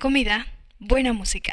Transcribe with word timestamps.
Comida, 0.00 0.46
buena 0.78 1.12
música. 1.12 1.52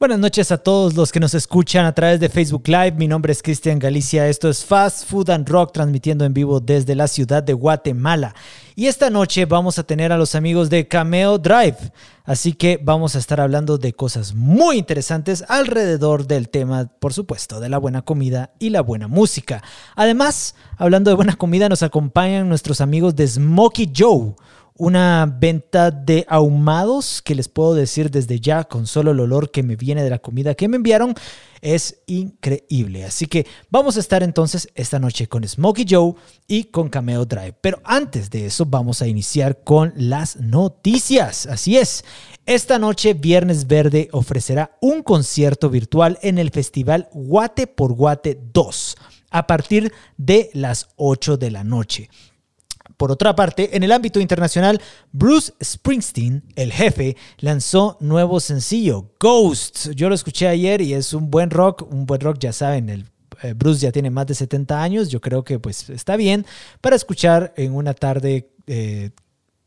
Buenas 0.00 0.18
noches 0.18 0.50
a 0.50 0.58
todos 0.58 0.94
los 0.94 1.12
que 1.12 1.20
nos 1.20 1.34
escuchan 1.34 1.86
a 1.86 1.94
través 1.94 2.18
de 2.18 2.28
Facebook 2.28 2.66
Live. 2.66 2.92
Mi 2.98 3.06
nombre 3.06 3.30
es 3.30 3.40
Cristian 3.42 3.78
Galicia. 3.78 4.28
Esto 4.28 4.50
es 4.50 4.64
Fast 4.64 5.08
Food 5.08 5.30
and 5.30 5.48
Rock 5.48 5.72
transmitiendo 5.72 6.24
en 6.24 6.34
vivo 6.34 6.58
desde 6.58 6.96
la 6.96 7.06
ciudad 7.06 7.44
de 7.44 7.52
Guatemala. 7.52 8.34
Y 8.74 8.88
esta 8.88 9.08
noche 9.08 9.44
vamos 9.46 9.78
a 9.78 9.84
tener 9.84 10.10
a 10.10 10.18
los 10.18 10.34
amigos 10.34 10.68
de 10.68 10.88
Cameo 10.88 11.38
Drive. 11.38 11.92
Así 12.24 12.54
que 12.54 12.80
vamos 12.82 13.14
a 13.14 13.20
estar 13.20 13.40
hablando 13.40 13.78
de 13.78 13.92
cosas 13.92 14.34
muy 14.34 14.78
interesantes 14.78 15.44
alrededor 15.48 16.26
del 16.26 16.48
tema, 16.48 16.90
por 16.98 17.14
supuesto, 17.14 17.60
de 17.60 17.68
la 17.68 17.78
buena 17.78 18.02
comida 18.02 18.50
y 18.58 18.70
la 18.70 18.80
buena 18.80 19.06
música. 19.06 19.62
Además, 19.94 20.56
hablando 20.76 21.08
de 21.10 21.14
buena 21.14 21.36
comida, 21.36 21.68
nos 21.68 21.84
acompañan 21.84 22.48
nuestros 22.48 22.80
amigos 22.80 23.14
de 23.14 23.28
Smokey 23.28 23.92
Joe 23.96 24.34
una 24.78 25.26
venta 25.26 25.90
de 25.90 26.24
ahumados 26.28 27.22
que 27.22 27.34
les 27.34 27.48
puedo 27.48 27.74
decir 27.74 28.10
desde 28.10 28.40
ya 28.40 28.64
con 28.64 28.86
solo 28.86 29.10
el 29.10 29.20
olor 29.20 29.50
que 29.50 29.62
me 29.62 29.76
viene 29.76 30.02
de 30.02 30.10
la 30.10 30.18
comida 30.18 30.54
que 30.54 30.68
me 30.68 30.76
enviaron 30.76 31.14
es 31.60 32.02
increíble. 32.06 33.04
Así 33.04 33.26
que 33.26 33.46
vamos 33.70 33.96
a 33.96 34.00
estar 34.00 34.22
entonces 34.22 34.68
esta 34.74 34.98
noche 34.98 35.26
con 35.26 35.46
Smokey 35.46 35.86
Joe 35.88 36.14
y 36.46 36.64
con 36.64 36.88
Cameo 36.88 37.24
Drive. 37.24 37.54
Pero 37.60 37.80
antes 37.84 38.30
de 38.30 38.46
eso 38.46 38.66
vamos 38.66 39.02
a 39.02 39.06
iniciar 39.06 39.64
con 39.64 39.92
las 39.96 40.36
noticias. 40.36 41.46
Así 41.46 41.76
es. 41.76 42.04
Esta 42.44 42.78
noche 42.78 43.14
Viernes 43.14 43.66
Verde 43.66 44.08
ofrecerá 44.12 44.76
un 44.80 45.02
concierto 45.02 45.70
virtual 45.70 46.18
en 46.22 46.38
el 46.38 46.50
festival 46.50 47.08
Guate 47.12 47.66
por 47.66 47.94
Guate 47.94 48.38
2 48.52 48.96
a 49.30 49.46
partir 49.46 49.92
de 50.16 50.50
las 50.54 50.88
8 50.96 51.36
de 51.36 51.50
la 51.50 51.64
noche. 51.64 52.08
Por 52.96 53.12
otra 53.12 53.36
parte, 53.36 53.76
en 53.76 53.82
el 53.82 53.92
ámbito 53.92 54.20
internacional, 54.20 54.80
Bruce 55.12 55.52
Springsteen, 55.62 56.42
el 56.54 56.72
jefe, 56.72 57.16
lanzó 57.38 57.98
nuevo 58.00 58.40
sencillo, 58.40 59.12
Ghost. 59.20 59.90
Yo 59.90 60.08
lo 60.08 60.14
escuché 60.14 60.48
ayer 60.48 60.80
y 60.80 60.94
es 60.94 61.12
un 61.12 61.30
buen 61.30 61.50
rock, 61.50 61.86
un 61.90 62.06
buen 62.06 62.20
rock, 62.20 62.38
ya 62.38 62.52
saben, 62.52 62.88
el 62.88 63.06
eh, 63.42 63.52
Bruce 63.54 63.80
ya 63.80 63.92
tiene 63.92 64.10
más 64.10 64.26
de 64.26 64.34
70 64.34 64.82
años, 64.82 65.08
yo 65.10 65.20
creo 65.20 65.44
que 65.44 65.58
pues 65.58 65.90
está 65.90 66.16
bien 66.16 66.46
para 66.80 66.96
escuchar 66.96 67.52
en 67.56 67.74
una 67.74 67.92
tarde 67.92 68.50
eh, 68.66 69.10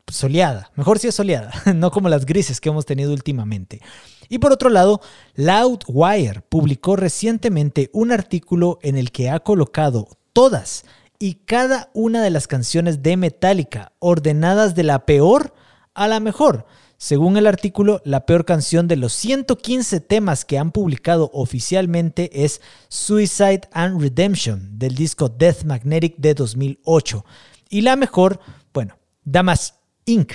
soleada, 0.08 0.72
mejor 0.74 0.98
si 0.98 1.08
es 1.08 1.14
soleada, 1.14 1.52
no 1.74 1.90
como 1.90 2.08
las 2.08 2.26
grises 2.26 2.60
que 2.60 2.68
hemos 2.68 2.84
tenido 2.84 3.12
últimamente. 3.12 3.80
Y 4.28 4.38
por 4.38 4.52
otro 4.52 4.70
lado, 4.70 5.00
Loudwire 5.34 6.42
publicó 6.48 6.96
recientemente 6.96 7.90
un 7.92 8.12
artículo 8.12 8.78
en 8.82 8.96
el 8.96 9.10
que 9.10 9.30
ha 9.30 9.40
colocado 9.40 10.08
todas 10.32 10.84
y 11.22 11.34
cada 11.34 11.90
una 11.92 12.22
de 12.22 12.30
las 12.30 12.48
canciones 12.48 13.02
de 13.02 13.18
Metallica, 13.18 13.92
ordenadas 13.98 14.74
de 14.74 14.84
la 14.84 15.04
peor 15.04 15.52
a 15.92 16.08
la 16.08 16.18
mejor. 16.18 16.64
Según 16.96 17.36
el 17.36 17.46
artículo, 17.46 18.00
la 18.04 18.24
peor 18.24 18.46
canción 18.46 18.88
de 18.88 18.96
los 18.96 19.12
115 19.12 20.00
temas 20.00 20.46
que 20.46 20.58
han 20.58 20.72
publicado 20.72 21.30
oficialmente 21.34 22.44
es 22.44 22.62
Suicide 22.88 23.68
and 23.72 24.00
Redemption 24.00 24.78
del 24.78 24.94
disco 24.94 25.28
Death 25.28 25.64
Magnetic 25.64 26.16
de 26.16 26.32
2008. 26.32 27.26
Y 27.68 27.82
la 27.82 27.96
mejor, 27.96 28.40
bueno, 28.72 28.96
Damas 29.22 29.74
Inc. 30.06 30.32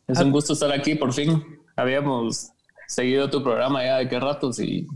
Es 0.09 0.19
un 0.19 0.33
gusto 0.33 0.55
estar 0.55 0.73
aquí, 0.73 0.95
por 0.95 1.13
fin. 1.13 1.45
Habíamos 1.77 2.53
seguido 2.87 3.31
tu 3.31 3.43
programa 3.43 3.85
ya 3.85 3.99
de 3.99 4.09
qué 4.09 4.21
ratos 4.21 4.59
y, 4.61 4.87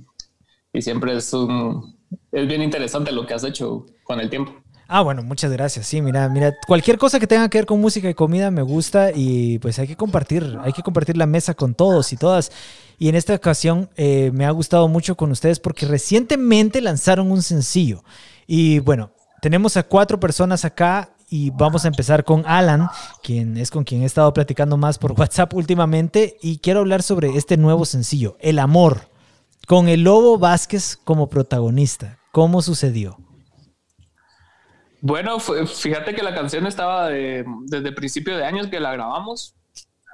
y 0.73 0.83
siempre 0.83 1.17
es 1.17 1.33
un 1.33 1.97
es 2.33 2.47
bien 2.47 2.63
interesante 2.63 3.13
lo 3.13 3.27
que 3.27 3.35
has 3.35 3.45
hecho 3.45 3.87
con 4.05 4.21
el 4.21 4.31
tiempo. 4.31 4.53
Ah, 4.89 5.03
bueno, 5.03 5.23
muchas 5.25 5.51
gracias. 5.51 5.87
Sí, 5.87 6.01
mira, 6.01 6.29
mira, 6.29 6.55
cualquier 6.67 6.97
cosa 6.97 7.19
que 7.19 7.27
tenga 7.27 7.49
que 7.49 7.59
ver 7.59 7.67
con 7.67 7.81
música 7.81 8.09
y 8.09 8.15
comida 8.15 8.53
me 8.53 8.63
gusta 8.63 9.11
y 9.13 9.59
pues 9.59 9.81
hay 9.81 9.89
que 9.89 9.97
compartir, 9.97 10.57
hay 10.63 10.73
que 10.73 10.83
compartir 10.83 11.17
la 11.17 11.27
mesa 11.27 11.55
con 11.55 11.75
todos 11.75 12.13
y 12.13 12.17
todas. 12.17 12.53
Y 12.99 13.09
en 13.09 13.17
esta 13.17 13.35
ocasión 13.35 13.91
eh, 13.97 14.31
me 14.33 14.47
ha 14.47 14.51
gustado 14.53 14.87
mucho 14.87 15.17
con 15.17 15.33
ustedes 15.33 15.59
porque 15.59 15.87
recientemente 15.87 16.81
lanzaron 16.81 17.33
un 17.33 17.43
sencillo. 17.43 18.05
Y 18.47 18.79
bueno, 18.79 19.11
tenemos 19.43 19.77
a 19.77 19.83
cuatro 19.83 20.21
personas 20.21 20.65
acá 20.65 21.16
y 21.29 21.51
vamos 21.51 21.85
a 21.85 21.89
empezar 21.89 22.25
con 22.25 22.45
Alan, 22.47 22.89
quien 23.23 23.57
es 23.57 23.71
con 23.71 23.85
quien 23.85 24.03
he 24.03 24.05
estado 24.05 24.33
platicando 24.33 24.77
más 24.77 24.99
por 24.99 25.13
WhatsApp 25.13 25.53
últimamente 25.55 26.37
y 26.41 26.59
quiero 26.59 26.81
hablar 26.81 27.03
sobre 27.03 27.37
este 27.37 27.57
nuevo 27.57 27.85
sencillo, 27.85 28.37
El 28.41 28.59
Amor, 28.59 29.11
con 29.67 29.89
el 29.89 30.03
Lobo 30.03 30.39
Vázquez 30.39 30.97
como 31.03 31.29
protagonista. 31.29 32.19
¿Cómo 32.31 32.63
sucedió? 32.63 33.19
Bueno, 35.01 35.39
fíjate 35.41 36.15
que 36.15 36.23
la 36.23 36.35
canción 36.35 36.67
estaba 36.67 37.09
desde 37.09 37.93
principio 37.93 38.37
de 38.37 38.45
años 38.45 38.69
que 38.69 38.81
la 38.81 38.93
grabamos 38.93 39.55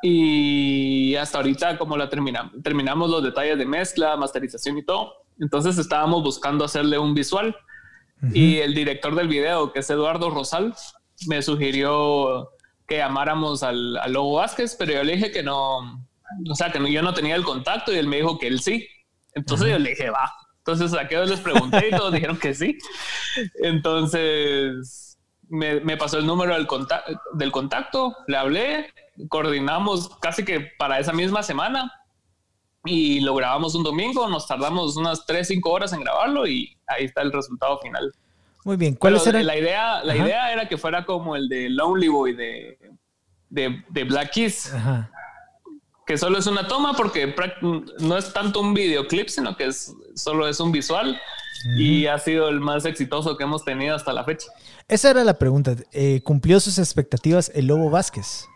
y 0.03 1.15
hasta 1.17 1.39
ahorita 1.39 1.79
como 1.79 1.97
la 1.97 2.09
terminamos, 2.09 2.53
terminamos 2.63 3.11
los 3.11 3.23
detalles 3.23 3.59
de 3.59 3.67
mezcla, 3.67 4.17
masterización 4.17 4.79
y 4.79 4.85
todo. 4.85 5.13
Entonces 5.39 5.79
estábamos 5.79 6.23
buscando 6.23 6.65
hacerle 6.65 6.99
un 6.99 7.15
visual. 7.15 7.55
Y 8.33 8.59
el 8.59 8.73
director 8.73 9.17
del 9.17 9.27
video, 9.27 9.73
que 9.73 9.81
es 9.81 9.91
Eduardo 9.91 10.31
Rosal, 10.31 10.77
me 11.27 11.43
sugirió 11.43 12.51
que 12.87 12.99
llamáramos 12.99 13.63
al, 13.63 13.95
Lobo 14.13 14.37
Vázquez, 14.37 14.77
pero 14.79 14.93
yo 14.93 15.03
le 15.03 15.15
dije 15.15 15.31
que 15.31 15.43
no, 15.43 15.79
o 16.49 16.55
sea, 16.55 16.71
que 16.71 16.93
yo 16.93 17.03
no 17.03 17.15
tenía 17.15 17.37
el 17.37 17.45
contacto 17.45 17.93
y 17.93 17.97
él 17.97 18.07
me 18.07 18.17
dijo 18.17 18.39
que 18.39 18.49
él 18.49 18.61
sí. 18.61 18.87
Entonces 19.35 19.69
yo 19.69 19.79
le 19.79 19.91
dije, 19.91 20.11
va. 20.11 20.33
Entonces 20.59 20.95
a 20.95 21.09
qué 21.09 21.17
les 21.25 21.41
pregunté 21.41 21.89
y 21.89 21.97
todos 21.97 22.13
dijeron 22.13 22.39
que 22.39 22.55
sí. 22.55 22.79
Entonces 23.63 25.19
me, 25.49 25.81
me 25.81 25.97
pasó 25.97 26.19
el 26.19 26.27
número 26.27 26.55
del, 26.55 26.67
contacto, 26.67 27.21
del 27.35 27.51
contacto, 27.51 28.17
le 28.27 28.37
hablé, 28.37 28.93
coordinamos 29.29 30.09
casi 30.21 30.45
que 30.45 30.73
para 30.79 30.99
esa 30.99 31.13
misma 31.13 31.43
semana 31.43 31.93
y 32.85 33.21
lo 33.21 33.35
grabamos 33.35 33.75
un 33.75 33.85
domingo, 33.85 34.29
nos 34.29 34.47
tardamos 34.47 34.97
unas 34.97 35.25
3, 35.27 35.47
5 35.47 35.71
horas 35.71 35.93
en 35.93 36.01
grabarlo 36.01 36.47
y 36.47 36.77
ahí 36.87 37.05
está 37.05 37.23
el 37.23 37.33
resultado 37.33 37.79
final. 37.81 38.13
Muy 38.65 38.77
bien. 38.77 38.95
¿Cuál 38.95 39.17
es 39.17 39.27
La 39.27 39.57
idea, 39.57 40.03
la 40.05 40.17
idea 40.17 40.53
era 40.53 40.69
que 40.69 40.79
fuera 40.79 41.05
como 41.05 41.35
el 41.37 41.49
de 41.49 41.69
Lonely 41.69 42.09
Boy 42.09 42.35
de, 42.35 42.79
de, 43.49 44.05
Black 44.05 44.33
Keys. 44.33 44.73
Que 46.07 46.19
solo 46.19 46.39
es 46.39 46.47
una 46.47 46.67
toma 46.67 46.95
porque 46.95 47.35
no 47.99 48.17
es 48.17 48.33
tanto 48.33 48.61
un 48.61 48.75
videoclip, 48.75 49.29
sino 49.29 49.57
que 49.57 49.67
es, 49.67 49.95
solo 50.15 50.49
es 50.49 50.61
un 50.61 50.73
visual. 50.73 51.21
Y 51.79 52.07
ha 52.07 52.19
sido 52.19 52.49
el 52.49 52.61
más 52.61 52.85
exitoso 52.85 53.37
que 53.37 53.45
hemos 53.45 53.65
tenido 53.65 53.95
hasta 53.95 54.13
la 54.13 54.25
fecha. 54.25 54.49
Esa 54.89 55.11
era 55.11 55.23
la 55.23 55.39
pregunta. 55.39 55.77
Eh, 55.93 56.21
¿Cumplió 56.25 56.59
sus 56.59 56.79
expectativas 56.79 57.53
el 57.55 57.67
Lobo 57.67 57.89
Vázquez? 57.89 58.49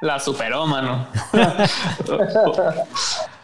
La 0.00 0.20
superó, 0.20 0.66
mano. 0.66 1.08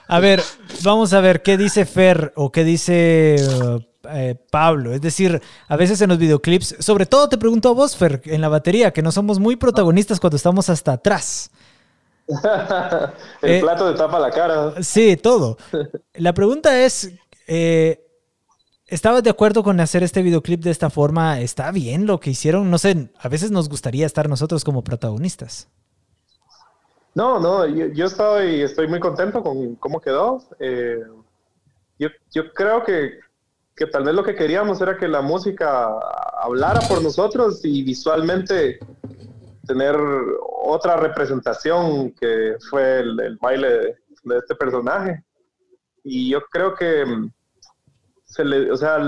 A 0.07 0.21
ver, 0.21 0.43
vamos 0.83 1.15
a 1.15 1.21
ver 1.21 1.43
qué 1.43 1.57
dice 1.57 1.87
Fer 1.87 2.33
o 2.37 2.53
qué 2.53 2.63
dice 2.63 3.37
eh, 4.11 4.37
Pablo. 4.51 4.93
Es 4.93 5.01
decir, 5.01 5.41
a 5.69 5.77
veces 5.77 6.01
en 6.01 6.11
los 6.11 6.19
videoclips, 6.19 6.77
sobre 6.81 7.07
todo 7.07 7.29
te 7.29 7.39
pregunto 7.39 7.71
a 7.71 7.73
vos, 7.73 7.97
Fer, 7.97 8.23
en 8.25 8.41
la 8.41 8.49
batería, 8.49 8.93
que 8.93 9.03
no 9.03 9.13
somos 9.13 9.39
muy 9.39 9.57
protagonistas 9.57 10.21
cuando 10.21 10.37
estamos 10.37 10.69
hasta 10.71 10.93
atrás. 10.93 11.51
El 13.43 13.51
eh, 13.51 13.61
plato 13.61 13.91
de 13.91 13.99
tapa 13.99 14.19
la 14.19 14.31
cara. 14.31 14.83
Sí, 14.83 15.17
todo. 15.17 15.59
La 16.15 16.33
pregunta 16.33 16.85
es, 16.85 17.13
eh, 17.47 18.07
¿estabas 18.87 19.23
de 19.23 19.31
acuerdo 19.31 19.63
con 19.63 19.79
hacer 19.81 20.03
este 20.03 20.23
videoclip 20.23 20.63
de 20.63 20.71
esta 20.71 20.91
forma? 20.91 21.41
¿Está 21.41 21.71
bien 21.71 22.07
lo 22.07 22.21
que 22.21 22.31
hicieron? 22.31 22.71
No 22.71 22.79
sé, 22.79 23.11
a 23.19 23.29
veces 23.29 23.51
nos 23.51 23.69
gustaría 23.69 24.07
estar 24.07 24.29
nosotros 24.29 24.65
como 24.65 24.83
protagonistas. 24.83 25.69
No, 27.15 27.39
no, 27.39 27.65
yo, 27.67 28.07
estoy, 28.07 28.63
estoy 28.63 28.89
muy 28.89 28.99
contento 28.99 29.43
con 29.43 29.77
cómo 29.77 30.01
quedó. 30.01 30.43
Eh, 30.59 31.01
yo, 31.99 32.09
yo, 32.33 32.53
creo 32.53 32.83
que, 32.83 33.21
que, 33.75 33.87
tal 33.87 34.05
vez 34.05 34.15
lo 34.15 34.25
que 34.25 34.35
queríamos 34.35 34.81
era 34.81 34.97
que 34.97 35.09
la 35.09 35.23
música 35.23 35.89
hablara 36.41 36.81
por 36.89 37.03
nosotros 37.03 37.65
y 37.65 37.83
visualmente 37.83 38.79
tener 39.67 39.97
otra 40.65 40.97
representación 40.97 42.13
que 42.13 42.57
fue 42.71 43.01
el, 43.01 43.39
baile 43.41 43.69
de, 44.25 44.39
este 44.39 44.55
personaje. 44.55 45.25
Y 46.03 46.31
yo 46.31 46.43
creo 46.51 46.75
que 46.75 47.05
se 48.25 48.45
le, 48.45 48.71
o 48.71 48.77
sea, 48.77 48.99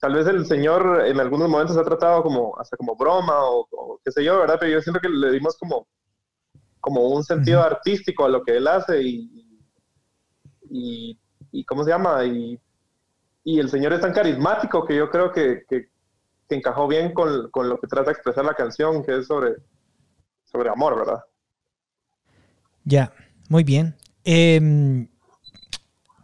tal 0.00 0.14
vez 0.14 0.26
el 0.26 0.46
señor 0.46 1.04
en 1.06 1.20
algunos 1.20 1.48
momentos 1.48 1.76
ha 1.76 1.84
tratado 1.84 2.22
como 2.22 2.58
hasta 2.58 2.76
como 2.76 2.96
broma 2.96 3.44
o, 3.44 3.68
o 3.70 4.00
qué 4.04 4.10
sé 4.10 4.24
yo, 4.24 4.38
¿verdad? 4.38 4.56
Pero 4.58 4.72
yo 4.72 4.80
siento 4.80 5.00
que 5.00 5.08
le 5.08 5.32
dimos 5.32 5.56
como 5.58 5.86
como 6.80 7.08
un 7.08 7.24
sentido 7.24 7.62
artístico 7.62 8.24
a 8.24 8.28
lo 8.28 8.42
que 8.42 8.56
él 8.56 8.66
hace 8.66 9.02
y, 9.02 9.60
y, 10.70 11.64
¿cómo 11.64 11.84
se 11.84 11.90
llama? 11.90 12.24
Y, 12.24 12.58
y, 13.48 13.58
el 13.58 13.70
señor 13.70 13.92
es 13.92 14.00
tan 14.00 14.12
carismático 14.12 14.84
que 14.84 14.96
yo 14.96 15.10
creo 15.10 15.32
que, 15.32 15.62
que, 15.68 15.88
encajó 16.50 16.88
bien 16.88 17.12
con, 17.12 17.50
con, 17.50 17.68
lo 17.68 17.78
que 17.78 17.86
trata 17.86 18.06
de 18.06 18.12
expresar 18.12 18.44
la 18.44 18.54
canción, 18.54 19.04
que 19.04 19.18
es 19.18 19.26
sobre, 19.26 19.56
sobre 20.44 20.70
amor, 20.70 20.96
¿verdad? 20.96 21.22
Ya, 22.84 23.12
muy 23.48 23.64
bien. 23.64 23.96
Em, 24.24 25.08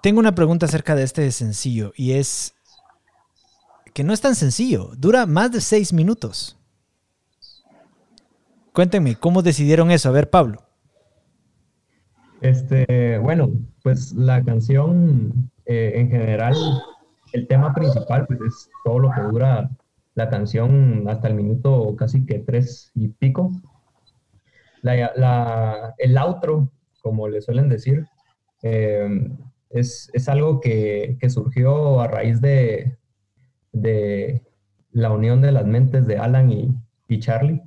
tengo 0.03 0.21
una 0.21 0.35
pregunta 0.35 0.67
acerca 0.67 0.94
de 0.94 1.03
este 1.03 1.31
sencillo 1.31 1.93
y 1.97 2.12
es 2.12 2.55
que 3.93 4.03
no 4.03 4.12
es 4.12 4.21
tan 4.21 4.35
sencillo, 4.35 4.91
dura 4.97 5.26
más 5.26 5.53
de 5.53 5.61
seis 5.61 5.93
minutos. 5.93 6.59
Cuéntenme, 8.73 9.15
¿cómo 9.17 9.43
decidieron 9.43 9.91
eso? 9.91 10.09
A 10.09 10.12
ver, 10.12 10.31
Pablo. 10.31 10.62
Este, 12.41 13.19
bueno, 13.19 13.50
pues 13.82 14.12
la 14.12 14.43
canción 14.43 15.50
eh, 15.67 15.93
en 15.94 16.11
general, 16.11 16.55
el 17.34 17.46
tema 17.46 17.75
principal, 17.75 18.26
pues 18.26 18.40
es 18.40 18.70
todo 18.84 18.98
lo 18.98 19.10
que 19.10 19.20
dura 19.20 19.70
la 20.14 20.31
canción 20.31 21.04
hasta 21.08 21.28
el 21.28 21.34
minuto 21.34 21.94
casi 21.96 22.25
que 22.25 22.38
tres 22.38 22.90
y 22.94 23.08
pico. 23.08 23.50
el 24.82 26.19
outro, 26.19 26.69
como 27.02 27.28
le 27.28 27.40
suelen 27.40 27.69
decir, 27.69 28.06
eh, 28.62 29.28
es, 29.70 30.28
algo 30.28 30.60
que, 30.60 31.19
surgió 31.28 32.00
a 32.00 32.06
raíz 32.06 32.40
de, 32.40 32.96
de, 33.72 34.42
la 34.92 35.10
unión 35.10 35.40
de 35.40 35.52
las 35.52 35.66
mentes 35.66 36.06
de 36.06 36.19
Alan 36.19 36.50
y, 36.52 36.72
y 37.08 37.19
Charlie 37.19 37.60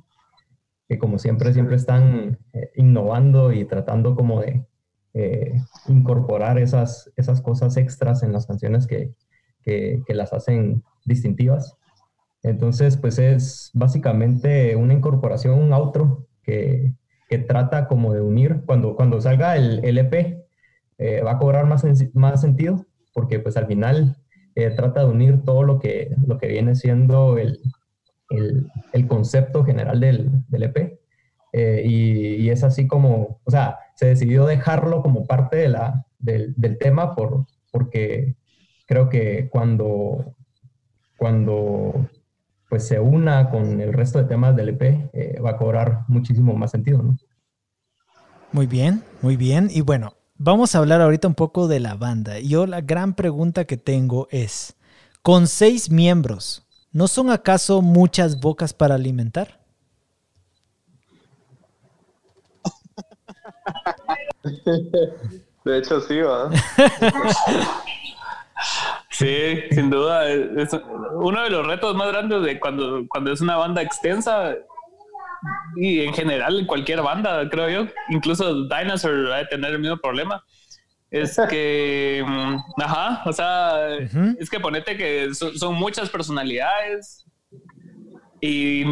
que 0.87 0.97
como 0.97 1.19
siempre, 1.19 1.53
siempre 1.53 1.75
están 1.75 2.39
eh, 2.53 2.71
innovando 2.75 3.51
y 3.51 3.65
tratando 3.65 4.15
como 4.15 4.41
de 4.41 4.65
eh, 5.13 5.61
incorporar 5.87 6.59
esas, 6.59 7.11
esas 7.15 7.41
cosas 7.41 7.75
extras 7.77 8.23
en 8.23 8.31
las 8.31 8.47
canciones 8.47 8.87
que, 8.87 9.13
que, 9.67 10.13
las 10.13 10.33
hacen 10.33 10.83
distintivas. 11.05 11.75
Entonces, 12.43 12.97
pues 12.97 13.19
es 13.19 13.71
básicamente 13.73 14.75
una 14.75 14.93
incorporación, 14.93 15.59
un 15.59 15.73
outro 15.73 16.27
que, 16.43 16.93
que 17.27 17.39
trata 17.39 17.87
como 17.87 18.13
de 18.13 18.21
unir, 18.21 18.61
cuando, 18.65 18.95
cuando 18.95 19.19
salga 19.19 19.57
el, 19.57 19.83
el 19.83 19.97
EP, 19.97 20.45
eh, 20.97 21.21
va 21.21 21.31
a 21.31 21.37
cobrar 21.39 21.65
más, 21.65 21.85
más 22.13 22.41
sentido, 22.41 22.85
porque 23.13 23.39
pues 23.39 23.57
al 23.57 23.67
final 23.67 24.15
trata 24.75 25.01
de 25.01 25.11
unir 25.11 25.43
todo 25.45 25.61
lo 25.61 25.77
que, 25.77 26.15
lo 26.25 26.39
que 26.39 26.47
viene 26.47 26.73
siendo 26.73 27.37
el, 27.37 27.59
el, 28.29 28.67
el 28.93 29.07
concepto 29.07 29.63
general 29.63 29.99
del, 29.99 30.31
del 30.47 30.63
EP. 30.63 30.99
Eh, 31.53 31.81
y, 31.85 32.35
y, 32.35 32.49
es 32.49 32.63
así 32.63 32.87
como, 32.87 33.39
o 33.43 33.51
sea, 33.51 33.79
se 33.95 34.07
decidió 34.07 34.45
dejarlo 34.45 35.01
como 35.01 35.25
parte 35.25 35.57
de 35.57 35.69
la, 35.69 36.05
del, 36.19 36.53
del 36.55 36.77
tema 36.77 37.15
por, 37.15 37.45
porque 37.71 38.35
creo 38.87 39.09
que 39.09 39.47
cuando, 39.49 40.35
cuando 41.17 42.09
pues 42.67 42.87
se 42.87 42.99
una 42.99 43.51
con 43.51 43.79
el 43.79 43.93
resto 43.93 44.17
de 44.17 44.25
temas 44.25 44.55
del 44.55 44.69
EP, 44.69 45.09
eh, 45.13 45.39
va 45.39 45.51
a 45.51 45.57
cobrar 45.57 46.05
muchísimo 46.07 46.55
más 46.55 46.71
sentido, 46.71 47.03
¿no? 47.03 47.15
Muy 48.51 48.65
bien, 48.65 49.03
muy 49.21 49.37
bien. 49.37 49.69
Y 49.71 49.81
bueno, 49.81 50.13
vamos 50.37 50.73
a 50.73 50.79
hablar 50.79 51.01
ahorita 51.01 51.27
un 51.27 51.35
poco 51.35 51.67
de 51.67 51.79
la 51.79 51.93
banda. 51.93 52.39
Yo 52.39 52.65
la 52.65 52.81
gran 52.81 53.13
pregunta 53.13 53.65
que 53.65 53.77
tengo 53.77 54.27
es, 54.31 54.75
con 55.21 55.47
seis 55.47 55.91
miembros, 55.91 56.67
¿No 56.97 57.07
son 57.07 57.29
acaso 57.29 57.83
muchas 57.83 58.39
bocas 58.39 58.73
para 58.73 58.95
alimentar? 58.95 59.59
De 65.63 65.77
hecho, 65.77 66.01
sí, 66.01 66.21
va. 66.21 66.49
Sí, 69.09 69.61
sin 69.71 69.89
duda. 69.89 70.29
Es 70.29 70.75
uno 71.13 71.43
de 71.43 71.49
los 71.49 71.65
retos 71.65 71.95
más 71.95 72.07
grandes 72.09 72.41
de 72.43 72.59
cuando, 72.59 73.05
cuando 73.07 73.31
es 73.31 73.41
una 73.41 73.55
banda 73.57 73.81
extensa 73.81 74.55
y 75.75 76.01
en 76.01 76.13
general 76.13 76.65
cualquier 76.67 77.01
banda, 77.01 77.49
creo 77.49 77.69
yo. 77.69 77.91
Incluso 78.09 78.67
Dinosaur 78.67 79.29
va 79.29 79.37
a 79.39 79.47
tener 79.47 79.73
el 79.73 79.79
mismo 79.79 79.97
problema 79.97 80.43
es 81.11 81.37
que, 81.49 82.23
mm, 82.25 82.81
ajá, 82.81 83.23
o 83.25 83.33
sea, 83.33 83.95
es 84.39 84.49
que 84.49 84.59
ponete 84.59 84.97
que 84.97 85.33
son, 85.33 85.75
muchas 85.75 86.09
personalidades 86.09 87.25
y, 88.41 88.83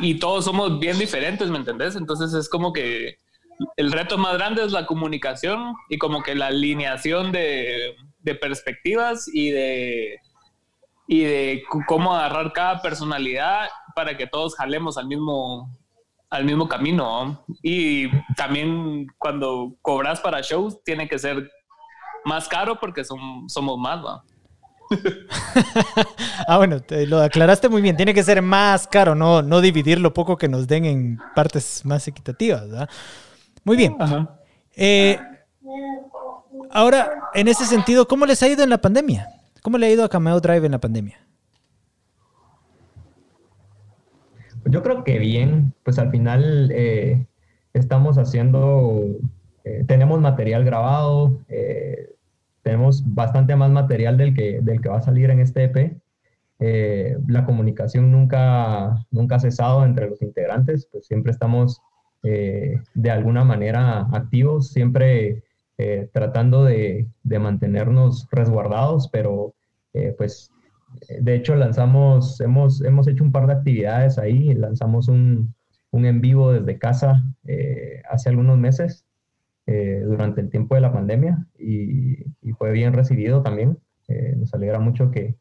y, 0.00 0.18
todos 0.18 0.44
somos 0.44 0.78
bien 0.78 0.98
diferentes, 0.98 1.48
¿me 1.50 1.58
entendés? 1.58 1.96
Entonces 1.96 2.32
es 2.34 2.48
como 2.48 2.72
que 2.72 3.18
el 3.76 3.92
reto 3.92 4.18
más 4.18 4.34
grande 4.34 4.64
es 4.64 4.72
la 4.72 4.86
comunicación 4.86 5.74
y 5.88 5.98
como 5.98 6.22
que 6.22 6.34
la 6.34 6.46
alineación 6.46 7.32
de, 7.32 7.94
de 8.24 8.34
perspectivas 8.34 9.28
y 9.32 9.50
de, 9.50 10.20
y 11.06 11.22
de 11.22 11.62
cómo 11.86 12.14
agarrar 12.14 12.52
cada 12.52 12.82
personalidad 12.82 13.68
para 13.94 14.16
que 14.16 14.26
todos 14.26 14.56
jalemos 14.56 14.98
al 14.98 15.06
mismo, 15.06 15.70
al 16.30 16.44
mismo 16.44 16.68
camino. 16.68 17.44
Y 17.62 18.08
también 18.34 19.06
cuando 19.18 19.76
cobras 19.82 20.20
para 20.20 20.40
shows, 20.40 20.82
tiene 20.82 21.08
que 21.08 21.18
ser 21.18 21.50
más 22.24 22.48
caro 22.48 22.80
porque 22.80 23.04
somos 23.04 23.78
más, 23.78 24.04
¿va? 24.04 24.24
ah, 26.48 26.58
bueno, 26.58 26.80
lo 27.06 27.22
aclaraste 27.22 27.68
muy 27.68 27.82
bien. 27.82 27.96
Tiene 27.96 28.14
que 28.14 28.22
ser 28.22 28.40
más 28.42 28.86
caro, 28.86 29.14
no, 29.14 29.42
no 29.42 29.60
dividir 29.60 30.00
lo 30.00 30.14
poco 30.14 30.36
que 30.36 30.48
nos 30.48 30.66
den 30.66 30.84
en 30.84 31.18
partes 31.34 31.84
más 31.84 32.06
equitativas. 32.08 32.68
¿verdad? 32.68 32.88
Muy 33.64 33.76
bien. 33.76 33.96
Eh, 34.76 35.18
ahora, 36.74 37.30
en 37.32 37.48
ese 37.48 37.64
sentido, 37.64 38.06
¿cómo 38.06 38.26
les 38.26 38.42
ha 38.42 38.48
ido 38.48 38.62
en 38.62 38.70
la 38.70 38.78
pandemia? 38.78 39.28
¿Cómo 39.62 39.78
le 39.78 39.86
ha 39.86 39.90
ido 39.90 40.04
a 40.04 40.10
Cameo 40.10 40.40
Drive 40.40 40.66
en 40.66 40.72
la 40.72 40.80
pandemia? 40.80 41.24
Yo 44.66 44.82
creo 44.82 45.04
que 45.04 45.18
bien, 45.18 45.74
pues 45.84 45.98
al 45.98 46.10
final 46.10 46.70
eh, 46.72 47.26
estamos 47.74 48.18
haciendo, 48.18 49.04
eh, 49.64 49.84
tenemos 49.86 50.20
material 50.20 50.64
grabado, 50.64 51.38
eh, 51.48 52.14
tenemos 52.62 53.02
bastante 53.14 53.56
más 53.56 53.70
material 53.70 54.16
del 54.16 54.34
que, 54.34 54.60
del 54.62 54.80
que 54.80 54.88
va 54.88 54.98
a 54.98 55.02
salir 55.02 55.30
en 55.30 55.40
este 55.40 55.64
EP. 55.64 56.00
la 57.26 57.44
comunicación 57.44 58.10
nunca, 58.10 59.06
nunca 59.10 59.36
ha 59.36 59.40
cesado 59.40 59.84
entre 59.84 60.08
los 60.08 60.22
integrantes, 60.22 60.88
pues 60.90 61.06
siempre 61.06 61.32
estamos 61.32 61.80
de 62.22 63.10
alguna 63.10 63.44
manera 63.44 64.08
activos, 64.12 64.70
siempre 64.70 65.44
tratando 66.12 66.64
de, 66.64 67.08
de, 67.22 67.38
mantenernos 67.38 68.28
resguardados, 68.30 69.08
pero 69.08 69.54
pues 70.16 70.50
de 71.20 71.34
hecho, 71.34 71.54
lanzamos, 71.56 72.40
hemos, 72.40 72.82
hemos 72.82 73.08
hecho 73.08 73.24
un 73.24 73.32
par 73.32 73.46
de 73.46 73.54
actividades 73.54 74.18
ahí, 74.18 74.54
lanzamos 74.54 75.08
un, 75.08 75.54
un 75.90 76.06
en 76.06 76.20
vivo 76.20 76.52
desde 76.52 76.78
casa 76.78 77.22
eh, 77.46 78.02
hace 78.10 78.28
algunos 78.28 78.58
meses, 78.58 79.04
eh, 79.66 80.02
durante 80.04 80.40
el 80.40 80.50
tiempo 80.50 80.74
de 80.74 80.80
la 80.80 80.92
pandemia, 80.92 81.46
y, 81.58 82.16
fue 82.58 82.70
bien 82.72 82.92
recibido 82.92 83.42
también. 83.42 83.78
Eh, 84.06 84.34
nos 84.36 84.54
alegra 84.54 84.78
mucho 84.78 85.10
que, 85.10 85.34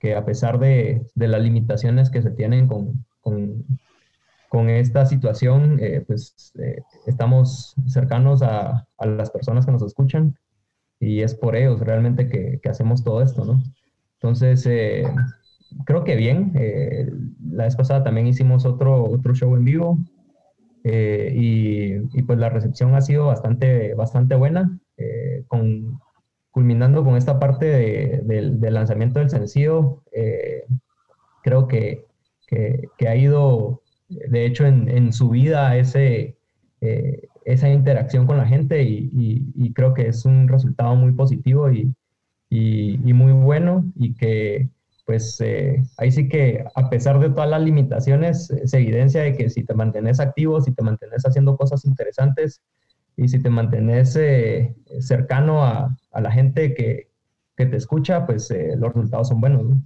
que 0.00 0.14
a 0.14 0.24
pesar 0.24 0.58
de, 0.58 1.06
de, 1.14 1.28
las 1.28 1.40
limitaciones 1.40 2.10
que 2.10 2.22
se 2.22 2.30
tienen 2.30 2.66
con, 2.66 3.04
con 4.48 4.70
esta 4.70 5.06
situación, 5.06 5.80
pues 6.06 6.52
estamos 7.06 7.74
cercanos 7.86 8.42
a, 8.42 8.86
a, 8.98 9.06
las 9.06 9.30
personas 9.30 9.66
que 9.66 9.72
nos 9.72 9.82
escuchan 9.82 10.36
y 11.00 11.20
es 11.20 11.34
por 11.34 11.56
ellos 11.56 11.80
realmente 11.80 12.28
que, 12.28 12.60
que 12.62 12.68
hacemos 12.68 13.04
todo 13.04 13.22
esto, 13.22 13.44
¿no? 13.44 13.62
Entonces, 14.20 14.66
eh, 14.66 15.04
creo 15.84 16.04
que 16.04 16.16
bien. 16.16 16.52
Eh, 16.54 17.10
la 17.50 17.64
vez 17.64 17.76
pasada 17.76 18.02
también 18.02 18.26
hicimos 18.26 18.64
otro, 18.64 19.04
otro 19.04 19.34
show 19.34 19.54
en 19.56 19.64
vivo 19.64 19.98
eh, 20.84 21.32
y, 21.34 22.18
y, 22.18 22.22
pues 22.22 22.38
la 22.38 22.48
recepción 22.48 22.94
ha 22.94 23.00
sido 23.00 23.26
bastante, 23.26 23.94
bastante 23.94 24.34
buena, 24.34 24.78
con, 25.48 26.00
culminando 26.50 27.04
con 27.04 27.16
esta 27.16 27.38
parte 27.38 27.66
de, 27.66 28.22
del 28.24 28.74
lanzamiento 28.74 29.20
del 29.20 29.30
sencillo. 29.30 30.02
creo 31.42 31.68
que, 31.68 32.06
que, 32.46 33.08
ha 33.08 33.16
ido, 33.16 33.82
de 34.08 34.46
hecho, 34.46 34.66
en, 34.66 34.88
en 34.88 35.12
su 35.12 35.30
vida 35.30 35.76
ese 35.76 36.36
esa 37.44 37.68
interacción 37.68 38.26
con 38.26 38.36
la 38.36 38.46
gente 38.46 38.82
y, 38.82 39.72
creo 39.72 39.94
que 39.94 40.08
es 40.08 40.24
un 40.24 40.46
resultado 40.48 40.94
muy 40.94 41.12
positivo 41.12 41.70
y, 41.70 41.94
y 42.50 43.12
muy 43.12 43.32
bueno 43.32 43.84
y 43.96 44.14
que 44.14 44.68
pues 45.06 45.40
eh, 45.40 45.82
ahí 45.98 46.10
sí 46.10 46.28
que 46.28 46.64
a 46.74 46.90
pesar 46.90 47.20
de 47.20 47.30
todas 47.30 47.48
las 47.48 47.62
limitaciones 47.62 48.52
se 48.64 48.78
evidencia 48.78 49.22
de 49.22 49.34
que 49.34 49.48
si 49.48 49.62
te 49.62 49.72
mantienes 49.72 50.18
activo, 50.18 50.60
si 50.60 50.72
te 50.72 50.82
mantienes 50.82 51.22
haciendo 51.24 51.56
cosas 51.56 51.84
interesantes 51.84 52.60
y 53.16 53.28
si 53.28 53.40
te 53.40 53.48
mantienes 53.48 54.16
eh, 54.16 54.74
cercano 54.98 55.64
a, 55.64 55.96
a, 56.10 56.20
la 56.20 56.32
gente 56.32 56.74
que, 56.74 57.08
que 57.56 57.66
te 57.66 57.76
escucha, 57.76 58.26
pues 58.26 58.50
eh, 58.50 58.74
los 58.76 58.92
resultados 58.92 59.28
son 59.28 59.40
buenos. 59.40 59.64
¿no? 59.64 59.82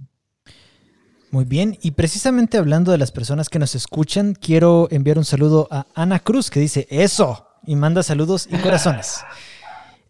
Muy 1.31 1.45
bien, 1.45 1.77
y 1.81 1.91
precisamente 1.91 2.57
hablando 2.57 2.91
de 2.91 2.97
las 2.97 3.11
personas 3.11 3.47
que 3.47 3.57
nos 3.57 3.73
escuchan, 3.73 4.33
quiero 4.33 4.89
enviar 4.91 5.17
un 5.17 5.23
saludo 5.25 5.67
a 5.71 5.85
Ana 5.95 6.19
Cruz 6.19 6.49
que 6.49 6.59
dice 6.59 6.87
eso 6.89 7.47
y 7.65 7.75
manda 7.75 8.03
saludos 8.03 8.47
y 8.51 8.57
corazones. 8.57 9.21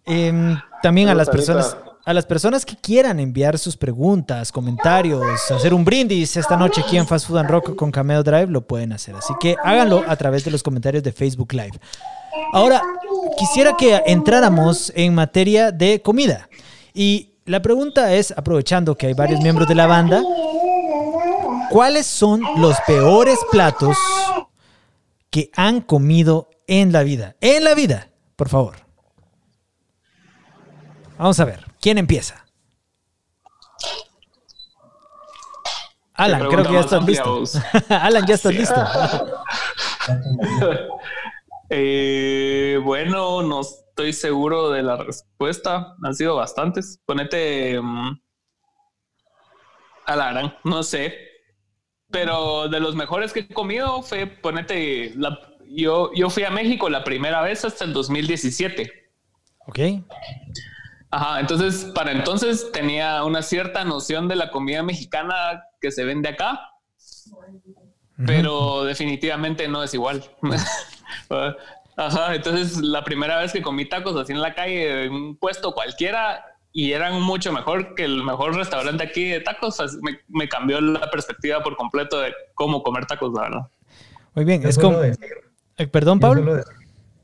Em, 0.03 0.59
también 0.81 1.09
a 1.09 1.13
las 1.13 1.29
personas 1.29 1.77
a 2.05 2.13
las 2.13 2.25
personas 2.25 2.65
que 2.65 2.75
quieran 2.75 3.19
enviar 3.19 3.59
sus 3.59 3.77
preguntas, 3.77 4.51
comentarios, 4.51 5.23
hacer 5.51 5.73
un 5.73 5.85
brindis 5.85 6.35
esta 6.35 6.57
noche 6.57 6.81
aquí 6.81 6.97
en 6.97 7.05
Fast 7.05 7.27
Food 7.27 7.37
and 7.37 7.49
Rock 7.49 7.75
con 7.75 7.91
Cameo 7.91 8.23
Drive, 8.23 8.47
lo 8.47 8.61
pueden 8.61 8.93
hacer. 8.93 9.15
Así 9.15 9.33
que 9.39 9.55
háganlo 9.63 10.03
a 10.07 10.15
través 10.15 10.43
de 10.43 10.51
los 10.51 10.63
comentarios 10.63 11.03
de 11.03 11.11
Facebook 11.11 11.53
Live. 11.53 11.79
Ahora, 12.53 12.81
quisiera 13.37 13.77
que 13.77 14.01
entráramos 14.05 14.91
en 14.95 15.13
materia 15.13 15.71
de 15.71 16.01
comida. 16.01 16.49
Y 16.93 17.33
la 17.45 17.61
pregunta 17.61 18.13
es, 18.13 18.33
aprovechando 18.35 18.95
que 18.95 19.07
hay 19.07 19.13
varios 19.13 19.41
miembros 19.41 19.67
de 19.67 19.75
la 19.75 19.87
banda, 19.87 20.23
¿cuáles 21.71 22.05
son 22.05 22.41
los 22.57 22.79
peores 22.81 23.39
platos 23.51 23.97
que 25.31 25.49
han 25.55 25.81
comido 25.81 26.49
en 26.67 26.91
la 26.91 27.03
vida. 27.03 27.35
En 27.41 27.63
la 27.63 27.73
vida, 27.73 28.09
por 28.35 28.49
favor. 28.49 28.75
Vamos 31.17 31.39
a 31.39 31.45
ver, 31.45 31.65
¿quién 31.79 31.97
empieza? 31.97 32.45
Alan, 36.13 36.47
creo 36.49 36.65
que 36.65 36.73
ya 36.73 36.79
estás 36.81 37.05
listo. 37.05 37.43
Alan, 37.89 38.25
ya 38.27 38.35
estás 38.35 38.53
listo. 38.53 38.75
Eh, 41.73 42.77
bueno, 42.83 43.43
no 43.43 43.61
estoy 43.61 44.11
seguro 44.11 44.71
de 44.71 44.83
la 44.83 44.97
respuesta. 44.97 45.95
Han 46.03 46.13
sido 46.13 46.35
bastantes. 46.35 46.99
Ponete 47.05 47.79
um, 47.79 48.19
Alan, 50.05 50.53
no 50.65 50.83
sé. 50.83 51.30
Pero 52.11 52.67
de 52.67 52.79
los 52.79 52.95
mejores 52.95 53.33
que 53.33 53.41
he 53.41 53.47
comido 53.47 54.01
fue 54.01 54.27
ponete 54.27 55.13
la, 55.15 55.39
yo, 55.67 56.11
yo 56.13 56.29
fui 56.29 56.43
a 56.43 56.49
México 56.49 56.89
la 56.89 57.03
primera 57.03 57.41
vez 57.41 57.63
hasta 57.63 57.85
el 57.85 57.93
2017. 57.93 58.91
Ok. 59.67 59.79
Ajá, 61.11 61.39
entonces 61.39 61.91
para 61.93 62.11
entonces 62.11 62.71
tenía 62.71 63.23
una 63.23 63.41
cierta 63.41 63.83
noción 63.83 64.27
de 64.27 64.35
la 64.35 64.49
comida 64.49 64.81
mexicana 64.81 65.63
que 65.79 65.91
se 65.91 66.05
vende 66.05 66.29
acá, 66.29 66.69
pero 68.25 68.83
definitivamente 68.85 69.67
no 69.67 69.83
es 69.83 69.93
igual. 69.93 70.23
Ajá, 71.97 72.33
entonces 72.33 72.77
la 72.77 73.03
primera 73.03 73.37
vez 73.37 73.51
que 73.51 73.61
comí 73.61 73.87
tacos 73.87 74.15
así 74.15 74.31
en 74.31 74.41
la 74.41 74.55
calle, 74.55 75.05
en 75.05 75.13
un 75.13 75.37
puesto 75.37 75.73
cualquiera, 75.73 76.45
y 76.73 76.93
eran 76.93 77.21
mucho 77.21 77.51
mejor 77.51 77.95
que 77.95 78.05
el 78.05 78.23
mejor 78.23 78.55
restaurante 78.55 79.03
aquí 79.03 79.25
de 79.25 79.41
tacos, 79.41 79.77
me, 80.01 80.19
me 80.29 80.47
cambió 80.47 80.79
la 80.79 81.09
perspectiva 81.11 81.61
por 81.61 81.75
completo 81.75 82.19
de 82.19 82.33
cómo 82.55 82.81
comer 82.83 83.05
tacos, 83.05 83.33
la 83.33 83.41
verdad. 83.41 83.67
Muy 84.35 84.45
bien, 84.45 84.65
es 84.65 84.77
como... 84.77 85.01
Eh, 85.03 85.87
perdón, 85.87 86.19
Pablo. 86.19 86.61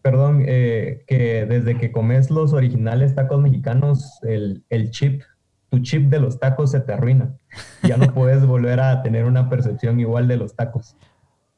perdón, 0.01 0.43
eh, 0.45 1.03
que 1.07 1.45
desde 1.45 1.77
que 1.77 1.91
comes 1.91 2.29
los 2.31 2.53
originales 2.53 3.15
tacos 3.15 3.39
mexicanos, 3.41 4.19
el, 4.23 4.63
chip, 4.91 5.21
tu 5.69 5.79
chip 5.79 6.09
de 6.09 6.19
los 6.19 6.39
tacos 6.39 6.71
se 6.71 6.79
te 6.79 6.93
arruina. 6.93 7.37
Ya 7.83 7.97
no 7.97 8.13
puedes 8.13 8.45
volver 8.45 8.79
a 8.79 9.01
tener 9.03 9.25
una 9.25 9.49
percepción 9.49 9.99
igual 9.99 10.27
de 10.27 10.37
los 10.37 10.55
tacos. 10.55 10.95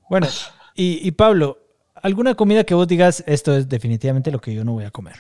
Bueno, 0.10 0.28
y, 0.76 1.12
Pablo, 1.12 1.60
¿alguna 1.96 2.36
comida 2.36 2.64
que 2.64 2.74
vos 2.74 2.88
digas, 2.88 3.24
esto 3.28 3.56
es 3.56 3.70
definitivamente 3.70 4.32
lo 4.32 4.40
que 4.40 4.54
yo 4.54 4.64
no 4.64 4.74
voy 4.74 4.86
a 4.86 4.92
comer? 4.92 5.16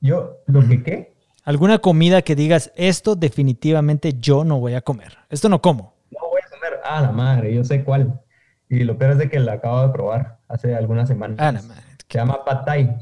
¿Yo? 0.00 0.38
¿Lo 0.46 0.66
que 0.66 0.82
qué? 0.82 1.14
¿Alguna 1.50 1.80
comida 1.80 2.22
que 2.22 2.36
digas, 2.36 2.70
esto 2.76 3.16
definitivamente 3.16 4.12
yo 4.12 4.44
no 4.44 4.60
voy 4.60 4.74
a 4.74 4.82
comer? 4.82 5.18
Esto 5.30 5.48
no 5.48 5.60
como. 5.60 5.94
No 6.12 6.20
voy 6.30 6.40
a 6.46 6.48
comer. 6.48 6.78
Ah, 6.84 7.00
la 7.00 7.10
madre, 7.10 7.52
yo 7.52 7.64
sé 7.64 7.82
cuál. 7.82 8.20
Y 8.68 8.84
lo 8.84 8.96
peor 8.96 9.14
es 9.14 9.18
de 9.18 9.28
que 9.28 9.40
la 9.40 9.54
acabo 9.54 9.82
de 9.82 9.88
probar 9.92 10.38
hace 10.46 10.76
algunas 10.76 11.08
semanas. 11.08 11.38
Ah, 11.40 11.60
Se 12.08 12.18
llama 12.18 12.44
Pad 12.44 12.64
Thai. 12.66 12.96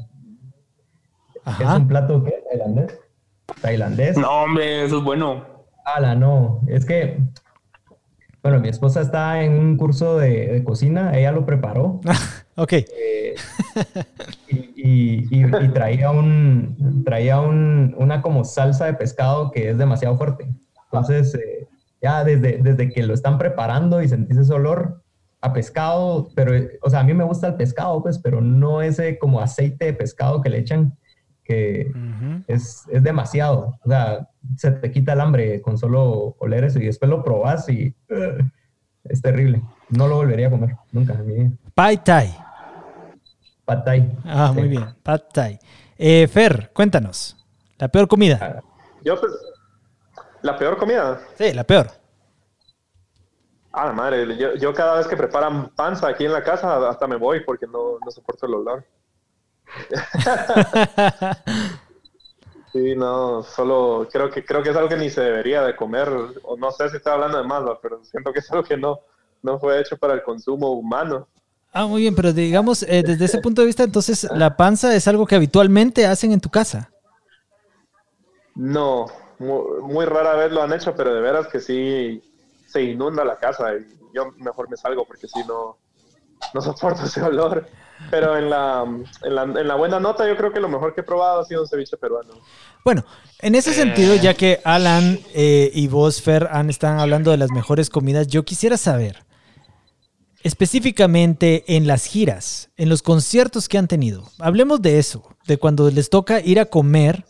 ¿Es 1.59 1.67
un 1.67 1.87
plato 1.87 2.23
qué? 2.23 2.43
¿Tailandés? 2.49 2.99
¿Tailandés? 3.61 4.17
No, 4.17 4.45
hombre, 4.45 4.83
eso 4.83 4.97
es 4.97 5.03
bueno. 5.03 5.45
Ala, 5.85 6.15
no. 6.15 6.61
Es 6.65 6.87
que, 6.87 7.19
bueno, 8.41 8.59
mi 8.61 8.69
esposa 8.69 9.01
está 9.01 9.43
en 9.43 9.59
un 9.59 9.77
curso 9.77 10.17
de, 10.17 10.63
cocina, 10.63 11.15
ella 11.15 11.31
lo 11.31 11.45
preparó. 11.45 12.01
ok. 12.55 12.73
Eh, 12.73 13.35
y, 14.47 14.68
traía 15.73 16.11
un, 16.11 17.03
traía 17.05 17.39
un, 17.39 17.95
una 17.97 18.21
como 18.21 18.43
salsa 18.43 18.85
de 18.85 18.93
pescado 18.93 19.51
que 19.51 19.69
es 19.69 19.77
demasiado 19.77 20.17
fuerte. 20.17 20.47
Entonces, 20.85 21.35
eh, 21.35 21.67
ya 22.01 22.23
desde, 22.23 22.59
desde 22.61 22.89
que 22.89 23.03
lo 23.03 23.13
están 23.13 23.37
preparando 23.37 24.01
y 24.01 24.07
sentís 24.07 24.37
ese 24.37 24.53
olor, 24.53 25.01
a 25.41 25.53
pescado, 25.53 26.29
pero, 26.35 26.53
o 26.81 26.89
sea, 26.89 26.99
a 26.99 27.03
mí 27.03 27.13
me 27.13 27.23
gusta 27.23 27.47
el 27.47 27.55
pescado, 27.55 28.01
pues, 28.01 28.19
pero 28.19 28.41
no 28.41 28.81
ese 28.81 29.17
como 29.17 29.39
aceite 29.39 29.85
de 29.85 29.93
pescado 29.93 30.41
que 30.41 30.49
le 30.49 30.59
echan, 30.59 30.97
que 31.43 31.91
es, 32.47 32.83
es, 32.91 33.03
demasiado. 33.03 33.79
O 33.83 33.89
sea, 33.89 34.27
se 34.57 34.71
te 34.71 34.91
quita 34.91 35.13
el 35.13 35.21
hambre 35.21 35.61
con 35.61 35.77
solo 35.77 36.35
oler 36.39 36.65
eso 36.65 36.79
y 36.79 36.85
después 36.85 37.09
lo 37.09 37.23
probas 37.23 37.67
y 37.69 37.95
es 39.05 39.21
terrible. 39.21 39.61
No 39.89 40.07
lo 40.07 40.17
volvería 40.17 40.47
a 40.47 40.51
comer, 40.51 40.75
nunca 40.91 41.13
en 41.13 41.25
mi 41.25 41.33
vida. 41.33 41.51
Pai 41.73 41.97
Thai. 41.97 42.48
Pad 43.69 43.83
Thai. 43.83 44.17
Ah, 44.25 44.51
muy 44.51 44.67
bien, 44.67 44.95
Pad 45.03 45.21
Thai. 45.31 45.59
Eh, 45.95 46.27
Fer, 46.27 46.71
cuéntanos, 46.73 47.37
la 47.77 47.87
peor 47.87 48.07
comida. 48.07 48.39
Ah, 48.41 48.61
yo, 49.03 49.19
pues, 49.19 49.31
la 50.41 50.57
peor 50.57 50.75
comida. 50.77 51.21
Sí, 51.37 51.53
la 51.53 51.63
peor. 51.63 51.91
Ah, 53.71 53.85
la 53.85 53.93
madre, 53.93 54.35
yo, 54.37 54.55
yo, 54.55 54.73
cada 54.73 54.97
vez 54.97 55.05
que 55.05 55.15
preparan 55.15 55.69
panza 55.75 56.07
aquí 56.07 56.25
en 56.25 56.33
la 56.33 56.43
casa 56.43 56.89
hasta 56.89 57.05
me 57.05 57.17
voy 57.17 57.41
porque 57.41 57.67
no, 57.67 57.99
no 58.03 58.09
soporto 58.09 58.47
el 58.47 58.55
olor. 58.55 58.83
sí, 62.73 62.95
no, 62.95 63.43
solo 63.43 64.07
creo 64.11 64.31
que 64.31 64.43
creo 64.43 64.63
que 64.63 64.71
es 64.71 64.75
algo 64.75 64.89
que 64.89 64.97
ni 64.97 65.11
se 65.11 65.21
debería 65.21 65.61
de 65.61 65.75
comer, 65.75 66.09
o 66.41 66.57
no 66.57 66.71
sé 66.71 66.89
si 66.89 66.97
estoy 66.97 67.13
hablando 67.13 67.37
de 67.37 67.43
más, 67.43 67.63
pero 67.83 68.03
siento 68.03 68.33
que 68.33 68.39
es 68.39 68.51
algo 68.51 68.63
que 68.63 68.77
no, 68.77 69.01
no 69.43 69.59
fue 69.59 69.79
hecho 69.79 69.95
para 69.95 70.15
el 70.15 70.23
consumo 70.23 70.71
humano. 70.71 71.27
Ah, 71.71 71.85
muy 71.85 72.01
bien, 72.01 72.15
pero 72.15 72.33
digamos, 72.33 72.83
eh, 72.83 73.03
desde 73.05 73.25
ese 73.25 73.39
punto 73.39 73.61
de 73.61 73.67
vista, 73.67 73.83
entonces, 73.83 74.27
¿la 74.35 74.57
panza 74.57 74.95
es 74.95 75.07
algo 75.07 75.25
que 75.27 75.35
habitualmente 75.35 76.05
hacen 76.05 76.31
en 76.31 76.41
tu 76.41 76.49
casa? 76.49 76.91
No, 78.55 79.05
muy, 79.37 79.81
muy 79.83 80.05
rara 80.05 80.35
vez 80.35 80.51
lo 80.51 80.63
han 80.63 80.73
hecho, 80.73 80.95
pero 80.95 81.13
de 81.13 81.21
veras 81.21 81.47
que 81.47 81.59
sí, 81.59 82.23
se 82.67 82.83
inunda 82.83 83.23
la 83.23 83.37
casa 83.37 83.75
y 83.75 83.85
yo 84.13 84.31
mejor 84.37 84.69
me 84.69 84.77
salgo 84.77 85.05
porque 85.05 85.27
si 85.27 85.39
no, 85.43 85.77
no 86.53 86.61
soporto 86.61 87.03
ese 87.05 87.21
olor. 87.21 87.67
Pero 88.09 88.37
en 88.37 88.49
la, 88.49 88.85
en 89.23 89.35
la, 89.35 89.43
en, 89.43 89.67
la, 89.67 89.75
buena 89.75 89.99
nota 89.99 90.25
yo 90.25 90.37
creo 90.37 90.53
que 90.53 90.61
lo 90.61 90.69
mejor 90.69 90.95
que 90.95 91.01
he 91.01 91.03
probado 91.03 91.41
ha 91.41 91.43
sido 91.43 91.63
un 91.63 91.67
ceviche 91.67 91.97
peruano. 91.97 92.31
Bueno, 92.85 93.03
en 93.39 93.55
ese 93.55 93.73
sentido, 93.73 94.15
ya 94.15 94.33
que 94.35 94.61
Alan 94.63 95.19
eh, 95.33 95.69
y 95.73 95.89
vos, 95.89 96.21
Fer, 96.21 96.47
han, 96.49 96.69
están 96.69 97.01
hablando 97.01 97.31
de 97.31 97.37
las 97.37 97.51
mejores 97.51 97.89
comidas, 97.89 98.27
yo 98.27 98.45
quisiera 98.45 98.77
saber, 98.77 99.25
específicamente 100.43 101.63
en 101.75 101.87
las 101.87 102.05
giras, 102.05 102.69
en 102.77 102.89
los 102.89 103.01
conciertos 103.01 103.67
que 103.67 103.77
han 103.77 103.87
tenido, 103.87 104.23
hablemos 104.39 104.81
de 104.81 104.99
eso, 104.99 105.23
de 105.47 105.57
cuando 105.57 105.89
les 105.89 106.09
toca 106.09 106.39
ir 106.41 106.59
a 106.59 106.65
comer 106.65 107.25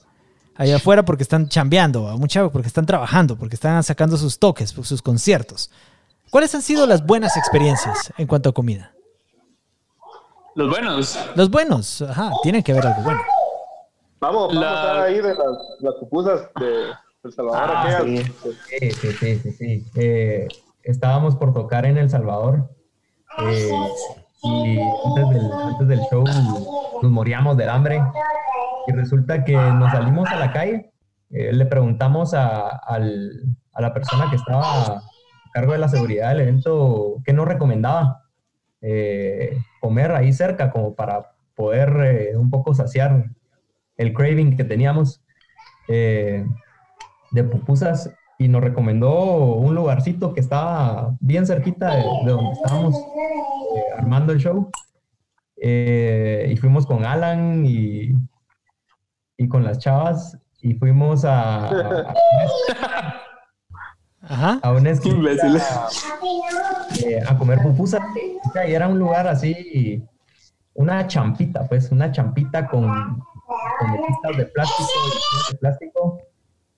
allá 0.55 0.75
afuera 0.77 1.03
porque 1.05 1.23
están 1.23 1.47
chambeando, 1.49 2.07
a 2.09 2.17
mucha 2.17 2.47
porque 2.49 2.67
están 2.67 2.85
trabajando, 2.85 3.37
porque 3.37 3.55
están 3.55 3.81
sacando 3.83 4.17
sus 4.17 4.39
toques, 4.39 4.69
sus 4.71 5.01
conciertos. 5.01 5.71
¿Cuáles 6.29 6.53
han 6.53 6.61
sido 6.61 6.85
las 6.85 7.05
buenas 7.05 7.37
experiencias 7.37 8.13
en 8.17 8.27
cuanto 8.27 8.49
a 8.49 8.53
comida? 8.53 8.93
Los 10.55 10.69
buenos. 10.69 11.17
Los 11.35 11.49
buenos, 11.49 12.01
ajá, 12.01 12.31
tienen 12.43 12.61
que 12.61 12.71
haber 12.73 12.87
algo 12.87 13.01
bueno. 13.03 13.21
Vamos, 14.19 14.47
vamos 14.49 14.55
La- 14.55 14.69
a 14.71 14.75
estar 14.81 14.99
ahí 15.07 15.15
de 15.15 15.29
las, 15.29 15.57
las 15.79 15.95
pupusas 15.95 16.41
de 16.59 16.91
El 17.23 17.33
Salvador. 17.33 17.69
Ah. 17.73 18.01
Sí, 18.03 18.91
sí, 18.91 19.11
sí, 19.13 19.39
sí, 19.39 19.51
sí. 19.53 19.85
Eh, 19.95 20.47
estábamos 20.83 21.35
por 21.37 21.53
tocar 21.53 21.85
en 21.85 21.97
El 21.97 22.09
Salvador 22.09 22.69
eh, 23.37 23.71
y 24.43 24.79
antes 24.79 25.29
del, 25.29 25.51
antes 25.51 25.87
del 25.87 25.99
show 26.09 26.23
nos 27.01 27.11
moríamos 27.11 27.55
del 27.57 27.69
hambre 27.69 28.01
y 28.87 28.91
resulta 28.91 29.43
que 29.43 29.53
nos 29.55 29.91
salimos 29.91 30.29
a 30.29 30.35
la 30.37 30.51
calle, 30.51 30.91
eh, 31.29 31.53
le 31.53 31.65
preguntamos 31.65 32.33
a, 32.33 32.67
al- 32.69 33.43
a 33.73 33.81
la 33.81 33.93
persona 33.93 34.29
que 34.29 34.35
estaba 34.35 34.61
a 34.97 35.03
cargo 35.53 35.73
de 35.73 35.77
la 35.79 35.87
seguridad 35.89 36.29
del 36.29 36.41
evento 36.41 37.17
qué 37.23 37.33
nos 37.33 37.47
recomendaba 37.47 38.23
eh, 38.81 39.57
comer 39.81 40.11
ahí 40.11 40.33
cerca 40.33 40.71
como 40.71 40.95
para 40.95 41.31
poder 41.55 42.35
un 42.37 42.49
poco 42.49 42.73
saciar 42.73 43.25
el 43.97 44.13
craving 44.13 44.55
que 44.57 44.63
teníamos. 44.63 45.21
De 45.87 47.43
pupusas 47.43 48.11
y 48.39 48.47
nos 48.47 48.63
recomendó 48.63 49.53
un 49.55 49.75
lugarcito 49.75 50.33
que 50.33 50.39
estaba 50.39 51.13
bien 51.19 51.45
cerquita 51.45 51.93
de, 51.95 52.03
de 52.25 52.31
donde 52.31 52.51
estábamos 52.53 52.95
eh, 52.95 53.83
armando 53.97 54.31
el 54.31 54.39
show. 54.39 54.71
Eh, 55.61 56.49
y 56.49 56.55
fuimos 56.55 56.85
con 56.85 57.05
Alan 57.05 57.65
y, 57.65 58.13
y 59.37 59.47
con 59.49 59.65
las 59.65 59.77
chavas 59.79 60.37
y 60.61 60.73
fuimos 60.73 61.25
a, 61.25 61.67
a, 61.67 62.13
Ajá. 64.21 64.59
a 64.63 64.71
una 64.71 64.91
esquina, 64.91 65.31
eh, 67.03 67.21
a 67.27 67.37
comer 67.37 67.61
pupusas. 67.61 68.01
Y 68.65 68.71
era 68.71 68.87
un 68.87 68.99
lugar 68.99 69.27
así, 69.27 70.01
una 70.75 71.07
champita, 71.07 71.67
pues, 71.67 71.91
una 71.91 72.09
champita 72.09 72.67
con, 72.67 72.87
con 73.79 73.95
plástico, 74.53 74.87
de 75.51 75.57
plástico, 75.57 76.21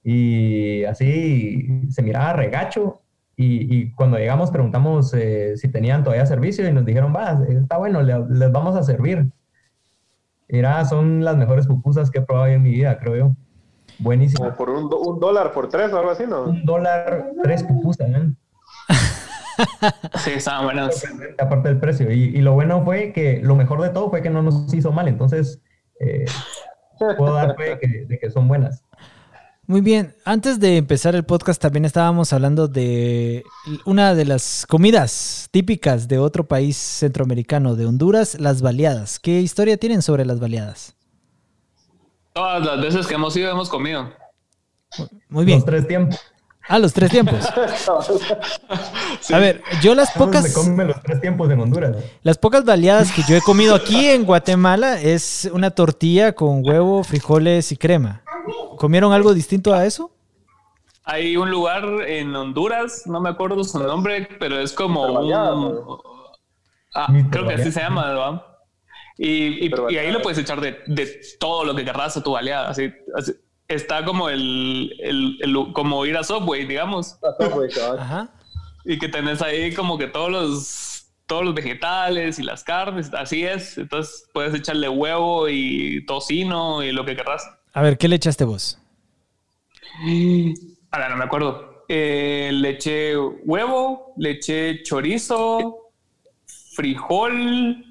y 0.03 0.83
así 0.85 1.67
se 1.89 2.01
miraba 2.01 2.33
regacho. 2.33 3.01
Y, 3.37 3.75
y 3.75 3.91
cuando 3.93 4.17
llegamos 4.17 4.51
preguntamos 4.51 5.13
eh, 5.15 5.53
si 5.57 5.67
tenían 5.69 6.03
todavía 6.03 6.25
servicio 6.25 6.67
y 6.67 6.71
nos 6.73 6.85
dijeron, 6.85 7.13
va, 7.15 7.39
está 7.49 7.77
bueno, 7.77 8.01
le- 8.03 8.25
les 8.29 8.51
vamos 8.51 8.75
a 8.75 8.83
servir. 8.83 9.31
Mira, 10.47 10.83
son 10.85 11.23
las 11.23 11.37
mejores 11.37 11.65
pupusas 11.65 12.11
que 12.11 12.19
he 12.19 12.21
probado 12.21 12.47
en 12.47 12.61
mi 12.61 12.71
vida, 12.71 12.99
creo 12.99 13.15
yo. 13.15 13.31
Buenísimo. 13.99 14.43
Como 14.45 14.57
por 14.57 14.69
un, 14.69 14.89
do- 14.89 14.99
un 14.99 15.19
dólar 15.19 15.53
por 15.53 15.69
tres 15.69 15.91
o 15.93 15.97
algo 15.97 16.11
así, 16.11 16.25
¿no? 16.27 16.43
Un 16.43 16.65
dólar, 16.65 17.31
tres 17.43 17.63
pupusas, 17.63 18.09
¿eh? 18.09 18.31
Sí, 20.17 20.31
estaban 20.35 20.65
buenas. 20.65 21.05
aparte 21.39 21.69
del 21.69 21.79
precio. 21.79 22.11
Y, 22.11 22.23
y 22.35 22.41
lo 22.41 22.53
bueno 22.53 22.83
fue 22.83 23.13
que, 23.13 23.39
lo 23.43 23.55
mejor 23.55 23.81
de 23.81 23.89
todo 23.89 24.09
fue 24.09 24.21
que 24.21 24.29
no 24.29 24.41
nos 24.41 24.73
hizo 24.73 24.91
mal, 24.91 25.07
entonces 25.07 25.61
eh, 25.99 26.25
puedo 27.17 27.33
dar 27.33 27.55
fe 27.55 27.69
de 27.71 27.79
que, 27.79 27.87
de 28.07 28.19
que 28.19 28.29
son 28.31 28.47
buenas. 28.47 28.83
Muy 29.71 29.79
bien, 29.79 30.13
antes 30.25 30.59
de 30.59 30.75
empezar 30.75 31.15
el 31.15 31.23
podcast 31.23 31.61
también 31.61 31.85
estábamos 31.85 32.33
hablando 32.33 32.67
de 32.67 33.45
una 33.85 34.13
de 34.13 34.25
las 34.25 34.65
comidas 34.67 35.47
típicas 35.49 36.09
de 36.09 36.19
otro 36.19 36.45
país 36.45 36.75
centroamericano, 36.75 37.77
de 37.77 37.85
Honduras, 37.85 38.37
las 38.37 38.61
baleadas. 38.61 39.17
¿Qué 39.17 39.39
historia 39.39 39.77
tienen 39.77 40.01
sobre 40.01 40.25
las 40.25 40.41
baleadas? 40.41 40.97
Todas 42.33 42.65
las 42.65 42.81
veces 42.81 43.07
que 43.07 43.13
hemos 43.13 43.33
ido 43.37 43.49
hemos 43.49 43.69
comido. 43.69 44.09
Muy 45.29 45.45
bien. 45.45 45.59
Los 45.59 45.65
tres 45.65 45.87
tiempos. 45.87 46.19
Ah, 46.67 46.77
los 46.77 46.91
tres 46.91 47.09
tiempos. 47.09 47.45
A 49.31 49.39
ver, 49.39 49.63
yo 49.81 49.95
las 49.95 50.11
¿Cómo 50.11 50.25
pocas... 50.25 50.47
se 50.47 50.53
comen 50.53 50.87
los 50.87 51.01
tres 51.01 51.21
tiempos 51.21 51.49
en 51.49 51.61
Honduras? 51.61 51.95
Las 52.23 52.37
pocas 52.37 52.65
baleadas 52.65 53.13
que 53.13 53.23
yo 53.25 53.37
he 53.37 53.41
comido 53.41 53.73
aquí 53.73 54.09
en 54.09 54.25
Guatemala 54.25 54.99
es 54.99 55.49
una 55.53 55.71
tortilla 55.71 56.33
con 56.33 56.61
huevo, 56.61 57.05
frijoles 57.05 57.71
y 57.71 57.77
crema. 57.77 58.20
¿Comieron 58.77 59.13
algo 59.13 59.33
distinto 59.33 59.73
a 59.73 59.85
eso? 59.85 60.11
Hay 61.03 61.35
un 61.35 61.49
lugar 61.49 61.83
en 62.07 62.35
Honduras, 62.35 63.03
no 63.07 63.19
me 63.19 63.29
acuerdo 63.29 63.63
su 63.63 63.79
nombre, 63.79 64.27
pero 64.39 64.59
es 64.59 64.73
como. 64.73 65.03
Ah, 66.93 67.07
Mister 67.11 67.31
creo 67.31 67.47
que 67.47 67.55
así 67.61 67.71
se 67.71 67.79
llama, 67.79 68.07
¿verdad? 68.07 68.45
Y, 69.17 69.65
y- 69.65 69.69
Pero 69.69 69.89
y 69.89 69.97
ahí 69.97 70.11
le 70.11 70.19
puedes 70.19 70.37
echar 70.39 70.59
de, 70.61 70.77
de 70.87 71.09
todo 71.39 71.63
lo 71.63 71.75
que 71.75 71.85
querrás 71.85 72.17
a 72.17 72.23
tu 72.23 72.31
baleada. 72.31 72.69
Así, 72.69 72.91
así- 73.15 73.33
está 73.67 74.03
como 74.03 74.29
el, 74.29 74.93
el- 74.99 75.37
el- 75.41 75.73
como 75.73 76.05
ir 76.05 76.17
a 76.17 76.23
Subway, 76.23 76.65
digamos, 76.65 77.17
Ajá. 77.99 78.29
y 78.85 78.99
que 78.99 79.07
tenés 79.09 79.41
ahí 79.41 79.73
como 79.73 79.97
que 79.97 80.07
todos 80.07 80.29
los 80.29 80.87
todos 81.27 81.45
los 81.45 81.53
vegetales 81.55 82.39
y 82.39 82.43
las 82.43 82.63
carnes, 82.65 83.13
así 83.13 83.45
es. 83.45 83.77
Entonces 83.77 84.29
puedes 84.33 84.53
echarle 84.53 84.89
huevo 84.89 85.47
y 85.47 86.05
tocino 86.05 86.83
y 86.83 86.91
lo 86.91 87.05
que 87.05 87.15
querrás. 87.15 87.43
A 87.73 87.81
ver, 87.81 87.97
¿qué 87.97 88.07
le 88.07 88.17
echaste 88.17 88.43
vos? 88.43 88.77
Ahora 90.91 91.09
no 91.09 91.17
me 91.17 91.23
acuerdo. 91.23 91.85
Eh, 91.87 92.49
le 92.53 92.69
eché 92.71 93.17
huevo, 93.17 94.13
le 94.17 94.31
eché 94.31 94.81
chorizo, 94.83 95.91
frijol 96.75 97.85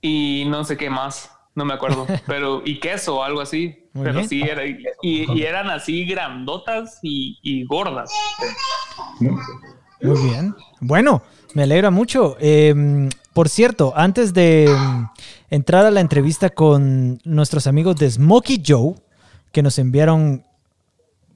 y 0.00 0.44
no 0.48 0.64
sé 0.64 0.76
qué 0.76 0.90
más. 0.90 1.30
No 1.54 1.64
me 1.64 1.74
acuerdo. 1.74 2.06
Pero, 2.26 2.62
y 2.64 2.80
queso 2.80 3.18
o 3.18 3.22
algo 3.22 3.40
así. 3.40 3.88
Muy 3.92 4.04
Pero 4.04 4.16
bien. 4.18 4.28
sí, 4.28 4.42
era, 4.42 4.64
y, 4.66 4.76
y 5.02 5.42
eran 5.42 5.68
así 5.70 6.04
grandotas 6.04 6.98
y, 7.02 7.38
y 7.42 7.64
gordas. 7.64 8.10
Muy 9.20 10.30
bien. 10.30 10.54
Bueno, 10.80 11.22
me 11.54 11.64
alegra 11.64 11.90
mucho. 11.90 12.36
Eh, 12.40 13.08
por 13.32 13.48
cierto, 13.48 13.92
antes 13.96 14.34
de 14.34 14.66
mm, 14.68 15.04
entrar 15.50 15.84
a 15.86 15.90
la 15.90 16.00
entrevista 16.00 16.50
con 16.50 17.18
nuestros 17.24 17.66
amigos 17.66 17.96
de 17.96 18.10
Smokey 18.10 18.62
Joe, 18.66 18.94
que 19.52 19.62
nos 19.62 19.78
enviaron 19.78 20.44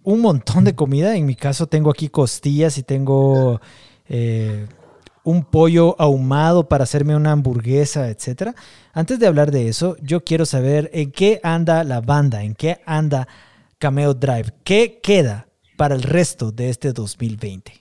un 0.03 0.21
montón 0.21 0.65
de 0.65 0.75
comida. 0.75 1.17
En 1.17 1.27
mi 1.27 1.35
caso 1.35 1.67
tengo 1.67 1.91
aquí 1.91 2.09
costillas 2.09 2.79
y 2.79 2.83
tengo 2.83 3.61
eh, 4.09 4.67
un 5.25 5.45
pollo 5.45 5.95
ahumado 6.01 6.69
para 6.69 6.85
hacerme 6.85 7.17
una 7.17 7.33
hamburguesa, 7.33 8.09
etcétera. 8.09 8.55
Antes 8.93 9.19
de 9.19 9.27
hablar 9.27 9.51
de 9.51 9.69
eso, 9.69 9.97
yo 10.01 10.23
quiero 10.25 10.47
saber 10.47 10.91
en 10.93 11.11
qué 11.11 11.41
anda 11.43 11.83
la 11.85 12.01
banda, 12.01 12.43
en 12.43 12.55
qué 12.55 12.81
anda 12.87 13.27
Cameo 13.79 14.15
Drive, 14.15 14.53
qué 14.65 15.01
queda 15.03 15.49
para 15.77 15.95
el 15.95 16.03
resto 16.03 16.53
de 16.53 16.71
este 16.71 16.93
2020. 16.93 17.73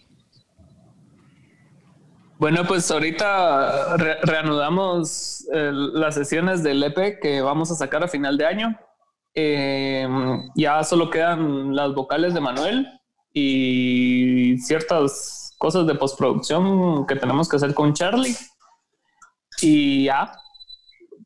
Bueno, 2.38 2.66
pues 2.68 2.92
ahorita 2.92 3.96
re- 3.96 4.18
reanudamos 4.24 5.46
eh, 5.54 5.72
las 5.72 6.16
sesiones 6.16 6.64
del 6.64 6.84
EP 6.84 7.20
que 7.22 7.42
vamos 7.42 7.72
a 7.72 7.76
sacar 7.76 8.04
a 8.04 8.08
final 8.10 8.38
de 8.38 8.46
año. 8.46 8.78
Eh, 9.36 10.08
ya 10.56 10.84
solo 10.84 11.10
quedan 11.10 11.76
las 11.76 11.94
vocales 11.94 12.34
de 12.34 12.40
Manuel 12.42 12.88
y 13.34 14.58
ciertas 14.60 15.54
cosas 15.58 15.86
de 15.88 15.96
postproducción 15.96 17.06
que 17.06 17.16
tenemos 17.18 17.50
que 17.50 17.58
hacer 17.58 17.74
con 17.74 17.94
Charlie. 17.94 18.36
Y 19.62 20.06
ya, 20.06 20.32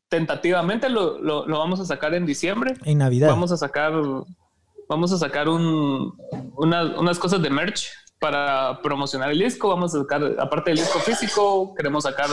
tentativamente 0.08 0.88
lo, 0.88 1.18
lo- 1.20 1.46
lo 1.46 1.58
vamos 1.58 1.80
a 1.80 1.84
sacar 1.84 2.14
en 2.14 2.26
diciembre. 2.26 2.74
En 2.84 2.98
Navidad. 2.98 3.28
Vamos 3.28 3.52
a 3.52 3.56
sacar, 3.56 3.92
vamos 4.88 5.12
a 5.12 5.18
sacar 5.18 5.48
un, 5.48 6.12
una- 6.56 6.98
unas 6.98 7.18
cosas 7.18 7.40
de 7.42 7.50
merch 7.50 7.88
para 8.18 8.80
promocionar 8.82 9.30
el 9.30 9.38
disco. 9.38 9.68
Vamos 9.68 9.94
a 9.94 10.00
sacar, 10.00 10.22
aparte 10.38 10.70
del 10.70 10.78
disco 10.80 10.98
físico, 10.98 11.74
queremos 11.74 12.04
sacar 12.04 12.28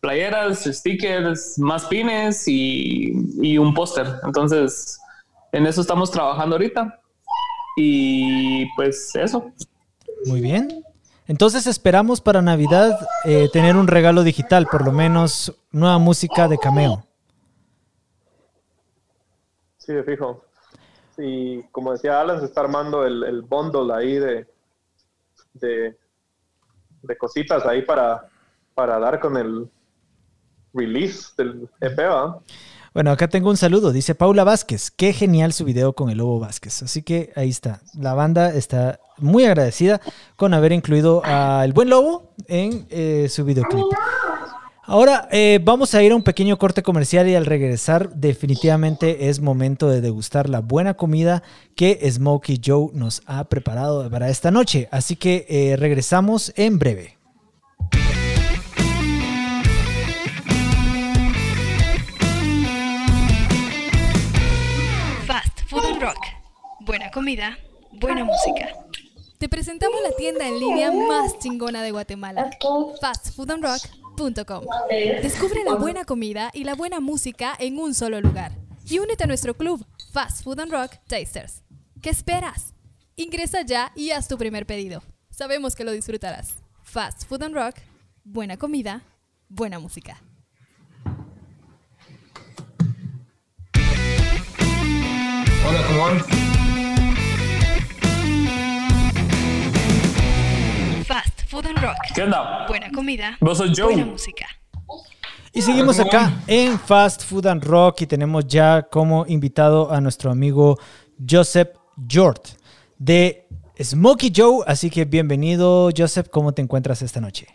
playeras, 0.00 0.64
stickers, 0.64 1.58
más 1.58 1.86
pines 1.86 2.46
y, 2.48 3.12
y 3.40 3.58
un 3.58 3.72
póster. 3.74 4.06
Entonces, 4.24 4.98
en 5.56 5.66
eso 5.66 5.80
estamos 5.80 6.10
trabajando 6.10 6.56
ahorita. 6.56 7.00
Y 7.76 8.66
pues 8.74 9.14
eso. 9.16 9.52
Muy 10.26 10.40
bien. 10.40 10.84
Entonces 11.26 11.66
esperamos 11.66 12.20
para 12.20 12.40
Navidad 12.40 12.98
eh, 13.24 13.48
tener 13.52 13.76
un 13.76 13.88
regalo 13.88 14.22
digital, 14.22 14.66
por 14.70 14.84
lo 14.84 14.92
menos 14.92 15.52
nueva 15.72 15.98
música 15.98 16.46
de 16.46 16.58
cameo. 16.58 17.04
Sí, 19.78 19.92
de 19.92 20.04
fijo. 20.04 20.44
Y 21.18 21.62
como 21.64 21.92
decía 21.92 22.20
Alan, 22.20 22.38
se 22.40 22.46
está 22.46 22.60
armando 22.60 23.04
el, 23.04 23.24
el 23.24 23.42
bundle 23.42 23.92
ahí 23.94 24.18
de, 24.18 24.46
de, 25.54 25.96
de 27.02 27.18
cositas 27.18 27.64
ahí 27.66 27.82
para, 27.82 28.28
para 28.74 28.98
dar 28.98 29.18
con 29.18 29.36
el 29.36 29.68
release 30.74 31.32
del 31.36 31.68
EP, 31.80 31.98
¿va? 31.98 32.40
Bueno, 32.96 33.10
acá 33.10 33.28
tengo 33.28 33.50
un 33.50 33.58
saludo. 33.58 33.92
Dice 33.92 34.14
Paula 34.14 34.42
Vázquez. 34.42 34.90
Qué 34.90 35.12
genial 35.12 35.52
su 35.52 35.66
video 35.66 35.92
con 35.92 36.08
el 36.08 36.16
Lobo 36.16 36.38
Vázquez. 36.38 36.82
Así 36.82 37.02
que 37.02 37.30
ahí 37.36 37.50
está. 37.50 37.82
La 37.92 38.14
banda 38.14 38.54
está 38.54 39.00
muy 39.18 39.44
agradecida 39.44 40.00
con 40.36 40.54
haber 40.54 40.72
incluido 40.72 41.20
al 41.22 41.74
buen 41.74 41.90
Lobo 41.90 42.32
en 42.48 42.86
eh, 42.88 43.26
su 43.28 43.44
videoclip. 43.44 43.84
Ahora 44.84 45.28
eh, 45.30 45.60
vamos 45.62 45.94
a 45.94 46.02
ir 46.02 46.12
a 46.12 46.16
un 46.16 46.22
pequeño 46.22 46.56
corte 46.56 46.82
comercial 46.82 47.28
y 47.28 47.34
al 47.34 47.44
regresar 47.44 48.14
definitivamente 48.14 49.28
es 49.28 49.40
momento 49.40 49.90
de 49.90 50.00
degustar 50.00 50.48
la 50.48 50.60
buena 50.60 50.94
comida 50.94 51.42
que 51.74 52.00
Smokey 52.10 52.62
Joe 52.64 52.88
nos 52.94 53.20
ha 53.26 53.44
preparado 53.44 54.08
para 54.08 54.30
esta 54.30 54.50
noche. 54.50 54.88
Así 54.90 55.16
que 55.16 55.44
eh, 55.50 55.76
regresamos 55.76 56.50
en 56.56 56.78
breve. 56.78 57.15
Buena 66.86 67.10
comida, 67.10 67.58
buena 67.92 68.24
música. 68.24 68.68
Te 69.38 69.48
presentamos 69.48 70.00
la 70.02 70.12
tienda 70.12 70.46
en 70.46 70.58
línea 70.58 70.92
más 70.92 71.38
chingona 71.40 71.82
de 71.82 71.90
Guatemala, 71.90 72.50
fastfoodandrock.com. 73.00 74.64
Descubre 75.20 75.64
la 75.64 75.74
buena 75.74 76.04
comida 76.04 76.50
y 76.54 76.64
la 76.64 76.74
buena 76.74 77.00
música 77.00 77.54
en 77.58 77.78
un 77.78 77.92
solo 77.92 78.20
lugar. 78.20 78.52
Y 78.88 79.00
únete 79.00 79.24
a 79.24 79.26
nuestro 79.26 79.54
club, 79.54 79.84
Fast 80.12 80.44
Food 80.44 80.60
and 80.60 80.72
Rock 80.72 80.92
Tasters. 81.08 81.64
¿Qué 82.00 82.10
esperas? 82.10 82.72
Ingresa 83.16 83.62
ya 83.62 83.92
y 83.96 84.12
haz 84.12 84.28
tu 84.28 84.38
primer 84.38 84.64
pedido. 84.64 85.02
Sabemos 85.28 85.74
que 85.74 85.84
lo 85.84 85.90
disfrutarás. 85.90 86.54
Fast 86.84 87.24
Food 87.26 87.42
and 87.42 87.54
Rock, 87.54 87.74
buena 88.22 88.56
comida, 88.56 89.02
buena 89.48 89.80
música. 89.80 90.22
Hola, 95.68 95.84
¿cómo 95.88 96.00
van? 96.00 96.55
Food 101.56 101.68
and 101.68 101.78
Rock. 101.78 101.96
¿Qué 102.14 102.22
onda? 102.22 102.66
Buena 102.68 102.90
comida, 102.92 103.38
Vos 103.40 103.56
sos 103.56 103.70
Joe. 103.74 103.94
buena 103.94 104.04
música. 104.04 104.46
Y 105.54 105.62
seguimos 105.62 105.98
acá 105.98 106.30
en 106.46 106.78
Fast 106.78 107.24
Food 107.24 107.46
and 107.46 107.64
Rock 107.64 108.02
y 108.02 108.06
tenemos 108.06 108.46
ya 108.46 108.82
como 108.82 109.24
invitado 109.26 109.90
a 109.90 109.98
nuestro 110.02 110.30
amigo 110.30 110.78
Joseph 111.26 111.70
Jort 112.12 112.48
de 112.98 113.48
Smokey 113.82 114.30
Joe. 114.36 114.64
Así 114.66 114.90
que 114.90 115.06
bienvenido, 115.06 115.88
Joseph. 115.96 116.26
¿Cómo 116.30 116.52
te 116.52 116.60
encuentras 116.60 117.00
esta 117.00 117.22
noche? 117.22 117.46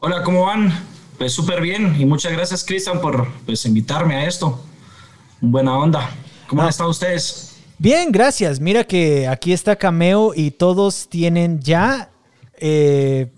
Hola, 0.00 0.22
¿cómo 0.22 0.46
van? 0.46 0.72
Pues 1.18 1.34
súper 1.34 1.60
bien 1.60 2.00
y 2.00 2.06
muchas 2.06 2.32
gracias, 2.32 2.64
Cristian, 2.64 3.02
por 3.02 3.28
pues, 3.44 3.66
invitarme 3.66 4.14
a 4.16 4.24
esto. 4.24 4.64
Buena 5.42 5.76
onda. 5.76 6.08
¿Cómo 6.48 6.62
Ah. 6.62 6.64
han 6.64 6.70
estado 6.70 6.88
ustedes? 6.88 7.58
Bien, 7.76 8.10
gracias. 8.10 8.60
Mira 8.60 8.82
que 8.82 9.28
aquí 9.28 9.52
está 9.52 9.76
Cameo 9.76 10.32
y 10.34 10.52
todos 10.52 11.06
tienen 11.10 11.60
ya 11.60 12.08
eh, 12.58 13.32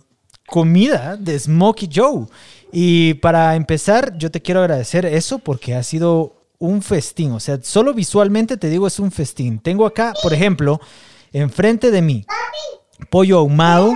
comida 0.47 1.17
de 1.17 1.39
Smokey 1.39 1.89
Joe. 1.93 2.27
Y 2.73 3.15
para 3.15 3.55
empezar, 3.57 4.17
yo 4.19 4.31
te 4.31 4.43
quiero 4.43 4.61
agradecer 4.61 5.07
eso 5.07 5.39
porque 5.39 5.75
ha 5.75 5.83
sido 5.83 6.37
un 6.59 6.83
festín. 6.83 7.33
O 7.33 7.41
sea, 7.41 7.59
solo 7.63 7.95
visualmente 7.95 8.57
te 8.57 8.69
digo 8.69 8.87
es 8.87 8.99
un 8.99 9.11
festín. 9.11 9.59
Tengo 9.59 9.87
acá, 9.87 10.15
por 10.23 10.33
ejemplo, 10.33 10.81
enfrente 11.33 11.91
de 11.91 12.03
mí, 12.03 12.27
pollo 13.11 13.39
ahumado. 13.39 13.95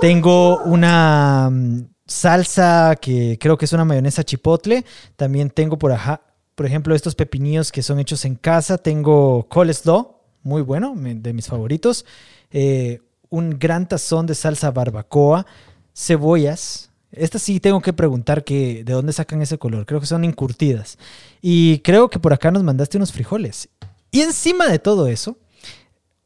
Tengo 0.00 0.62
una 0.64 1.48
mm, 1.50 1.88
salsa 2.06 2.96
que 3.00 3.38
creo 3.40 3.56
que 3.56 3.64
es 3.64 3.72
una 3.72 3.84
mayonesa 3.84 4.24
chipotle. 4.24 4.84
También 5.16 5.50
tengo 5.50 5.78
por 5.78 5.92
acá, 5.92 6.22
por 6.54 6.66
ejemplo, 6.66 6.94
estos 6.94 7.14
pepinillos 7.14 7.72
que 7.72 7.82
son 7.82 7.98
hechos 7.98 8.24
en 8.24 8.36
casa. 8.36 8.78
Tengo 8.78 9.46
coleslaw, 9.48 10.16
muy 10.42 10.62
bueno, 10.62 10.94
de 10.96 11.32
mis 11.32 11.46
favoritos. 11.46 12.04
Eh, 12.50 13.00
un 13.30 13.58
gran 13.58 13.88
tazón 13.88 14.26
de 14.26 14.34
salsa 14.34 14.70
barbacoa, 14.70 15.46
cebollas. 15.94 16.90
Esta 17.10 17.38
sí 17.38 17.60
tengo 17.60 17.80
que 17.80 17.92
preguntar 17.92 18.44
que, 18.44 18.84
de 18.84 18.92
dónde 18.92 19.12
sacan 19.12 19.40
ese 19.42 19.58
color. 19.58 19.86
Creo 19.86 20.00
que 20.00 20.06
son 20.06 20.24
encurtidas. 20.24 20.98
Y 21.40 21.78
creo 21.80 22.10
que 22.10 22.18
por 22.18 22.32
acá 22.32 22.50
nos 22.50 22.62
mandaste 22.62 22.96
unos 22.96 23.12
frijoles. 23.12 23.68
Y 24.10 24.20
encima 24.20 24.66
de 24.68 24.78
todo 24.78 25.06
eso, 25.06 25.38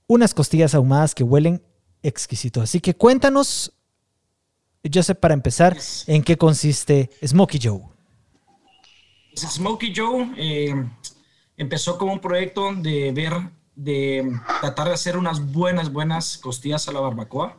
unas 0.06 0.34
costillas 0.34 0.74
ahumadas 0.74 1.14
que 1.14 1.24
huelen 1.24 1.62
exquisito. 2.02 2.60
Así 2.60 2.80
que 2.80 2.94
cuéntanos, 2.94 3.72
Joseph, 4.92 5.18
para 5.18 5.34
empezar, 5.34 5.76
en 6.06 6.22
qué 6.22 6.36
consiste 6.36 7.10
Smokey 7.24 7.60
Joe. 7.62 7.82
Pues, 9.34 9.52
Smokey 9.52 9.92
Joe 9.96 10.32
eh, 10.36 10.74
empezó 11.56 11.96
como 11.96 12.12
un 12.12 12.20
proyecto 12.20 12.74
de 12.74 13.12
ver, 13.12 13.32
de 13.74 14.30
tratar 14.61 14.88
de 14.88 14.94
hacer 14.94 15.16
unas 15.16 15.52
buenas, 15.52 15.92
buenas 15.92 16.38
costillas 16.38 16.88
a 16.88 16.92
la 16.92 17.00
barbacoa. 17.00 17.58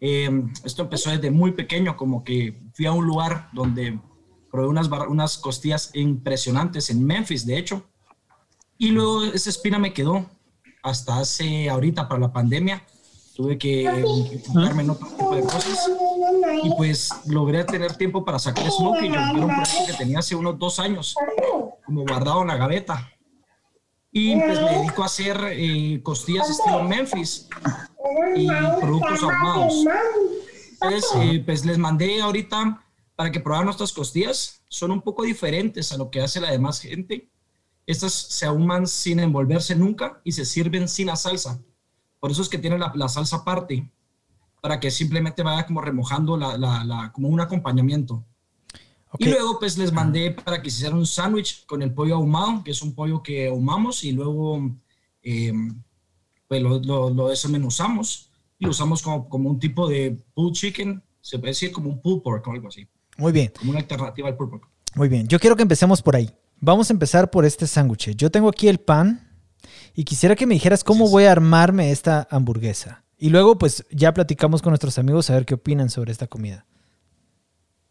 Eh, 0.00 0.30
esto 0.64 0.82
empezó 0.82 1.10
desde 1.10 1.30
muy 1.30 1.52
pequeño, 1.52 1.96
como 1.96 2.24
que 2.24 2.60
fui 2.74 2.86
a 2.86 2.92
un 2.92 3.06
lugar 3.06 3.48
donde 3.52 3.98
probé 4.50 4.68
unas, 4.68 4.88
unas 5.08 5.38
costillas 5.38 5.90
impresionantes 5.94 6.90
en 6.90 7.04
Memphis, 7.04 7.46
de 7.46 7.58
hecho. 7.58 7.82
Y 8.78 8.90
luego 8.90 9.24
esa 9.24 9.50
espina 9.50 9.78
me 9.78 9.92
quedó 9.92 10.26
hasta 10.82 11.18
hace 11.18 11.68
ahorita 11.68 12.08
para 12.08 12.20
la 12.20 12.32
pandemia. 12.32 12.84
Tuve 13.34 13.58
que 13.58 13.84
enfocarme 13.84 14.82
en 14.82 14.90
otro 14.90 15.08
tipo 15.08 15.34
de 15.34 15.42
cosas 15.42 15.90
y 16.62 16.70
pues 16.76 17.10
logré 17.26 17.64
tener 17.64 17.96
tiempo 17.96 18.24
para 18.24 18.38
sacar 18.38 18.70
Smokey. 18.70 19.08
Era 19.08 19.32
un 19.32 19.50
que 19.86 19.92
tenía 19.98 20.20
hace 20.20 20.36
unos 20.36 20.56
dos 20.56 20.78
años, 20.78 21.16
como 21.84 22.02
guardado 22.02 22.42
en 22.42 22.48
la 22.48 22.56
gaveta. 22.56 23.10
Y 24.16 24.36
pues 24.36 24.60
me 24.62 24.78
dedico 24.78 25.02
a 25.02 25.06
hacer 25.06 25.36
eh, 25.50 26.00
costillas 26.02 26.48
estilo 26.48 26.84
Memphis 26.84 27.48
y 28.36 28.46
productos 28.80 29.22
ahumados. 29.24 29.84
Entonces, 30.80 31.10
eh, 31.16 31.42
pues 31.44 31.64
les 31.64 31.78
mandé 31.78 32.20
ahorita 32.22 32.80
para 33.16 33.32
que 33.32 33.40
probaran 33.40 33.64
nuestras 33.66 33.92
costillas. 33.92 34.62
Son 34.68 34.92
un 34.92 35.02
poco 35.02 35.24
diferentes 35.24 35.90
a 35.92 35.96
lo 35.96 36.10
que 36.10 36.20
hace 36.20 36.40
la 36.40 36.50
demás 36.52 36.80
gente. 36.80 37.28
Estas 37.86 38.12
se 38.12 38.46
ahuman 38.46 38.86
sin 38.86 39.18
envolverse 39.18 39.74
nunca 39.74 40.20
y 40.22 40.30
se 40.32 40.44
sirven 40.44 40.88
sin 40.88 41.08
la 41.08 41.16
salsa. 41.16 41.60
Por 42.20 42.30
eso 42.30 42.40
es 42.42 42.48
que 42.48 42.58
tienen 42.58 42.78
la, 42.80 42.92
la 42.94 43.08
salsa 43.08 43.36
aparte, 43.38 43.90
para 44.62 44.78
que 44.78 44.90
simplemente 44.92 45.42
vaya 45.42 45.66
como 45.66 45.80
remojando 45.80 46.36
la, 46.36 46.56
la- 46.56 46.84
la- 46.84 47.12
como 47.12 47.28
un 47.28 47.40
acompañamiento. 47.40 48.24
Y 49.18 49.26
luego 49.26 49.58
pues 49.58 49.78
les 49.78 49.92
mandé 49.92 50.32
para 50.32 50.60
que 50.60 50.70
se 50.70 50.78
hicieran 50.78 50.98
un 50.98 51.06
sándwich 51.06 51.64
con 51.66 51.82
el 51.82 51.92
pollo 51.92 52.16
ahumado, 52.16 52.62
que 52.64 52.72
es 52.72 52.82
un 52.82 52.94
pollo 52.94 53.22
que 53.22 53.48
ahumamos 53.48 54.02
y 54.04 54.12
luego 54.12 54.70
eh, 55.22 55.52
pues 56.48 56.62
lo, 56.62 56.78
lo, 56.80 57.10
lo 57.10 57.28
desmenuzamos 57.28 58.30
y 58.58 58.64
lo 58.64 58.70
usamos 58.70 59.02
como, 59.02 59.28
como 59.28 59.50
un 59.50 59.58
tipo 59.58 59.88
de 59.88 60.18
pulled 60.34 60.54
chicken, 60.54 61.02
se 61.20 61.38
puede 61.38 61.50
decir 61.52 61.72
como 61.72 61.90
un 61.90 62.00
pulled 62.00 62.22
pork 62.22 62.46
o 62.46 62.52
algo 62.52 62.68
así, 62.68 62.86
Muy 63.16 63.32
bien. 63.32 63.52
como 63.58 63.70
una 63.70 63.80
alternativa 63.80 64.28
al 64.28 64.36
pulled 64.36 64.50
pork. 64.50 64.68
Muy 64.94 65.08
bien, 65.08 65.26
yo 65.28 65.38
quiero 65.38 65.56
que 65.56 65.62
empecemos 65.62 66.02
por 66.02 66.16
ahí. 66.16 66.30
Vamos 66.60 66.88
a 66.90 66.92
empezar 66.92 67.30
por 67.30 67.44
este 67.44 67.66
sándwich. 67.66 68.16
Yo 68.16 68.30
tengo 68.30 68.48
aquí 68.48 68.68
el 68.68 68.78
pan 68.78 69.28
y 69.94 70.04
quisiera 70.04 70.36
que 70.36 70.46
me 70.46 70.54
dijeras 70.54 70.84
cómo 70.84 71.08
voy 71.08 71.24
a 71.24 71.32
armarme 71.32 71.90
esta 71.90 72.26
hamburguesa. 72.30 73.04
Y 73.18 73.30
luego, 73.30 73.58
pues 73.58 73.84
ya 73.90 74.12
platicamos 74.12 74.62
con 74.62 74.70
nuestros 74.70 74.98
amigos 74.98 75.30
a 75.30 75.34
ver 75.34 75.46
qué 75.46 75.54
opinan 75.54 75.90
sobre 75.90 76.12
esta 76.12 76.26
comida. 76.26 76.66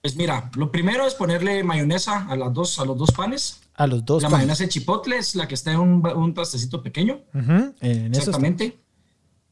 Pues 0.03 0.17
mira, 0.17 0.51
lo 0.57 0.69
primero 0.69 1.07
es 1.07 1.13
ponerle 1.13 1.63
mayonesa 1.63 2.27
a, 2.29 2.35
las 2.35 2.53
dos, 2.53 2.77
a 2.77 2.83
los 2.83 2.97
dos 2.97 3.09
panes. 3.11 3.61
A 3.75 3.87
los 3.87 4.03
dos 4.03 4.21
la 4.21 4.27
panes. 4.27 4.39
mayonesa 4.47 4.63
de 4.65 4.69
chipotle 4.69 5.17
es 5.17 5.33
la 5.33 5.47
que 5.47 5.53
está 5.55 5.71
en 5.71 5.79
un, 5.79 6.05
un 6.05 6.33
trastecito 6.33 6.83
pequeño. 6.83 7.21
Ujú, 7.33 7.73
en 7.79 8.11
esos- 8.11 8.17
Exactamente. 8.27 8.77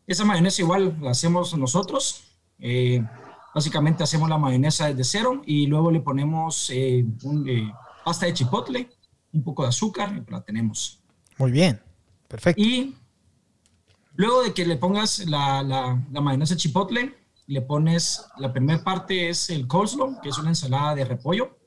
Esa 0.05 0.25
mayonesa 0.25 0.61
igual 0.61 0.97
la 0.99 1.11
hacemos 1.11 1.57
nosotros. 1.57 2.25
Eh, 2.59 3.01
básicamente 3.55 4.03
hacemos 4.03 4.27
la 4.27 4.37
mayonesa 4.37 4.87
desde 4.87 5.05
cero 5.05 5.41
y 5.45 5.67
luego 5.67 5.89
le 5.89 6.01
ponemos 6.01 6.69
eh, 6.69 7.05
un, 7.23 7.47
eh, 7.47 7.71
pasta 8.03 8.25
de 8.25 8.33
chipotle, 8.33 8.89
un 9.31 9.43
poco 9.43 9.63
de 9.63 9.69
azúcar 9.69 10.21
y 10.27 10.29
la 10.29 10.41
tenemos. 10.41 10.99
Muy 11.37 11.51
bien, 11.53 11.79
perfecto. 12.27 12.61
Y 12.61 12.93
luego 14.15 14.43
de 14.43 14.53
que 14.53 14.65
le 14.65 14.75
pongas 14.75 15.19
la, 15.27 15.63
la, 15.63 15.97
la 16.11 16.19
mayonesa 16.19 16.57
chipotle, 16.57 17.15
le 17.51 17.61
pones, 17.61 18.25
la 18.37 18.51
primera 18.53 18.81
parte 18.83 19.29
es 19.29 19.49
el 19.49 19.67
coleslaw, 19.67 20.21
que 20.21 20.29
es 20.29 20.37
una 20.37 20.49
ensalada 20.49 20.95
de 20.95 21.05
repollo. 21.05 21.57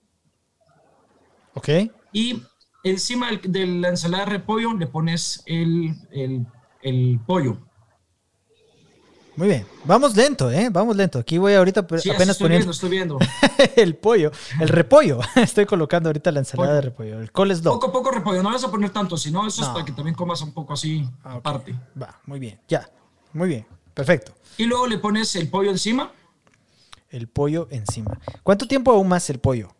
Ok, 1.54 1.68
Y 2.12 2.42
encima 2.82 3.28
de 3.42 3.66
la 3.66 3.88
ensalada 3.88 4.24
de 4.24 4.30
repollo 4.30 4.72
le 4.74 4.86
pones 4.86 5.42
el, 5.46 5.94
el, 6.10 6.46
el 6.82 7.20
pollo. 7.26 7.58
muy 9.36 9.48
bien. 9.48 9.66
Vamos 9.84 10.16
lento, 10.16 10.50
¿eh? 10.50 10.68
Vamos 10.70 10.96
lento. 10.96 11.18
Aquí 11.18 11.38
voy 11.38 11.54
ahorita 11.54 11.86
Sí, 11.98 12.10
apenas 12.10 12.30
estoy 12.30 12.46
poniendo 12.46 12.48
viendo, 12.48 12.70
estoy 12.70 12.90
viendo. 12.90 13.18
el 13.76 13.94
pollo, 13.96 14.32
el 14.60 14.68
repollo. 14.68 15.20
Estoy 15.36 15.66
colocando 15.66 16.08
ahorita 16.08 16.32
la 16.32 16.40
ensalada 16.40 16.74
de 16.76 16.80
repollo, 16.80 17.20
el 17.20 17.30
coleslaw. 17.30 17.74
Poco 17.74 17.86
a 17.88 17.92
poco 17.92 18.10
repollo, 18.10 18.42
no 18.42 18.50
vas 18.50 18.64
a 18.64 18.70
poner 18.70 18.90
tanto, 18.90 19.16
sino 19.16 19.46
eso 19.46 19.62
es 19.62 19.68
para 19.68 19.84
que 19.84 19.92
también 19.92 20.14
comas 20.16 20.40
un 20.42 20.52
poco 20.52 20.72
así 20.72 21.06
Ah, 21.22 21.34
aparte. 21.34 21.74
Va, 22.00 22.20
muy 22.26 22.38
bien, 22.38 22.58
ya. 22.68 22.88
Muy 23.32 23.48
bien, 23.48 23.66
perfecto. 23.94 24.32
Y 24.58 24.64
luego 24.64 24.86
le 24.86 24.98
pones 24.98 25.34
el 25.36 25.48
pollo 25.48 25.70
encima. 25.70 26.12
El 27.10 27.28
pollo 27.28 27.68
encima. 27.70 28.18
¿Cuánto 28.42 28.66
tiempo 28.66 28.90
ahumas 28.92 29.30
el 29.30 29.38
pollo? 29.38 29.74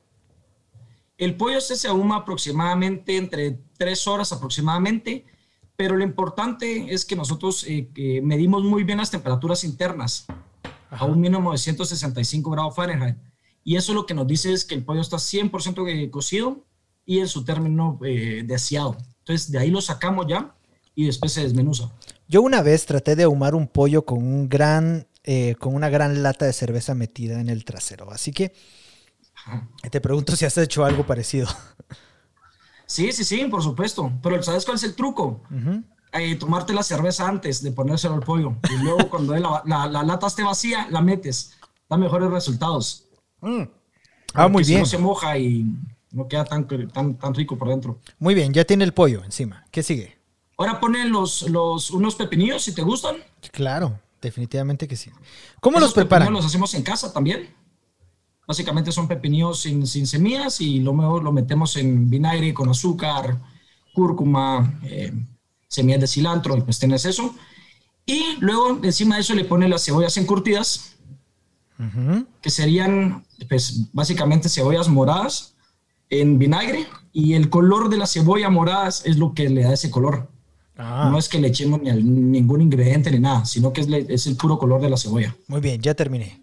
El 1.16 1.37
pollo 1.37 1.59
este 1.59 1.77
se 1.77 1.88
ahuma 1.88 2.16
aproximadamente 2.16 3.16
entre 3.16 3.59
tres 3.77 4.07
horas 4.09 4.33
aproximadamente, 4.33 5.24
pero 5.77 5.96
lo 5.96 6.05
importante 6.05 6.92
es 6.92 7.05
que 7.05 7.14
nosotros 7.16 7.64
eh, 7.68 7.88
que 7.94 8.20
medimos 8.22 8.62
muy 8.64 8.85
bien 8.85 8.98
las 8.98 9.11
temperaturas 9.11 9.62
internas 9.64 10.27
a 10.90 11.05
un 11.05 11.20
mínimo 11.20 11.53
de 11.53 11.59
165 11.59 12.50
grados 12.50 12.74
Fahrenheit. 12.74 13.16
Y 13.64 13.77
eso 13.77 13.94
lo 13.94 14.07
que 14.07 14.14
nos 14.14 14.27
dice 14.27 14.53
es 14.53 14.64
que 14.64 14.74
el 14.74 14.85
pollo 14.85 15.00
está 15.00 15.16
100% 15.18 15.85
que- 15.85 16.11
cocido 16.11 16.64
y 17.07 17.18
en 17.20 17.29
su 17.29 17.44
término 17.44 17.98
eh, 18.05 18.42
deseado. 18.44 18.96
Entonces 19.20 19.50
de 19.50 19.59
ahí 19.59 19.70
lo 19.70 19.81
sacamos 19.81 20.27
ya 20.29 20.55
y 20.94 21.07
después 21.07 21.33
se 21.33 21.42
desmenuza. 21.42 21.90
Yo 22.28 22.42
una 22.42 22.62
vez 22.62 22.87
traté 22.87 23.16
de 23.16 23.24
ahumar 23.24 23.54
un 23.54 23.68
pollo 23.68 24.04
con 24.04 24.18
un 24.18 24.48
gran, 24.48 25.06
eh, 25.24 25.56
con 25.58 25.74
una 25.74 25.88
gran 25.88 26.22
lata 26.22 26.46
de 26.46 26.52
cerveza 26.52 26.94
metida 26.94 27.40
en 27.40 27.48
el 27.48 27.64
trasero. 27.64 28.10
Así 28.10 28.32
que 28.32 28.52
te 29.90 30.00
pregunto 30.00 30.34
si 30.37 30.44
has 30.44 30.56
hecho 30.58 30.84
algo 30.84 31.06
parecido. 31.06 31.46
Sí, 32.87 33.12
sí, 33.12 33.24
sí, 33.24 33.44
por 33.46 33.62
supuesto. 33.62 34.12
Pero 34.22 34.42
¿sabes 34.42 34.64
cuál 34.64 34.76
es 34.76 34.84
el 34.84 34.94
truco? 34.94 35.40
Eh, 36.12 36.37
tomarte 36.37 36.72
la 36.72 36.82
cerveza 36.82 37.26
antes 37.28 37.62
de 37.62 37.72
ponérselo 37.72 38.14
al 38.14 38.20
pollo. 38.20 38.56
Y 38.70 38.82
luego 38.82 39.08
cuando 39.10 39.34
la, 39.37 39.62
la- 39.64 39.87
la 39.87 40.02
lata 40.02 40.26
esté 40.26 40.42
vacía, 40.44 40.87
la 40.90 41.00
metes. 41.00 41.52
Da 41.88 41.96
mejores 41.96 42.30
resultados. 42.30 43.04
Ah, 44.34 44.48
muy 44.48 44.64
si 44.64 44.70
bien. 44.70 44.80
no 44.80 44.87
se 44.87 44.98
moja 44.98 45.38
y 45.38 45.64
no 46.12 46.28
queda 46.28 46.44
tan, 46.44 46.66
tan, 46.92 47.14
tan 47.18 47.34
rico 47.34 47.56
por 47.58 47.68
dentro. 47.68 47.98
Muy 48.18 48.34
bien, 48.34 48.52
ya 48.52 48.64
tiene 48.64 48.84
el 48.84 48.92
pollo 48.92 49.22
encima. 49.24 49.64
¿Qué 49.70 49.82
sigue? 49.82 50.16
Ahora 50.57 50.81
ponen 50.81 51.11
los, 51.11 51.43
los, 51.51 51.90
unos 51.90 52.14
pepinillos 52.14 52.62
si 52.62 52.75
te 52.75 52.83
gustan. 52.83 53.17
Claro, 53.53 53.99
definitivamente 54.23 54.87
que 54.87 54.97
sí. 54.97 55.11
¿Cómo 55.61 55.79
Esos 55.79 55.88
los 55.88 55.95
preparan? 55.95 56.33
los 56.33 56.45
hacemos 56.45 56.75
en 56.75 56.83
casa 56.83 57.12
también. 57.12 57.55
Básicamente 58.47 58.93
son 58.93 59.09
pepinillos 59.09 59.61
sin, 59.61 59.87
sin 59.87 60.07
semillas 60.07 60.61
y 60.61 60.81
lo 60.81 60.93
lo 61.21 61.33
metemos 61.33 61.77
en 61.77 62.11
vinagre 62.11 62.53
con 62.53 62.69
azúcar, 62.69 63.38
cúrcuma, 63.95 64.79
eh, 64.83 65.12
semillas 65.69 66.01
de 66.03 66.07
cilantro 66.07 66.57
y 66.57 66.61
pues 66.61 66.79
tienes 66.79 67.05
eso. 67.05 67.35
Y 68.07 68.37
luego 68.40 68.79
encima 68.83 69.14
de 69.17 69.23
eso 69.23 69.35
le 69.35 69.45
ponen 69.45 69.71
las 69.71 69.85
cebollas 69.85 70.17
encurtidas, 70.19 70.97
que 72.40 72.51
serían 72.51 73.25
pues 73.49 73.93
básicamente 73.93 74.49
cebollas 74.49 74.88
moradas 74.88 75.55
en 76.09 76.38
vinagre 76.38 76.87
y 77.12 77.35
el 77.35 77.51
color 77.51 77.88
de 77.88 77.97
la 77.97 78.07
cebolla 78.07 78.49
moradas 78.49 79.05
es 79.07 79.17
lo 79.17 79.35
que 79.35 79.49
le 79.49 79.62
da 79.62 79.73
ese 79.73 79.90
color. 79.90 80.29
Ah, 80.76 81.08
No 81.10 81.18
es 81.18 81.28
que 81.28 81.38
le 81.38 81.48
echemos 81.48 81.80
ni 81.80 81.90
al- 81.90 82.04
ningún 82.32 82.60
ingrediente 82.60 83.10
ni 83.10 83.20
nada, 83.20 83.44
sino 83.44 83.72
que 83.72 83.80
es, 83.82 83.88
le- 83.88 84.06
es 84.08 84.26
el 84.26 84.37
puro 84.37 84.58
color 84.58 84.80
de 84.80 84.90
la 84.90 84.96
cebolla. 84.96 85.34
muy 85.46 85.60
bien, 85.60 85.80
ya 85.80 85.94
terminé. 85.94 86.40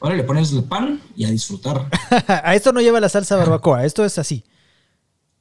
Ahora 0.00 0.14
le 0.14 0.22
pones 0.24 0.52
el 0.52 0.62
pan 0.64 1.00
y 1.16 1.24
a 1.24 1.30
disfrutar. 1.30 1.88
a 2.28 2.54
esto 2.54 2.72
no 2.72 2.80
lleva 2.80 3.00
la 3.00 3.08
salsa 3.08 3.36
barbacoa, 3.36 3.84
esto 3.84 4.04
es 4.04 4.18
así. 4.18 4.44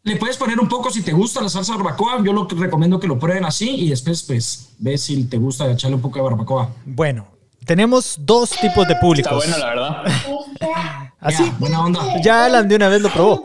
Le 0.03 0.15
puedes 0.17 0.37
poner 0.37 0.59
un 0.59 0.67
poco 0.69 0.89
si 0.91 1.01
te 1.01 1.11
gusta 1.13 1.41
la 1.41 1.49
salsa 1.49 1.75
barbacoa. 1.75 2.23
Yo 2.23 2.31
lo 2.31 2.47
que 2.47 2.55
recomiendo 2.55 2.99
que 2.99 3.07
lo 3.07 3.19
prueben 3.19 3.43
así 3.43 3.69
y 3.69 3.89
después, 3.89 4.23
pues, 4.23 4.69
ves 4.77 5.01
si 5.01 5.25
te 5.25 5.37
gusta 5.37 5.69
echarle 5.71 5.95
un 5.95 6.01
poco 6.01 6.19
de 6.19 6.23
barbacoa. 6.23 6.69
Bueno, 6.85 7.27
tenemos 7.65 8.15
dos 8.19 8.51
tipos 8.51 8.87
de 8.87 8.95
públicos. 8.95 9.43
Está 9.45 9.57
bueno, 9.57 9.57
la 9.57 9.67
verdad. 9.67 11.04
Así. 11.25 11.43
Ya, 11.43 11.55
buena 11.57 11.83
onda. 11.83 12.21
Ya 12.21 12.45
Alan 12.45 12.67
de 12.67 12.75
una 12.75 12.87
vez 12.87 13.01
lo 13.01 13.09
probó. 13.09 13.43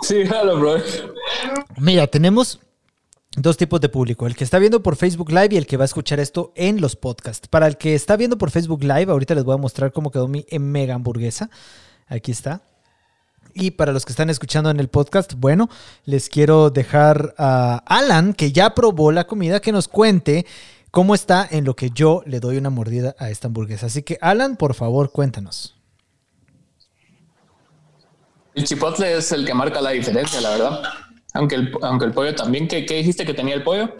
Sí, 0.00 0.14
déjalo, 0.14 0.58
bro. 0.58 0.76
Mira, 1.76 2.06
tenemos 2.06 2.58
dos 3.36 3.58
tipos 3.58 3.78
de 3.78 3.90
público. 3.90 4.26
El 4.26 4.34
que 4.34 4.42
está 4.42 4.58
viendo 4.58 4.82
por 4.82 4.96
Facebook 4.96 5.30
Live 5.30 5.48
y 5.50 5.56
el 5.58 5.66
que 5.66 5.76
va 5.76 5.84
a 5.84 5.86
escuchar 5.86 6.18
esto 6.18 6.50
en 6.56 6.80
los 6.80 6.96
podcasts. 6.96 7.46
Para 7.46 7.66
el 7.66 7.76
que 7.76 7.94
está 7.94 8.16
viendo 8.16 8.38
por 8.38 8.50
Facebook 8.50 8.82
Live, 8.82 9.12
ahorita 9.12 9.34
les 9.34 9.44
voy 9.44 9.54
a 9.54 9.58
mostrar 9.58 9.92
cómo 9.92 10.10
quedó 10.10 10.28
mi 10.28 10.46
mega 10.58 10.94
hamburguesa. 10.94 11.50
Aquí 12.08 12.32
está. 12.32 12.62
Y 13.52 13.72
para 13.72 13.92
los 13.92 14.06
que 14.06 14.12
están 14.12 14.30
escuchando 14.30 14.70
en 14.70 14.80
el 14.80 14.88
podcast, 14.88 15.34
bueno, 15.36 15.68
les 16.06 16.30
quiero 16.30 16.70
dejar 16.70 17.34
a 17.36 17.82
Alan, 17.84 18.32
que 18.32 18.50
ya 18.50 18.74
probó 18.74 19.12
la 19.12 19.26
comida, 19.26 19.60
que 19.60 19.72
nos 19.72 19.88
cuente 19.88 20.46
cómo 20.90 21.14
está 21.14 21.46
en 21.50 21.66
lo 21.66 21.76
que 21.76 21.90
yo 21.90 22.22
le 22.24 22.40
doy 22.40 22.56
una 22.56 22.70
mordida 22.70 23.14
a 23.18 23.28
esta 23.28 23.48
hamburguesa. 23.48 23.86
Así 23.86 24.02
que, 24.02 24.16
Alan, 24.22 24.56
por 24.56 24.72
favor, 24.72 25.12
cuéntanos. 25.12 25.76
El 28.54 28.64
chipotle 28.64 29.16
es 29.16 29.32
el 29.32 29.46
que 29.46 29.54
marca 29.54 29.80
la 29.80 29.90
diferencia, 29.90 30.40
la 30.40 30.50
verdad. 30.50 30.82
Aunque 31.34 31.54
el, 31.54 31.72
aunque 31.82 32.04
el 32.04 32.12
pollo 32.12 32.34
también. 32.34 32.68
¿Qué, 32.68 32.84
qué 32.84 32.96
dijiste 32.96 33.24
que 33.24 33.32
tenía 33.34 33.54
el 33.54 33.62
pollo? 33.62 33.94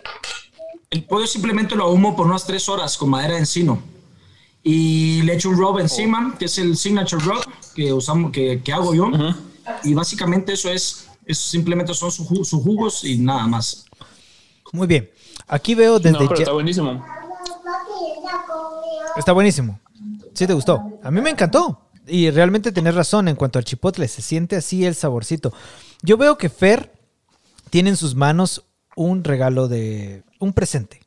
El 0.91 1.05
pollo 1.05 1.27
simplemente 1.27 1.75
lo 1.75 1.85
ahumo 1.85 2.15
por 2.15 2.27
unas 2.27 2.45
tres 2.45 2.69
horas 2.69 2.97
con 2.99 3.09
madera 3.11 3.35
de 3.35 3.41
encino. 3.41 3.83
Y 4.63 5.23
le 5.23 5.35
echo 5.35 5.49
un 5.49 5.57
rub 5.57 5.79
encima, 5.79 6.35
que 6.39 6.45
es 6.45 6.59
el 6.59 6.77
signature 6.77 7.25
rub 7.25 7.43
que 7.75 7.93
usamos, 7.93 8.31
que, 8.31 8.61
que 8.63 8.73
hago 8.73 8.95
yo. 8.95 9.11
Y 9.85 9.95
básicamente 9.95 10.53
eso 10.53 10.69
es, 10.71 11.09
es 11.25 11.39
simplemente 11.39 11.95
son 11.95 12.13
sus 12.13 12.27
ju- 12.29 12.45
sus 12.45 12.63
jugos 12.63 13.05
y 13.05 13.17
nada 13.19 13.47
más. 13.47 13.87
Muy 14.73 14.87
bien. 14.87 15.11
Aquí 15.49 15.75
veo 15.75 15.99
desde 15.99 16.13
no, 16.13 16.19
pero 16.19 16.35
ya- 16.37 16.43
está 16.43 16.53
buenísimo. 16.53 17.05
Está 19.17 19.33
buenísimo. 19.33 19.81
¿Sí 20.35 20.47
te 20.47 20.53
gustó? 20.53 20.83
A 21.03 21.11
mí 21.11 21.21
me 21.21 21.31
encantó. 21.31 21.82
Y 22.07 22.31
realmente 22.31 22.73
tenés 22.73 22.95
razón 22.95 23.29
en 23.29 23.37
cuanto 23.37 23.59
al 23.59 23.65
chipotle. 23.65 24.09
Se 24.09 24.23
siente 24.23 24.57
así 24.57 24.85
el 24.85 24.95
saborcito. 24.95 25.53
Yo 26.03 26.17
veo 26.17 26.37
que 26.37 26.49
Fer 26.49 26.91
tiene 27.71 27.91
en 27.91 27.97
sus 27.97 28.15
manos 28.15 28.65
un 28.97 29.25
regalo 29.25 29.69
de... 29.69 30.25
un 30.41 30.53
presente. 30.53 31.01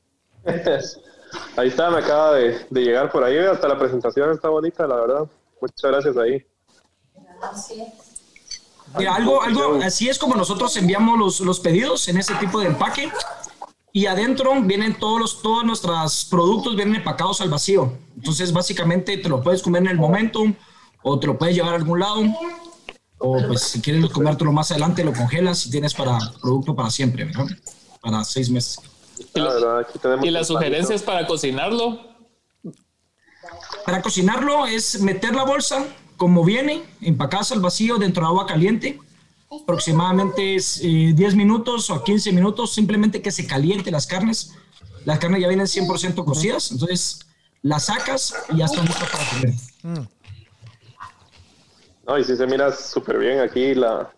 Ahí 1.58 1.68
está, 1.68 1.90
me 1.90 1.98
acaba 1.98 2.34
de, 2.36 2.66
de 2.70 2.82
llegar 2.82 3.12
por 3.12 3.24
ahí. 3.24 3.38
Hasta 3.38 3.68
la 3.68 3.78
presentación 3.78 4.32
está 4.32 4.48
bonita, 4.48 4.88
la 4.88 4.96
verdad. 4.96 5.30
Muchas 5.60 5.92
gracias 5.92 6.18
ahí. 6.18 6.46
Mira, 8.98 9.16
algo, 9.16 9.42
algo 9.42 9.80
así 9.84 10.08
es 10.08 10.18
como 10.18 10.36
nosotros 10.36 10.76
enviamos 10.78 11.20
los, 11.20 11.40
los 11.42 11.60
pedidos 11.60 12.08
en 12.08 12.18
ese 12.18 12.36
tipo 12.36 12.60
de 12.60 12.68
empaque. 12.68 13.12
Y 13.92 14.06
adentro 14.08 14.54
vienen 14.62 14.98
todos 15.00 15.20
los, 15.20 15.42
todos 15.42 15.64
nuestros 15.66 16.26
productos 16.30 16.76
vienen 16.76 16.96
empacados 16.96 17.42
al 17.42 17.50
vacío. 17.50 17.94
Entonces, 18.16 18.52
básicamente 18.52 19.18
te 19.18 19.30
lo 19.30 19.42
puedes 19.42 19.62
comer 19.62 19.84
en 19.84 19.90
el 19.90 19.98
momento 19.98 20.42
o 21.08 21.20
te 21.20 21.28
lo 21.28 21.38
puedes 21.38 21.56
llevar 21.56 21.74
a 21.74 21.78
algún 21.78 22.00
lado. 22.00 22.24
O 23.20 23.38
pues 23.48 23.62
si 23.62 23.80
quieres 23.80 24.10
comértelo 24.10 24.52
más 24.52 24.72
adelante, 24.72 25.04
lo 25.04 25.14
congelas 25.14 25.66
y 25.68 25.70
tienes 25.70 25.94
para 25.94 26.18
producto 26.42 26.76
para 26.76 26.90
siempre, 26.90 27.26
¿verdad? 27.26 27.46
Para 28.02 28.24
seis 28.24 28.50
meses. 28.50 28.80
Y, 29.20 29.40
La 29.40 29.80
aquí 29.80 30.00
tenemos 30.00 30.26
y 30.26 30.32
las 30.32 30.48
sugerencias 30.48 31.04
para 31.04 31.28
cocinarlo. 31.28 32.00
Para 33.86 34.02
cocinarlo 34.02 34.66
es 34.66 35.00
meter 35.00 35.36
la 35.36 35.44
bolsa 35.46 35.86
como 36.18 36.44
viene, 36.44 36.84
empacadas 37.02 37.52
al 37.52 37.60
vacío 37.60 37.98
dentro 37.98 38.24
de 38.24 38.30
agua 38.30 38.48
caliente. 38.48 39.00
Aproximadamente 39.62 40.56
es, 40.56 40.80
eh, 40.82 41.14
10 41.14 41.36
minutos 41.36 41.92
o 41.92 42.04
15 42.04 42.32
minutos, 42.32 42.74
simplemente 42.74 43.22
que 43.22 43.32
se 43.32 43.46
caliente 43.46 43.92
las 43.92 44.08
carnes. 44.08 44.54
Las 45.06 45.20
carnes 45.20 45.40
ya 45.40 45.48
vienen 45.48 45.68
100% 45.68 46.26
cocidas, 46.26 46.72
entonces 46.72 47.20
las 47.62 47.86
sacas 47.86 48.34
y 48.52 48.58
ya 48.58 48.66
están 48.66 48.86
listas 48.86 49.10
para 49.10 49.30
comer. 49.30 50.10
No, 52.08 52.18
y 52.18 52.24
sí 52.24 52.36
se 52.36 52.46
mira 52.46 52.72
súper 52.72 53.18
bien 53.18 53.40
aquí 53.40 53.74
la, 53.74 54.12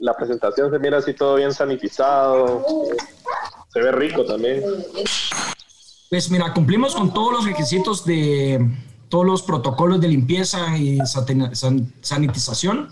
la 0.00 0.14
presentación, 0.14 0.70
se 0.70 0.78
mira 0.78 0.98
así 0.98 1.14
todo 1.14 1.36
bien 1.36 1.52
sanitizado, 1.52 2.64
se 3.72 3.80
ve 3.80 3.92
rico 3.92 4.24
también. 4.24 4.62
Pues 6.10 6.30
mira, 6.30 6.52
cumplimos 6.52 6.94
con 6.94 7.12
todos 7.12 7.32
los 7.32 7.44
requisitos 7.46 8.04
de 8.04 8.68
todos 9.08 9.24
los 9.24 9.42
protocolos 9.42 10.00
de 10.00 10.08
limpieza 10.08 10.76
y 10.76 10.98
sanitización. 12.00 12.90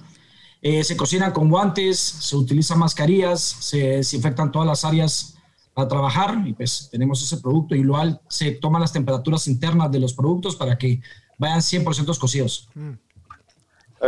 Eh, 0.62 0.82
se 0.82 0.96
cocinan 0.96 1.32
con 1.32 1.50
guantes, 1.50 1.98
se 1.98 2.36
utilizan 2.36 2.78
mascarillas, 2.78 3.40
se 3.42 3.78
desinfectan 3.98 4.50
todas 4.50 4.66
las 4.66 4.84
áreas 4.84 5.36
a 5.74 5.86
trabajar 5.86 6.42
y 6.46 6.54
pues 6.54 6.88
tenemos 6.90 7.22
ese 7.22 7.36
producto. 7.36 7.74
Igual 7.74 8.20
se 8.28 8.52
toman 8.52 8.80
las 8.80 8.92
temperaturas 8.92 9.46
internas 9.46 9.90
de 9.92 10.00
los 10.00 10.14
productos 10.14 10.56
para 10.56 10.78
que 10.78 11.02
vayan 11.36 11.60
100% 11.60 12.18
cocidos. 12.18 12.68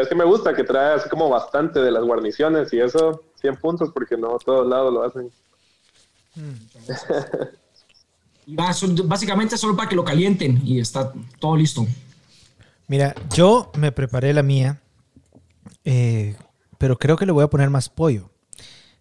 Es 0.00 0.08
que 0.08 0.14
me 0.14 0.24
gusta 0.24 0.54
que 0.54 0.64
trae 0.64 0.94
así 0.94 1.08
como 1.08 1.28
bastante 1.28 1.80
de 1.80 1.90
las 1.90 2.04
guarniciones 2.04 2.72
y 2.72 2.80
eso, 2.80 3.22
100 3.40 3.56
puntos, 3.56 3.90
porque 3.92 4.16
no 4.16 4.36
todos 4.44 4.66
lados 4.68 4.92
lo 4.92 5.02
hacen. 5.02 5.30
Y 8.46 8.54
va, 8.56 8.72
son- 8.72 9.08
básicamente 9.08 9.56
solo 9.56 9.76
para 9.76 9.88
que 9.88 9.96
lo 9.96 10.04
calienten 10.04 10.60
y 10.64 10.80
está 10.80 11.12
todo 11.40 11.56
listo. 11.56 11.86
Mira, 12.88 13.14
yo 13.34 13.70
me 13.76 13.90
preparé 13.90 14.32
la 14.32 14.42
mía, 14.42 14.80
eh, 15.84 16.36
pero 16.78 16.96
creo 16.98 17.16
que 17.16 17.26
le 17.26 17.32
voy 17.32 17.42
a 17.44 17.48
poner 17.50 17.70
más 17.70 17.88
pollo. 17.88 18.30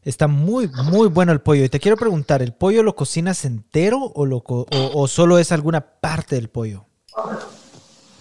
Está 0.02 0.28
muy, 0.28 0.68
muy 0.68 1.08
bueno 1.08 1.32
el 1.32 1.42
pollo. 1.42 1.64
Y 1.66 1.70
te 1.70 1.80
quiero 1.80 1.98
preguntar, 1.98 2.42
¿el 2.42 2.54
pollo 2.54 2.84
lo 2.84 2.96
cocinas 2.96 3.44
entero 3.44 4.00
o, 4.16 4.26
lo 4.26 4.42
co- 4.42 4.66
o, 4.72 5.02
o 5.02 5.08
solo 5.08 5.40
es 5.40 5.52
alguna 5.52 5.82
parte 5.82 6.36
del 6.36 6.50
pollo? 6.50 6.86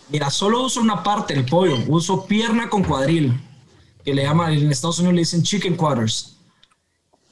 Mira, 0.08 0.30
solo 0.30 0.62
uso 0.64 0.80
una 0.80 1.02
parte 1.02 1.34
del 1.34 1.44
pollo. 1.46 1.76
Uso 1.88 2.26
pierna 2.26 2.68
con 2.68 2.84
cuadril, 2.84 3.40
que 4.04 4.14
le 4.14 4.22
llaman, 4.22 4.52
en 4.52 4.70
Estados 4.70 4.98
Unidos 4.98 5.14
le 5.14 5.20
dicen 5.20 5.42
chicken 5.42 5.76
quarters. 5.76 6.36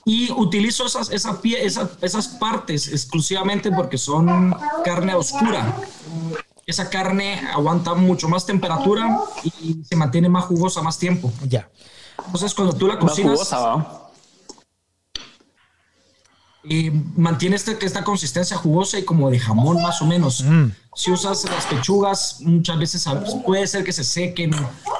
Y 0.04 0.32
utilizo 0.32 0.84
esas, 0.86 1.10
esa 1.10 1.40
pie- 1.40 1.58
esa- 1.62 1.90
esas 2.00 2.26
partes 2.28 2.88
exclusivamente 2.88 3.70
porque 3.70 3.98
son 3.98 4.54
carne 4.84 5.14
oscura. 5.14 5.76
Esa 6.66 6.88
carne 6.90 7.40
aguanta 7.52 7.94
mucho 7.94 8.28
más 8.28 8.46
temperatura 8.46 9.20
y 9.44 9.82
se 9.84 9.94
mantiene 9.96 10.28
más 10.28 10.44
jugosa 10.46 10.82
más 10.82 10.98
tiempo. 10.98 11.30
Ya. 11.48 11.68
Entonces, 12.24 12.54
cuando 12.54 12.72
tú 12.74 12.86
la 12.86 12.94
Más 12.94 13.04
cocinas, 13.04 13.32
jugosa, 13.32 13.58
¿va? 13.60 14.01
Eh, 16.68 16.92
mantiene 17.16 17.56
este- 17.56 17.76
esta 17.84 18.04
consistencia 18.04 18.56
jugosa 18.56 18.98
y 18.98 19.04
como 19.04 19.30
de 19.30 19.38
jamón 19.38 19.82
más 19.82 20.00
o 20.02 20.06
menos. 20.06 20.44
Si 20.94 21.10
usas 21.10 21.44
las 21.44 21.64
pechugas, 21.66 22.36
muchas 22.40 22.78
veces 22.78 23.04
puede 23.44 23.66
ser 23.66 23.82
que 23.84 23.92
se 23.92 24.04
sequen. 24.04 24.54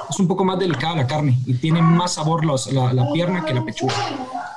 Es 0.09 0.19
un 0.19 0.27
poco 0.27 0.43
más 0.43 0.59
delicada 0.59 0.95
la 0.95 1.07
carne 1.07 1.37
y 1.45 1.53
tiene 1.53 1.81
más 1.81 2.13
sabor 2.13 2.43
los- 2.45 2.71
la, 2.73 2.91
la 2.93 3.11
pierna 3.11 3.45
que 3.45 3.53
la 3.53 3.63
pechuga. 3.63 3.93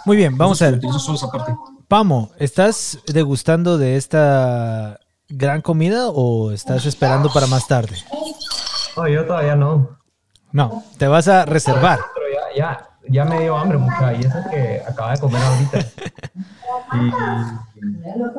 Muy 0.04 0.16
bien, 0.16 0.36
vamos 0.36 0.60
a 0.62 0.66
ver. 0.66 0.74
Utilizo 0.78 0.98
solo 0.98 1.16
esa 1.18 1.30
parte. 1.30 1.54
Pamo, 1.88 2.30
¿estás 2.38 2.98
degustando 3.06 3.78
de 3.78 3.96
esta 3.96 4.98
gran 5.28 5.60
comida 5.62 6.08
o 6.08 6.50
estás 6.52 6.86
esperando 6.86 7.32
para 7.32 7.46
más 7.46 7.66
tarde? 7.68 7.96
No, 8.96 9.06
yo 9.08 9.24
todavía 9.26 9.54
no. 9.56 9.98
No, 10.52 10.82
te 10.96 11.06
vas 11.06 11.28
a 11.28 11.44
reservar. 11.44 12.00
Pero 12.14 12.26
ya, 12.56 12.58
ya, 12.58 12.88
ya 13.08 13.24
me 13.24 13.40
dio 13.40 13.56
hambre 13.56 13.78
mucha 13.78 14.14
y 14.14 14.20
eso 14.20 14.38
que 14.50 14.82
acaba 14.86 15.12
de 15.12 15.20
comer 15.20 15.42
ahorita. 15.42 15.78
Y 16.92 17.10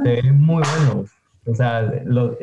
se 0.04 0.22
ve 0.22 0.32
muy 0.32 0.64
bueno. 0.64 1.06
O 1.46 1.56
sea, 1.56 1.82
lo, 2.06 2.38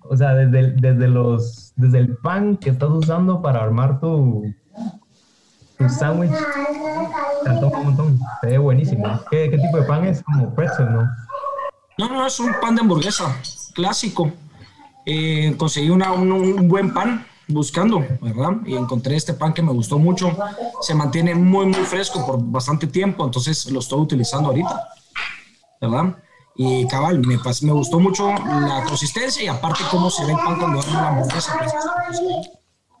o 0.00 0.16
sea 0.16 0.34
desde, 0.34 0.72
desde, 0.72 1.08
los, 1.08 1.72
desde 1.76 1.98
el 1.98 2.16
pan 2.16 2.56
que 2.56 2.70
estás 2.70 2.90
usando 2.90 3.40
para 3.40 3.62
armar 3.62 4.00
tu, 4.00 4.44
tu 5.78 5.88
sándwich, 5.88 6.32
te 7.44 7.50
antoja 7.50 7.78
un 7.78 7.84
montón. 7.84 8.18
Se 8.40 8.48
ve 8.48 8.58
buenísimo. 8.58 9.20
¿Qué, 9.30 9.50
¿Qué, 9.50 9.58
tipo 9.58 9.78
de 9.78 9.84
pan 9.84 10.04
es? 10.06 10.22
Como 10.22 10.54
pretzel, 10.54 10.92
¿no? 10.92 11.08
No, 11.98 12.08
no, 12.08 12.26
es 12.26 12.38
un 12.40 12.52
pan 12.60 12.74
de 12.74 12.80
hamburguesa 12.82 13.24
clásico. 13.74 14.32
Eh, 15.06 15.54
conseguí 15.56 15.90
una, 15.90 16.12
un, 16.12 16.32
un 16.32 16.68
buen 16.68 16.92
pan 16.92 17.24
buscando, 17.48 18.00
¿verdad? 18.20 18.52
Y 18.66 18.74
encontré 18.76 19.16
este 19.16 19.34
pan 19.34 19.52
que 19.52 19.62
me 19.62 19.72
gustó 19.72 19.98
mucho. 19.98 20.36
Se 20.80 20.94
mantiene 20.94 21.34
muy, 21.34 21.66
muy 21.66 21.84
fresco 21.84 22.24
por 22.26 22.42
bastante 22.42 22.86
tiempo, 22.86 23.24
entonces 23.24 23.70
lo 23.70 23.80
estoy 23.80 24.00
utilizando 24.00 24.48
ahorita, 24.48 24.88
¿verdad? 25.80 26.16
Y 26.56 26.86
cabal, 26.86 27.18
me, 27.20 27.36
me 27.36 27.72
gustó 27.72 27.98
mucho 27.98 28.32
la 28.32 28.84
consistencia 28.86 29.42
y 29.42 29.48
aparte 29.48 29.82
cómo 29.90 30.08
se 30.08 30.24
ve 30.24 30.32
el 30.32 30.38
pan 30.38 30.58
cuando 30.58 30.80
hago 30.80 30.92
la 30.92 31.08
hamburguesa. 31.08 31.58
Pues, 31.58 32.20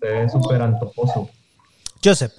se 0.00 0.08
ve 0.08 0.28
súper 0.28 0.62
antojoso. 0.62 1.28
Joseph, 2.02 2.32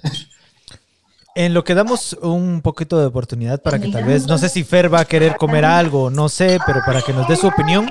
en 1.34 1.54
lo 1.54 1.64
que 1.64 1.74
damos 1.74 2.14
un 2.22 2.62
poquito 2.62 2.98
de 2.98 3.06
oportunidad 3.06 3.62
para 3.62 3.78
que 3.78 3.88
tal 3.88 4.04
vez, 4.04 4.26
no 4.26 4.38
sé 4.38 4.48
si 4.48 4.62
Fer 4.62 4.92
va 4.92 5.00
a 5.00 5.04
querer 5.04 5.36
comer 5.36 5.64
algo, 5.64 6.10
no 6.10 6.28
sé, 6.28 6.58
pero 6.66 6.80
para 6.84 7.02
que 7.02 7.12
nos 7.12 7.26
dé 7.28 7.36
su 7.36 7.46
opinión. 7.46 7.90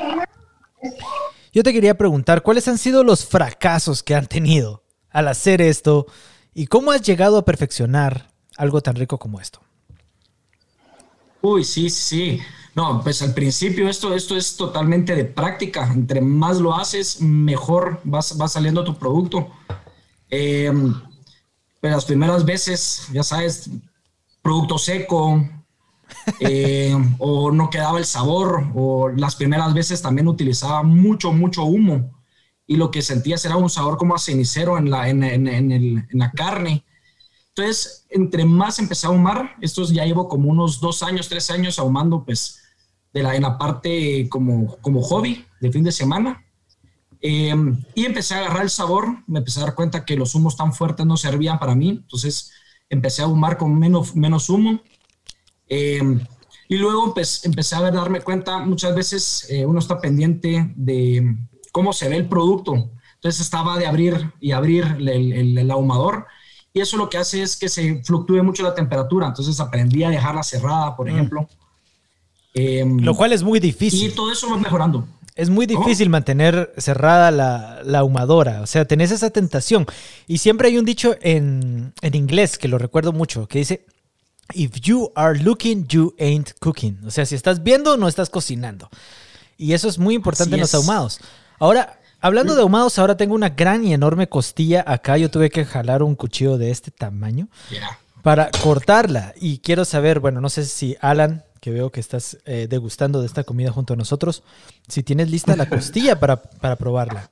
Yo 1.55 1.63
te 1.63 1.71
quería 1.71 1.97
preguntar, 1.97 2.43
¿cuáles 2.43 2.67
han 2.67 2.77
sido 2.77 3.05
los 3.05 3.25
fracasos 3.25 4.03
que 4.03 4.13
han 4.13 4.27
tenido 4.27 4.83
al 5.09 5.29
hacer 5.29 5.61
esto 5.61 6.05
y 6.53 6.67
cómo 6.67 6.91
has 6.91 7.01
llegado 7.01 7.37
a 7.37 7.45
perfeccionar 7.45 8.29
algo 8.57 8.81
tan 8.81 8.97
rico 8.97 9.17
como 9.17 9.39
esto? 9.39 9.61
Uy, 11.41 11.63
sí, 11.63 11.89
sí. 11.89 12.41
No, 12.75 13.01
pues 13.01 13.21
al 13.21 13.33
principio 13.33 13.87
esto, 13.87 14.13
esto 14.13 14.35
es 14.35 14.57
totalmente 14.57 15.15
de 15.15 15.23
práctica. 15.23 15.89
Entre 15.93 16.19
más 16.19 16.57
lo 16.57 16.75
haces, 16.75 17.21
mejor 17.21 18.01
va, 18.05 18.19
va 18.19 18.49
saliendo 18.49 18.83
tu 18.83 18.99
producto. 18.99 19.49
Eh, 20.29 20.73
pero 21.79 21.95
las 21.95 22.03
primeras 22.03 22.43
veces, 22.43 23.07
ya 23.13 23.23
sabes, 23.23 23.69
producto 24.41 24.77
seco, 24.77 25.41
eh, 26.39 26.95
o 27.19 27.51
no 27.51 27.69
quedaba 27.69 27.99
el 27.99 28.05
sabor, 28.05 28.71
o 28.75 29.09
las 29.09 29.35
primeras 29.35 29.73
veces 29.73 30.01
también 30.01 30.27
utilizaba 30.27 30.83
mucho, 30.83 31.31
mucho 31.31 31.63
humo, 31.63 32.11
y 32.67 32.77
lo 32.77 32.91
que 32.91 33.01
sentías 33.01 33.45
era 33.45 33.57
un 33.57 33.69
sabor 33.69 33.97
como 33.97 34.15
a 34.15 34.19
cenicero 34.19 34.77
en 34.77 34.89
la, 34.89 35.09
en, 35.09 35.23
en, 35.23 35.47
en, 35.47 35.71
el, 35.71 36.07
la 36.11 36.31
carne. 36.31 36.83
Entonces, 37.49 38.05
entre 38.09 38.43
más 38.43 38.79
empecé 38.79 39.07
a 39.07 39.09
ahumar, 39.09 39.55
esto 39.61 39.83
ya 39.85 40.03
llevo 40.03 40.27
como 40.27 40.49
unos 40.49 40.79
dos 40.79 41.03
años, 41.03 41.29
tres 41.29 41.49
años 41.51 41.79
ahumando, 41.79 42.25
pues, 42.25 42.59
de 43.13 43.23
la, 43.23 43.35
en 43.35 43.43
la 43.43 43.57
parte 43.57 44.27
como, 44.29 44.75
como 44.81 45.01
hobby 45.01 45.45
de 45.61 45.71
fin 45.71 45.83
de 45.83 45.91
semana. 45.91 46.43
Eh, 47.21 47.55
y 47.95 48.05
empecé 48.05 48.35
a 48.35 48.39
agarrar 48.39 48.63
el 48.63 48.69
sabor, 48.69 49.07
me 49.25 49.39
empecé 49.39 49.59
a 49.59 49.63
dar 49.65 49.75
cuenta 49.75 50.03
que 50.03 50.17
los 50.17 50.35
humos 50.35 50.57
tan 50.57 50.73
fuertes 50.73 51.05
no 51.05 51.17
servían 51.17 51.57
para 51.57 51.75
mí, 51.75 51.89
entonces 51.89 52.51
empecé 52.89 53.21
a 53.21 53.25
ahumar 53.25 53.57
con 53.57 53.77
menos, 53.79 54.15
menos 54.15 54.49
humo 54.49 54.81
eh, 55.69 56.01
y 56.67 56.77
luego 56.77 57.13
pues, 57.13 57.45
empecé 57.45 57.75
a 57.75 57.91
darme 57.91 58.21
cuenta, 58.21 58.59
muchas 58.59 58.95
veces 58.95 59.47
eh, 59.49 59.65
uno 59.65 59.79
está 59.79 59.99
pendiente 59.99 60.73
de 60.75 61.35
cómo 61.71 61.93
se 61.93 62.09
ve 62.09 62.17
el 62.17 62.27
producto. 62.27 62.89
Entonces 63.15 63.41
estaba 63.41 63.77
de 63.77 63.87
abrir 63.87 64.31
y 64.39 64.51
abrir 64.51 64.85
el, 64.99 65.57
el, 65.57 65.71
ahumador 65.71 66.25
y 66.73 66.81
eso 66.81 66.97
lo 66.97 67.09
que 67.09 67.17
hace 67.17 67.41
es 67.41 67.55
que 67.55 67.69
se 67.69 68.03
fluctúe 68.03 68.43
mucho 68.43 68.61
la 68.61 68.75
temperatura. 68.75 69.27
Entonces 69.27 69.59
aprendí 69.59 70.03
a 70.03 70.09
dejarla 70.09 70.43
cerrada, 70.43 70.95
por 70.95 71.07
mm. 71.07 71.13
ejemplo. 71.13 71.49
Eh, 72.53 72.85
lo 72.99 73.15
cual 73.15 73.33
es 73.33 73.43
muy 73.43 73.59
difícil. 73.59 74.09
Y 74.09 74.13
todo 74.13 74.31
eso 74.31 74.49
va 74.49 74.57
mejorando. 74.57 75.07
Es 75.35 75.49
muy 75.49 75.65
difícil 75.65 76.09
mantener 76.09 76.73
cerrada 76.77 77.31
la, 77.31 77.81
la, 77.83 77.99
ahumadora, 77.99 78.61
o 78.61 78.67
sea, 78.67 78.85
tenés 78.85 79.11
esa 79.11 79.29
tentación. 79.29 79.85
Y 80.27 80.37
siempre 80.37 80.69
hay 80.69 80.77
un 80.77 80.85
dicho 80.85 81.15
en, 81.21 81.93
en 82.01 82.15
inglés 82.15 82.57
que 82.57 82.69
lo 82.69 82.77
recuerdo 82.77 83.11
mucho, 83.11 83.45
que 83.47 83.59
dice, 83.59 83.85
If 84.53 84.81
you 84.81 85.11
are 85.15 85.37
looking, 85.37 85.87
you 85.87 86.13
ain't 86.19 86.53
cooking. 86.59 86.99
O 87.05 87.11
sea, 87.11 87.25
si 87.25 87.35
estás 87.35 87.63
viendo, 87.63 87.97
no 87.97 88.07
estás 88.07 88.29
cocinando. 88.29 88.89
Y 89.57 89.73
eso 89.73 89.87
es 89.87 89.97
muy 89.97 90.15
importante 90.15 90.49
Así 90.49 90.55
en 90.55 90.61
los 90.61 90.75
ahumados. 90.75 91.19
Ahora, 91.59 91.99
hablando 92.21 92.55
de 92.55 92.61
ahumados, 92.61 92.99
ahora 92.99 93.17
tengo 93.17 93.33
una 93.33 93.49
gran 93.49 93.83
y 93.83 93.93
enorme 93.93 94.27
costilla 94.27 94.83
acá. 94.85 95.17
Yo 95.17 95.31
tuve 95.31 95.49
que 95.49 95.65
jalar 95.65 96.03
un 96.03 96.15
cuchillo 96.15 96.57
de 96.57 96.71
este 96.71 96.91
tamaño 96.91 97.47
yeah. 97.69 97.97
para 98.21 98.51
cortarla. 98.61 99.33
Y 99.39 99.59
quiero 99.59 99.83
saber, 99.83 100.19
bueno, 100.19 100.41
no 100.41 100.49
sé 100.49 100.65
si 100.65 100.95
Alan, 101.01 101.43
que 101.59 101.71
veo 101.71 101.91
que 101.91 101.99
estás 101.99 102.37
eh, 102.45 102.67
degustando 102.69 103.21
de 103.21 103.27
esta 103.27 103.43
comida 103.43 103.71
junto 103.71 103.93
a 103.93 103.97
nosotros, 103.97 104.43
si 104.87 105.01
tienes 105.01 105.31
lista 105.31 105.55
la 105.55 105.67
costilla 105.67 106.19
para, 106.19 106.41
para 106.43 106.75
probarla. 106.75 107.31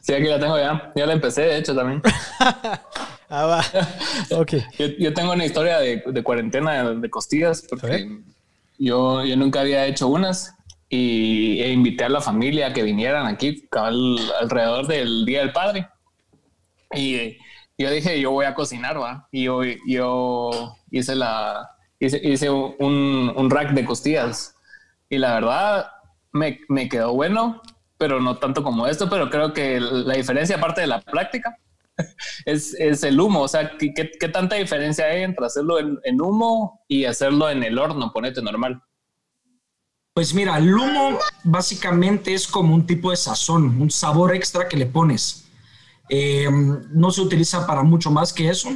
Sí, 0.00 0.14
aquí 0.14 0.24
la 0.24 0.38
tengo 0.38 0.56
ya. 0.56 0.92
Ya 0.94 1.04
la 1.04 1.12
empecé, 1.12 1.42
de 1.42 1.58
hecho, 1.58 1.74
también. 1.74 2.00
Ah, 3.28 3.46
va. 3.46 3.64
Ok. 4.30 4.54
yo, 4.78 4.86
yo, 4.98 5.14
tengo 5.14 5.32
una 5.32 5.44
historia 5.44 5.78
de, 5.78 6.02
de 6.06 6.22
cuarentena 6.22 6.90
de, 6.94 7.10
costillas 7.10 7.66
porque 7.68 8.20
yo, 8.78 9.24
yo 9.24 9.36
nunca 9.36 9.60
había 9.60 9.86
hecho 9.86 10.08
unas 10.08 10.54
y 10.88 11.60
e 11.60 11.72
invité 11.72 12.04
a 12.04 12.08
la 12.08 12.20
familia 12.20 12.68
a 12.68 12.72
que 12.72 12.82
vinieran 12.82 13.26
aquí 13.26 13.68
al, 13.72 14.18
alrededor 14.40 14.86
del 14.86 15.24
Día 15.24 15.40
del 15.40 15.52
Padre. 15.52 15.88
Y 16.94 17.36
yo 17.76 17.90
dije, 17.90 18.20
yo 18.20 18.30
voy 18.30 18.46
a 18.46 18.54
cocinar, 18.54 19.00
va. 19.00 19.28
Y 19.32 19.44
yo, 19.44 19.62
yo 19.86 20.76
hice 20.90 21.16
la 21.16 21.70
hice, 21.98 22.20
hice 22.22 22.50
un, 22.50 23.32
un, 23.34 23.50
rack 23.50 23.72
de 23.72 23.84
costillas 23.84 24.54
y 25.08 25.18
la 25.18 25.34
verdad 25.34 25.90
me, 26.32 26.60
me 26.68 26.88
quedó 26.88 27.12
bueno, 27.14 27.60
pero 27.98 28.20
no 28.20 28.36
tanto 28.36 28.62
como 28.62 28.86
esto, 28.86 29.10
pero 29.10 29.30
creo 29.30 29.52
que 29.52 29.80
la 29.80 30.14
diferencia 30.14 30.56
aparte 30.56 30.82
de 30.82 30.86
la 30.86 31.00
práctica 31.00 31.58
es, 32.46 32.74
es, 32.74 33.02
el 33.02 33.20
humo. 33.20 33.42
O 33.42 33.48
sea, 33.48 33.76
¿qué, 33.78 33.92
¿qué, 33.94 34.28
tanta 34.28 34.56
diferencia 34.56 35.06
hay 35.06 35.22
entre 35.22 35.46
hacerlo 35.46 35.78
en, 35.78 35.98
en, 36.04 36.20
humo 36.20 36.84
y 36.88 37.04
hacerlo 37.04 37.50
en 37.50 37.62
el 37.62 37.78
horno, 37.78 38.12
ponete 38.12 38.42
normal? 38.42 38.82
Pues 40.14 40.32
mira, 40.32 40.56
el 40.56 40.72
humo 40.72 41.18
básicamente 41.44 42.32
es 42.32 42.46
como 42.46 42.74
un 42.74 42.86
tipo 42.86 43.10
de 43.10 43.16
sazón, 43.16 43.80
un 43.80 43.90
sabor 43.90 44.34
extra 44.34 44.66
que 44.68 44.76
le 44.76 44.86
pones. 44.86 45.46
Eh, 46.08 46.48
no 46.92 47.10
se 47.10 47.20
utiliza 47.20 47.66
para 47.66 47.82
mucho 47.82 48.10
más 48.10 48.32
que 48.32 48.48
eso. 48.48 48.70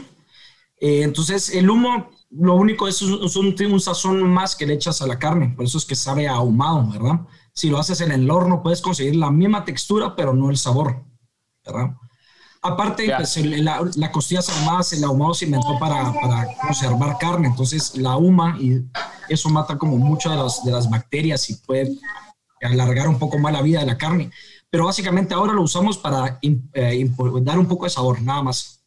Eh, 0.80 1.02
entonces, 1.02 1.54
el 1.54 1.70
humo, 1.70 2.10
lo 2.30 2.54
único 2.54 2.88
es, 2.88 2.96
es 2.96 3.36
un, 3.36 3.54
un, 3.58 3.80
sazón 3.80 4.22
más 4.22 4.56
que 4.56 4.66
le 4.66 4.74
echas 4.74 5.02
a 5.02 5.06
la 5.06 5.18
carne, 5.18 5.52
por 5.54 5.64
eso 5.64 5.78
es 5.78 5.84
que 5.84 5.94
sabe 5.94 6.26
ahumado, 6.26 6.90
¿verdad? 6.90 7.20
Si 7.52 7.68
lo 7.68 7.78
haces 7.78 8.00
en 8.00 8.12
el 8.12 8.30
horno, 8.30 8.62
puedes 8.62 8.80
conseguir 8.80 9.16
la 9.16 9.30
misma 9.30 9.64
textura, 9.64 10.16
pero 10.16 10.32
no 10.32 10.50
el 10.50 10.56
sabor, 10.56 11.04
¿verdad? 11.64 11.94
Aparte, 12.62 13.06
yeah. 13.06 13.16
pues, 13.16 13.36
el, 13.38 13.64
la, 13.64 13.80
la, 13.96 14.12
costilla 14.12 14.40
ahumadas, 14.46 14.92
el 14.92 15.02
ahumado 15.04 15.32
se 15.32 15.46
inventó 15.46 15.78
para, 15.78 16.12
para, 16.12 16.46
conservar 16.60 17.16
carne, 17.18 17.48
entonces 17.48 17.96
la 17.96 18.12
ahuma 18.12 18.56
y 18.60 18.82
eso 19.30 19.48
mata 19.48 19.78
como 19.78 19.96
muchas 19.96 20.32
de 20.32 20.38
las, 20.38 20.64
de 20.64 20.70
las 20.70 20.90
bacterias 20.90 21.48
y 21.48 21.54
puede 21.54 21.96
alargar 22.60 23.08
un 23.08 23.18
poco 23.18 23.38
más 23.38 23.52
la 23.52 23.62
vida 23.62 23.80
de 23.80 23.86
la 23.86 23.96
carne. 23.96 24.30
Pero 24.68 24.84
básicamente 24.84 25.32
ahora 25.34 25.54
lo 25.54 25.62
usamos 25.62 25.96
para 25.96 26.38
eh, 26.42 27.10
dar 27.42 27.58
un 27.58 27.66
poco 27.66 27.84
de 27.84 27.90
sabor, 27.90 28.20
nada 28.20 28.42
más. 28.42 28.82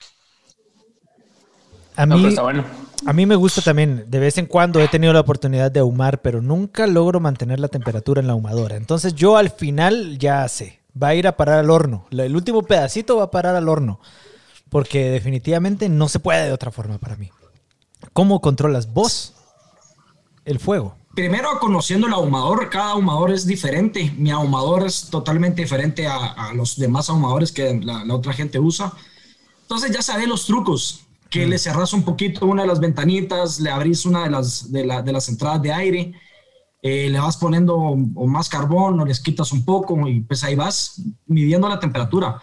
A 1.95 2.05
mí, 2.05 2.23
no, 2.23 2.43
bueno. 2.43 2.63
a 3.05 3.13
mí 3.13 3.25
me 3.25 3.35
gusta 3.35 3.61
también, 3.61 4.05
de 4.07 4.19
vez 4.19 4.37
en 4.37 4.45
cuando 4.45 4.79
he 4.81 4.87
tenido 4.87 5.13
la 5.13 5.19
oportunidad 5.19 5.71
de 5.71 5.79
ahumar, 5.79 6.21
pero 6.21 6.41
nunca 6.41 6.87
logro 6.87 7.19
mantener 7.19 7.59
la 7.59 7.67
temperatura 7.67 8.21
en 8.21 8.27
la 8.27 8.33
ahumadora. 8.33 8.77
Entonces 8.77 9.13
yo 9.13 9.35
al 9.35 9.49
final 9.49 10.17
ya 10.17 10.47
sé, 10.47 10.79
va 11.01 11.09
a 11.09 11.15
ir 11.15 11.27
a 11.27 11.37
parar 11.37 11.59
al 11.59 11.69
horno. 11.69 12.05
El 12.11 12.35
último 12.35 12.63
pedacito 12.63 13.17
va 13.17 13.25
a 13.25 13.31
parar 13.31 13.55
al 13.55 13.69
horno. 13.69 13.99
Porque 14.69 15.09
definitivamente 15.09 15.89
no 15.89 16.09
se 16.09 16.19
puede 16.19 16.45
de 16.45 16.51
otra 16.51 16.71
forma 16.71 16.97
para 16.97 17.15
mí. 17.15 17.29
¿Cómo 18.11 18.41
controlas 18.41 18.91
vos 18.91 19.33
el 20.45 20.59
fuego? 20.59 20.95
Primero, 21.13 21.59
conociendo 21.59 22.07
el 22.07 22.13
ahumador, 22.13 22.69
cada 22.71 22.91
ahumador 22.91 23.31
es 23.31 23.45
diferente. 23.45 24.11
Mi 24.17 24.31
ahumador 24.31 24.83
es 24.85 25.09
totalmente 25.11 25.61
diferente 25.61 26.07
a, 26.07 26.17
a 26.17 26.53
los 26.53 26.75
demás 26.75 27.07
ahumadores 27.09 27.51
que 27.51 27.79
la, 27.83 28.03
la, 28.03 28.15
otra 28.15 28.33
gente 28.33 28.59
usa. 28.59 28.91
Entonces 29.61 29.91
ya 29.91 30.01
sabes 30.01 30.27
los 30.27 30.47
trucos, 30.47 31.05
que 31.29 31.45
mm. 31.45 31.49
le 31.49 31.59
cerras 31.59 31.93
un 31.93 32.03
poquito 32.03 32.47
una 32.47 32.63
de 32.63 32.67
las 32.67 32.79
ventanitas, 32.79 33.59
le 33.59 33.69
abrís 33.69 34.05
una 34.05 34.23
de 34.23 34.31
las, 34.31 34.71
de, 34.71 34.85
la, 34.85 35.01
de 35.03 35.11
las 35.11 35.29
entradas 35.29 35.61
de 35.61 35.71
aire, 35.71 36.13
eh, 36.85 37.09
le 37.09 37.17
vas 37.17 37.37
poniendo 37.37 37.77
o 37.77 38.27
más 38.27 38.49
carbón 38.49 38.99
o 38.99 39.05
les 39.05 39.21
quitas 39.21 39.53
un 39.53 39.63
poco 39.63 40.05
y 40.05 40.19
pues 40.19 40.43
ahí 40.43 40.53
vas 40.53 41.01
midiendo 41.27 41.69
la 41.69 41.79
temperatura. 41.79 42.41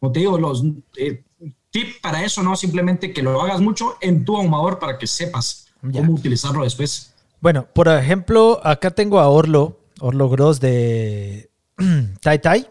Como 0.00 0.10
te 0.10 0.20
digo, 0.20 0.38
los 0.38 0.64
eh, 0.96 1.22
tip 1.70 2.00
para 2.00 2.24
eso 2.24 2.42
no 2.42 2.56
simplemente 2.56 3.12
que 3.12 3.22
lo 3.22 3.42
hagas 3.42 3.60
mucho 3.60 3.98
en 4.00 4.24
tu 4.24 4.34
ahumador 4.34 4.78
para 4.78 4.96
que 4.96 5.06
sepas 5.06 5.66
ya. 5.82 6.00
cómo 6.00 6.14
utilizarlo 6.14 6.64
después. 6.64 7.12
Bueno, 7.42 7.66
por 7.70 7.86
ejemplo, 7.88 8.62
acá 8.64 8.92
tengo 8.92 9.20
a 9.20 9.28
Orlo, 9.28 9.78
Orlo 10.00 10.30
Gross 10.30 10.58
de 10.58 11.50
Tai 12.22 12.38
Tai. 12.38 12.66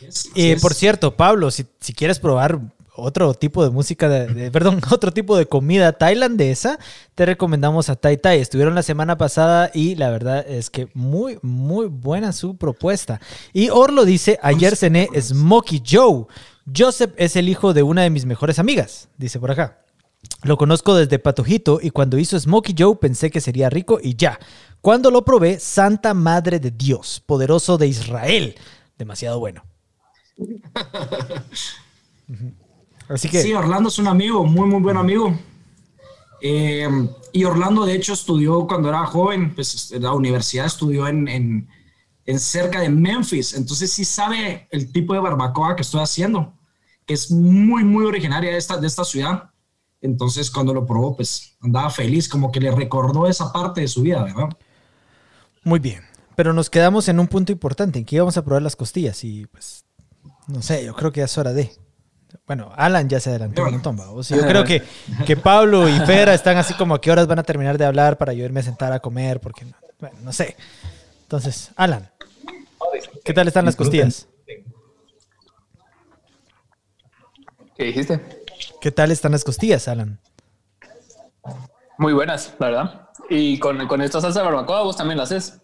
Yes, 0.00 0.30
eh, 0.36 0.56
por 0.62 0.74
cierto, 0.74 1.16
Pablo, 1.16 1.50
si, 1.50 1.66
si, 1.80 1.92
quieres 1.92 2.20
probar 2.20 2.60
otro 2.98 3.34
tipo 3.34 3.64
de 3.64 3.70
música, 3.70 4.08
de, 4.08 4.26
de- 4.26 4.50
perdón, 4.50 4.80
otro 4.90 5.12
tipo 5.12 5.36
de 5.36 5.46
comida 5.46 5.92
tailandesa, 5.92 6.78
te 7.14 7.26
recomendamos 7.26 7.88
a 7.88 7.96
Tai 7.96 8.16
Tai. 8.16 8.40
Estuvieron 8.40 8.74
la 8.74 8.82
semana 8.82 9.16
pasada 9.18 9.70
y 9.72 9.94
la 9.94 10.10
verdad 10.10 10.44
es 10.48 10.70
que 10.70 10.88
muy, 10.94 11.38
muy 11.42 11.86
buena 11.86 12.32
su 12.32 12.56
propuesta. 12.56 13.20
Y 13.52 13.70
Orlo 13.70 14.04
dice, 14.04 14.38
ayer 14.42 14.76
cené 14.76 15.08
Smokey 15.20 15.82
Joe. 15.88 16.26
Joseph 16.76 17.12
es 17.16 17.36
el 17.36 17.48
hijo 17.48 17.72
de 17.72 17.82
una 17.82 18.02
de 18.02 18.10
mis 18.10 18.26
mejores 18.26 18.58
amigas, 18.58 19.08
dice 19.16 19.38
por 19.40 19.50
acá. 19.50 19.78
Lo 20.42 20.56
conozco 20.56 20.94
desde 20.94 21.18
Patojito 21.18 21.78
y 21.82 21.90
cuando 21.90 22.18
hizo 22.18 22.38
Smokey 22.38 22.74
Joe 22.76 22.96
pensé 22.96 23.30
que 23.30 23.40
sería 23.40 23.70
rico 23.70 23.98
y 24.02 24.16
ya. 24.16 24.38
Cuando 24.80 25.10
lo 25.10 25.24
probé, 25.24 25.58
Santa 25.60 26.12
Madre 26.14 26.60
de 26.60 26.70
Dios, 26.70 27.22
poderoso 27.24 27.78
de 27.78 27.86
Israel. 27.86 28.54
Demasiado 28.98 29.38
bueno. 29.38 29.62
Así 33.08 33.28
que... 33.28 33.42
Sí, 33.42 33.52
Orlando 33.52 33.88
es 33.88 33.98
un 33.98 34.08
amigo, 34.08 34.44
muy, 34.44 34.68
muy 34.68 34.80
buen 34.80 34.96
amigo. 34.96 35.36
Eh, 36.40 36.88
y 37.32 37.44
Orlando, 37.44 37.84
de 37.84 37.94
hecho, 37.94 38.12
estudió 38.12 38.66
cuando 38.66 38.88
era 38.88 39.04
joven, 39.06 39.54
pues 39.54 39.92
en 39.92 40.02
la 40.02 40.12
universidad 40.12 40.66
estudió 40.66 41.08
en, 41.08 41.26
en, 41.28 41.68
en 42.26 42.38
cerca 42.38 42.80
de 42.80 42.88
Memphis. 42.88 43.54
Entonces 43.54 43.92
sí 43.92 44.04
sabe 44.04 44.68
el 44.70 44.92
tipo 44.92 45.14
de 45.14 45.20
barbacoa 45.20 45.74
que 45.74 45.82
estoy 45.82 46.00
haciendo, 46.00 46.54
que 47.06 47.14
es 47.14 47.30
muy, 47.30 47.84
muy 47.84 48.04
originaria 48.04 48.52
de 48.52 48.58
esta, 48.58 48.76
de 48.76 48.86
esta 48.86 49.04
ciudad. 49.04 49.50
Entonces 50.00 50.50
cuando 50.50 50.72
lo 50.72 50.86
probó, 50.86 51.16
pues 51.16 51.56
andaba 51.60 51.90
feliz, 51.90 52.28
como 52.28 52.52
que 52.52 52.60
le 52.60 52.70
recordó 52.70 53.26
esa 53.26 53.52
parte 53.52 53.80
de 53.80 53.88
su 53.88 54.02
vida, 54.02 54.22
¿verdad? 54.22 54.48
Muy 55.64 55.80
bien. 55.80 56.02
Pero 56.36 56.52
nos 56.52 56.70
quedamos 56.70 57.08
en 57.08 57.18
un 57.18 57.26
punto 57.26 57.50
importante, 57.50 57.98
en 57.98 58.04
que 58.04 58.14
íbamos 58.14 58.36
a 58.36 58.44
probar 58.44 58.62
las 58.62 58.76
costillas 58.76 59.24
y 59.24 59.46
pues, 59.46 59.84
no 60.46 60.62
sé, 60.62 60.84
yo 60.84 60.94
creo 60.94 61.10
que 61.10 61.18
ya 61.18 61.24
es 61.24 61.36
hora 61.36 61.52
de... 61.52 61.72
Bueno, 62.46 62.72
Alan 62.76 63.08
ya 63.08 63.20
se 63.20 63.30
adelantó 63.30 63.62
un 63.64 63.72
montón, 63.72 63.96
vamos. 63.96 64.28
Yo 64.28 64.46
creo 64.46 64.64
que, 64.64 64.82
que 65.26 65.36
Pablo 65.36 65.88
y 65.88 65.98
Fera 66.00 66.34
están 66.34 66.56
así 66.56 66.74
como 66.74 66.94
a 66.94 67.00
qué 67.00 67.10
horas 67.10 67.26
van 67.26 67.38
a 67.38 67.42
terminar 67.42 67.78
de 67.78 67.84
hablar 67.84 68.18
para 68.18 68.32
yo 68.32 68.44
irme 68.44 68.60
a 68.60 68.62
sentar 68.62 68.92
a 68.92 69.00
comer, 69.00 69.40
porque, 69.40 69.64
no- 69.64 69.76
bueno, 69.98 70.18
no 70.22 70.32
sé. 70.32 70.56
Entonces, 71.22 71.70
Alan, 71.76 72.10
¿qué 73.24 73.32
tal 73.34 73.48
están 73.48 73.64
las 73.64 73.76
costillas? 73.76 74.28
¿Qué 77.76 77.84
dijiste? 77.84 78.20
¿Qué 78.80 78.90
tal 78.90 79.10
están 79.10 79.32
las 79.32 79.44
costillas, 79.44 79.88
Alan? 79.88 80.18
Muy 81.98 82.12
buenas, 82.12 82.54
la 82.58 82.66
verdad. 82.66 83.08
Y 83.30 83.58
con, 83.58 83.86
con 83.88 84.00
esta 84.02 84.20
salsa 84.20 84.40
de 84.40 84.46
barbacoa 84.46 84.82
vos 84.82 84.96
también 84.96 85.18
la 85.18 85.24
haces. 85.24 85.60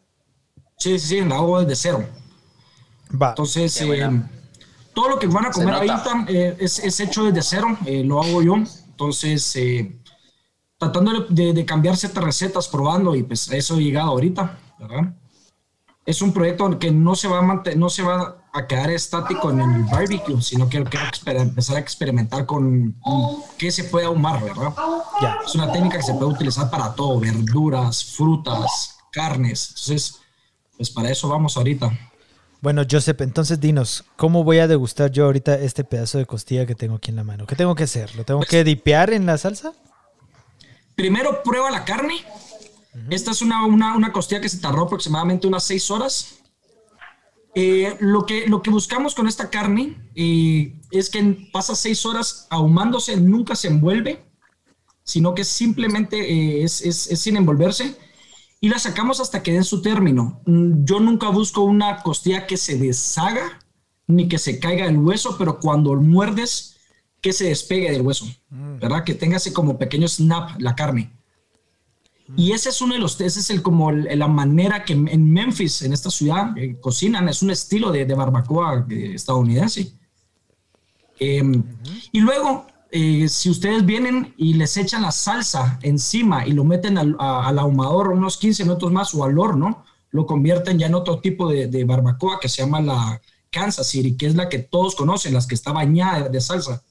Sí, 0.78 0.98
sí, 0.98 1.06
sí, 1.08 1.20
la 1.24 1.36
hago 1.36 1.60
desde 1.60 1.76
cero. 1.76 2.04
Va. 3.20 3.30
Entonces, 3.30 3.80
eh, 3.80 4.10
todo 4.94 5.08
lo 5.10 5.18
que 5.18 5.26
van 5.26 5.46
a 5.46 5.50
comer 5.50 5.74
nota. 5.74 5.94
ahorita 6.12 6.32
eh, 6.32 6.56
es, 6.60 6.78
es 6.78 7.00
hecho 7.00 7.24
desde 7.24 7.42
cero, 7.42 7.76
eh, 7.84 8.02
lo 8.04 8.22
hago 8.22 8.42
yo. 8.42 8.54
Entonces, 8.54 9.54
eh, 9.56 10.00
tratando 10.78 11.26
de, 11.28 11.52
de 11.52 11.64
cambiar 11.64 11.96
ciertas 11.96 12.22
recetas, 12.24 12.68
probando, 12.68 13.14
y 13.14 13.22
pues 13.22 13.50
a 13.50 13.56
eso 13.56 13.76
he 13.76 13.82
llegado 13.82 14.10
ahorita, 14.10 14.58
¿verdad? 14.78 15.14
Es 16.06 16.20
un 16.22 16.32
proyecto 16.32 16.78
que 16.78 16.90
no 16.90 17.14
se 17.14 17.28
va 17.28 17.38
a, 17.38 17.42
mante- 17.42 17.76
no 17.76 17.88
se 17.88 18.02
va 18.02 18.36
a 18.52 18.66
quedar 18.66 18.90
estático 18.90 19.50
en 19.50 19.60
el 19.60 19.84
barbecue, 19.84 20.40
sino 20.42 20.68
que 20.68 20.84
quiero 20.84 21.40
empezar 21.40 21.76
a 21.76 21.80
experimentar 21.80 22.44
con, 22.46 22.92
con 23.00 23.36
qué 23.58 23.72
se 23.72 23.84
puede 23.84 24.04
ahumar, 24.06 24.42
¿verdad? 24.44 24.72
Ya. 25.22 25.38
Es 25.44 25.54
una 25.54 25.72
técnica 25.72 25.96
que 25.96 26.02
se 26.02 26.12
puede 26.14 26.26
utilizar 26.32 26.70
para 26.70 26.94
todo, 26.94 27.18
verduras, 27.18 28.04
frutas, 28.04 28.96
carnes. 29.10 29.70
Entonces, 29.70 30.20
pues 30.76 30.90
para 30.90 31.10
eso 31.10 31.26
vamos 31.28 31.56
ahorita. 31.56 31.90
Bueno, 32.64 32.82
Joseph, 32.90 33.20
entonces 33.20 33.60
dinos, 33.60 34.06
¿cómo 34.16 34.42
voy 34.42 34.56
a 34.58 34.66
degustar 34.66 35.10
yo 35.10 35.26
ahorita 35.26 35.58
este 35.58 35.84
pedazo 35.84 36.16
de 36.16 36.24
costilla 36.24 36.64
que 36.64 36.74
tengo 36.74 36.94
aquí 36.94 37.10
en 37.10 37.16
la 37.16 37.22
mano? 37.22 37.46
¿Qué 37.46 37.56
tengo 37.56 37.74
que 37.74 37.82
hacer? 37.84 38.16
¿Lo 38.16 38.24
tengo 38.24 38.40
que 38.40 38.64
dipear 38.64 39.12
en 39.12 39.26
la 39.26 39.36
salsa? 39.36 39.74
Primero 40.96 41.42
prueba 41.42 41.70
la 41.70 41.84
carne. 41.84 42.14
Esta 43.10 43.32
es 43.32 43.42
una, 43.42 43.66
una, 43.66 43.94
una 43.94 44.12
costilla 44.12 44.40
que 44.40 44.48
se 44.48 44.60
tardó 44.60 44.84
aproximadamente 44.84 45.46
unas 45.46 45.62
seis 45.62 45.90
horas. 45.90 46.36
Eh, 47.54 47.98
lo, 48.00 48.24
que, 48.24 48.46
lo 48.48 48.62
que 48.62 48.70
buscamos 48.70 49.14
con 49.14 49.28
esta 49.28 49.50
carne 49.50 49.98
eh, 50.14 50.74
es 50.90 51.10
que 51.10 51.50
pasa 51.52 51.74
seis 51.74 52.06
horas 52.06 52.46
ahumándose, 52.48 53.14
nunca 53.18 53.56
se 53.56 53.68
envuelve, 53.68 54.24
sino 55.02 55.34
que 55.34 55.44
simplemente 55.44 56.16
eh, 56.32 56.64
es, 56.64 56.80
es- 56.80 57.08
es 57.08 57.20
sin 57.20 57.36
envolverse 57.36 57.94
y 58.60 58.68
la 58.68 58.78
sacamos 58.78 59.20
hasta 59.20 59.42
que 59.42 59.52
den 59.52 59.64
su 59.64 59.82
término. 59.82 60.40
Mm, 60.46 60.84
Yo 60.84 61.00
nunca 61.00 61.28
busco 61.28 61.62
una 61.62 62.02
costilla 62.02 62.46
que 62.46 62.56
se 62.56 62.78
deshaga 62.78 63.60
ni 64.06 64.28
que 64.28 64.38
se 64.38 64.58
caiga 64.58 64.86
el 64.86 64.98
hueso, 64.98 65.36
pero 65.38 65.58
cuando 65.60 65.94
muerdes, 65.96 66.76
que 67.20 67.32
se 67.32 67.46
despegue 67.48 67.90
del 67.90 68.02
hueso, 68.02 68.26
¿verdad? 68.50 69.02
Que 69.04 69.14
tenga 69.14 69.36
así 69.38 69.50
como 69.52 69.78
pequeño 69.78 70.06
snap 70.08 70.60
la 70.60 70.74
carne. 70.74 71.10
Y 72.36 72.52
ese 72.52 72.68
es 72.70 72.80
uno 72.82 72.94
de 72.94 73.00
los, 73.00 73.20
ese 73.20 73.40
es 73.40 73.50
el, 73.50 73.62
como 73.62 73.90
el- 73.90 74.18
la 74.18 74.28
manera 74.28 74.84
que 74.84 74.92
en 74.94 75.32
Memphis, 75.32 75.82
en 75.82 75.92
esta 75.92 76.10
ciudad, 76.10 76.56
eh, 76.56 76.76
cocinan, 76.80 77.28
es 77.28 77.42
un 77.42 77.50
estilo 77.50 77.90
de, 77.92 78.04
de 78.06 78.14
barbacoa 78.14 78.86
eh, 78.90 79.12
estadounidense. 79.14 79.92
Eh, 81.20 81.42
Y 82.12 82.20
luego, 82.20 82.66
eh, 82.96 83.28
si 83.28 83.50
ustedes 83.50 83.84
vienen 83.84 84.34
y 84.36 84.54
les 84.54 84.76
echan 84.76 85.02
la 85.02 85.10
salsa 85.10 85.80
encima 85.82 86.46
y 86.46 86.52
lo 86.52 86.62
meten 86.62 86.96
al, 86.96 87.16
a- 87.18 87.48
al 87.48 87.58
ahumador 87.58 88.08
unos 88.10 88.36
15 88.36 88.62
minutos 88.62 88.92
más 88.92 89.12
o 89.14 89.24
al 89.24 89.36
horno, 89.36 89.84
lo 90.12 90.26
convierten 90.26 90.78
ya 90.78 90.86
en 90.86 90.94
otro 90.94 91.18
tipo 91.20 91.50
de, 91.50 91.66
de 91.66 91.84
barbacoa 91.84 92.38
que 92.40 92.48
se 92.48 92.62
llama 92.62 92.80
la 92.80 93.20
Kansas 93.50 93.88
City, 93.88 94.16
que 94.16 94.26
es 94.26 94.36
la 94.36 94.48
que 94.48 94.60
todos 94.60 94.94
conocen, 94.94 95.34
las 95.34 95.46
que 95.48 95.56
está 95.56 95.72
bañada 95.72 96.28
de, 96.28 96.40
salsa. 96.40 96.82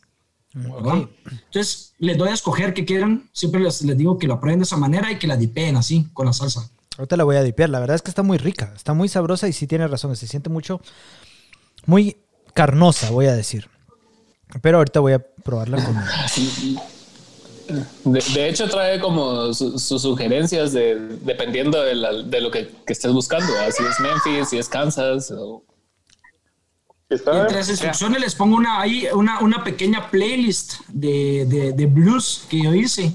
¿verdad? 0.53 1.07
Entonces, 1.31 1.93
les 1.99 2.17
doy 2.17 2.29
a 2.29 2.33
escoger 2.33 2.73
qué 2.73 2.83
quieren. 2.85 3.29
Siempre 3.31 3.61
les, 3.61 3.81
les 3.83 3.97
digo 3.97 4.17
que 4.17 4.27
lo 4.27 4.39
prueben 4.39 4.59
de 4.59 4.63
esa 4.65 4.77
manera 4.77 5.09
y 5.09 5.17
que 5.17 5.27
la 5.27 5.37
dipeen 5.37 5.77
así, 5.77 6.09
con 6.13 6.25
la 6.25 6.33
salsa. 6.33 6.69
Ahorita 6.97 7.15
la 7.17 7.23
voy 7.23 7.37
a 7.37 7.43
dipear. 7.43 7.69
La 7.69 7.79
verdad 7.79 7.95
es 7.95 8.01
que 8.01 8.11
está 8.11 8.23
muy 8.23 8.37
rica, 8.37 8.73
está 8.75 8.93
muy 8.93 9.07
sabrosa 9.07 9.47
y 9.47 9.53
sí 9.53 9.67
tiene 9.67 9.87
razón, 9.87 10.15
se 10.15 10.27
siente 10.27 10.49
mucho, 10.49 10.79
muy 11.85 12.17
carnosa, 12.53 13.09
voy 13.09 13.25
a 13.27 13.33
decir. 13.33 13.69
Pero 14.61 14.77
ahorita 14.77 14.99
voy 14.99 15.13
a 15.13 15.19
probarla 15.19 15.83
con... 15.83 15.95
De, 18.03 18.19
de 18.33 18.49
hecho, 18.49 18.67
trae 18.67 18.99
como 18.99 19.53
su- 19.53 19.79
sus 19.79 20.01
sugerencias 20.01 20.73
de, 20.73 20.95
dependiendo 21.21 21.81
de, 21.81 21.95
la- 21.95 22.11
de 22.21 22.41
lo 22.41 22.51
que, 22.51 22.67
que 22.85 22.91
estés 22.91 23.11
buscando. 23.13 23.47
Si 23.71 23.81
es 23.83 23.99
Memphis, 24.01 24.49
si 24.49 24.57
es 24.57 24.67
Kansas. 24.67 25.31
o- 25.31 25.63
entre 27.09 27.55
las 27.55 27.69
instrucciones 27.69 28.19
les 28.21 28.35
pongo 28.35 28.57
una, 28.57 28.81
ahí 28.81 29.07
una, 29.13 29.39
una 29.39 29.63
pequeña 29.63 30.09
playlist 30.11 30.81
de, 30.89 31.45
de, 31.47 31.71
de 31.71 31.85
blues 31.85 32.45
que 32.49 32.61
yo 32.63 32.73
hice. 32.73 33.13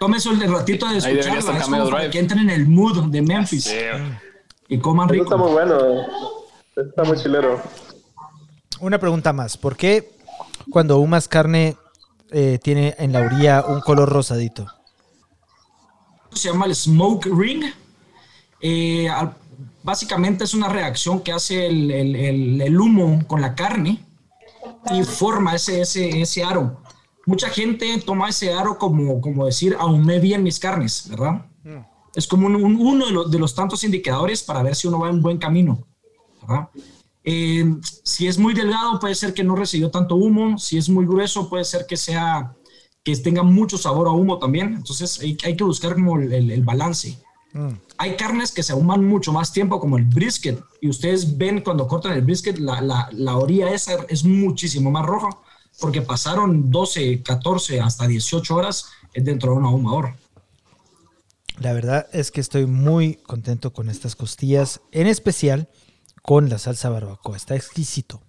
Tómense 0.00 0.30
el 0.30 0.50
ratito 0.52 0.88
de 0.88 0.98
escucharla. 0.98 1.38
es 1.58 1.62
como 1.64 1.90
para 1.90 2.10
que 2.10 2.18
entren 2.18 2.40
en 2.40 2.50
el 2.50 2.66
mood 2.66 3.10
de 3.12 3.22
Memphis 3.22 3.72
y 4.68 4.78
coman 4.78 5.08
Eso 5.14 5.22
está 5.22 5.36
muy 5.36 5.46
rico. 5.46 5.52
bueno. 5.52 6.00
Eso 6.72 6.80
Está 6.88 7.04
muy 7.04 7.16
chilero. 7.16 7.62
Una 8.84 8.98
pregunta 8.98 9.32
más. 9.32 9.56
¿Por 9.56 9.76
qué 9.78 10.10
cuando 10.70 10.98
humas 10.98 11.26
carne 11.26 11.76
eh, 12.30 12.58
tiene 12.62 12.94
en 12.98 13.12
la 13.12 13.20
orilla 13.20 13.64
un 13.66 13.80
color 13.80 14.10
rosadito? 14.10 14.66
Se 16.34 16.50
llama 16.50 16.66
el 16.66 16.74
smoke 16.74 17.26
ring. 17.34 17.64
Eh, 18.60 19.08
básicamente 19.82 20.44
es 20.44 20.52
una 20.52 20.68
reacción 20.68 21.20
que 21.20 21.32
hace 21.32 21.66
el, 21.66 21.90
el- 21.90 22.14
el- 22.16 22.60
el 22.60 22.78
humo 22.80 23.26
con 23.26 23.40
la 23.40 23.54
carne 23.54 24.04
y 24.92 25.02
forma 25.02 25.54
ese, 25.54 25.80
ese, 25.80 26.20
ese 26.20 26.44
aro. 26.44 26.82
Mucha 27.24 27.48
gente 27.48 28.02
toma 28.04 28.28
ese 28.28 28.52
aro 28.52 28.76
como, 28.78 29.18
como 29.22 29.46
decir, 29.46 29.76
ahumé 29.80 30.18
bien 30.18 30.42
mis 30.42 30.58
carnes, 30.58 31.08
¿verdad? 31.08 31.46
Es 32.14 32.26
como 32.26 32.46
un- 32.48 32.56
un- 32.56 32.76
uno 32.76 33.06
de 33.06 33.12
los, 33.12 33.30
de 33.30 33.38
los 33.38 33.54
tantos 33.54 33.82
indicadores 33.82 34.42
para 34.42 34.62
ver 34.62 34.74
si 34.76 34.88
uno 34.88 34.98
va 34.98 35.08
en 35.08 35.22
buen 35.22 35.38
camino, 35.38 35.86
¿verdad? 36.42 36.68
Eh, 37.24 37.64
si 38.04 38.26
es 38.26 38.38
muy 38.38 38.54
delgado, 38.54 38.98
puede 39.00 39.14
ser 39.14 39.32
que 39.34 39.44
no 39.44 39.56
recibió 39.56 39.90
tanto 39.90 40.16
humo. 40.16 40.58
Si 40.58 40.76
es 40.78 40.88
muy 40.88 41.06
grueso, 41.06 41.48
puede 41.48 41.64
ser 41.64 41.86
que 41.86 41.96
sea 41.96 42.54
que 43.02 43.16
tenga 43.16 43.42
mucho 43.42 43.76
sabor 43.78 44.08
a 44.08 44.12
humo 44.12 44.38
también. 44.38 44.74
Entonces 44.74 45.20
hay, 45.20 45.36
hay 45.44 45.56
que 45.56 45.64
buscar 45.64 45.94
como 45.94 46.18
el, 46.18 46.32
el- 46.32 46.50
el 46.50 46.62
balance. 46.62 47.18
Hay 47.98 48.16
carnes 48.16 48.50
que 48.50 48.64
se 48.64 48.72
ahuman 48.72 49.04
mucho 49.06 49.32
más 49.32 49.52
tiempo, 49.52 49.78
como 49.78 49.96
el 49.96 50.04
brisket, 50.04 50.60
y 50.80 50.88
ustedes 50.88 51.38
ven 51.38 51.60
cuando 51.60 51.86
cortan 51.86 52.12
el 52.14 52.22
brisket, 52.22 52.58
la, 52.58 52.80
la, 52.80 53.08
la 53.12 53.36
orilla 53.36 53.72
esa 53.72 53.92
es 54.08 54.24
muchísimo 54.24 54.90
más 54.90 55.06
roja, 55.06 55.28
porque 55.80 56.02
pasaron 56.02 56.70
12, 56.72 57.22
14, 57.22 57.80
hasta 57.80 58.08
18 58.08 58.56
horas 58.56 58.86
dentro 59.14 59.52
de 59.52 59.58
un 59.58 59.64
ahumador. 59.66 60.16
La 61.60 61.72
verdad 61.72 62.08
es 62.12 62.32
que 62.32 62.40
estoy 62.40 62.66
muy 62.66 63.14
contento 63.14 63.72
con 63.72 63.88
estas 63.88 64.16
costillas, 64.16 64.80
en 64.90 65.06
especial 65.06 65.68
con 66.26 66.48
la 66.48 66.58
salsa 66.58 66.88
barbacoa. 66.88 67.36
Está 67.36 67.54
exquisito. 67.54 68.22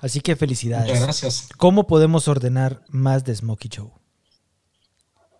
Así 0.00 0.20
que 0.20 0.34
felicidades. 0.34 0.86
Muchas 0.88 1.02
gracias. 1.02 1.48
¿Cómo 1.58 1.86
podemos 1.86 2.26
ordenar 2.26 2.82
más 2.88 3.24
de 3.24 3.34
Smokey 3.36 3.70
Joe? 3.74 3.90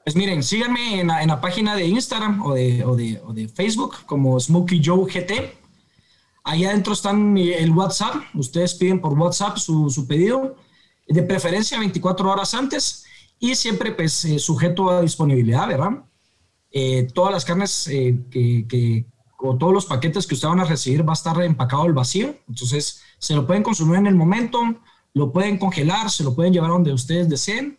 Pues 0.04 0.14
miren, 0.16 0.42
síganme 0.42 1.00
en 1.00 1.06
la, 1.08 1.22
en 1.22 1.28
la 1.28 1.40
página 1.40 1.74
de 1.74 1.86
Instagram 1.86 2.42
o 2.42 2.52
de, 2.54 2.84
o 2.84 2.94
de- 2.94 3.20
o 3.24 3.32
de 3.32 3.48
Facebook 3.48 4.04
como 4.04 4.38
Smokey 4.38 4.82
Joe 4.84 5.10
GT. 5.10 5.56
Ahí 6.44 6.66
adentro 6.66 6.92
están 6.92 7.36
el 7.38 7.70
WhatsApp. 7.70 8.16
Ustedes 8.34 8.74
piden 8.74 9.00
por 9.00 9.18
WhatsApp 9.18 9.56
su, 9.56 9.88
su 9.88 10.06
pedido 10.06 10.56
de 11.08 11.22
preferencia 11.22 11.78
24 11.78 12.30
horas 12.30 12.52
antes 12.54 13.04
y 13.38 13.54
siempre 13.54 13.92
pues 13.92 14.24
eh, 14.26 14.38
sujeto 14.38 14.90
a 14.90 15.00
disponibilidad, 15.00 15.66
¿verdad? 15.68 16.04
Eh, 16.70 17.08
todas 17.14 17.32
las 17.32 17.44
carnes 17.46 17.86
eh, 17.88 18.18
que, 18.30 18.66
que, 18.68 19.06
o 19.38 19.56
todos 19.56 19.72
los 19.72 19.86
paquetes 19.86 20.26
que 20.26 20.34
ustedes 20.34 20.54
van 20.54 20.60
a 20.60 20.68
recibir 20.68 21.06
va 21.06 21.12
a 21.12 21.14
estar 21.14 21.40
empacado 21.42 21.82
al 21.82 21.92
vacío, 21.92 22.34
entonces 22.48 23.02
se 23.18 23.34
lo 23.34 23.46
pueden 23.46 23.62
consumir 23.62 23.96
en 23.96 24.06
el 24.06 24.14
momento, 24.14 24.58
lo 25.12 25.32
pueden 25.32 25.58
congelar, 25.58 26.10
se 26.10 26.24
lo 26.24 26.34
pueden 26.34 26.52
llevar 26.52 26.70
donde 26.70 26.92
ustedes 26.92 27.28
deseen 27.28 27.78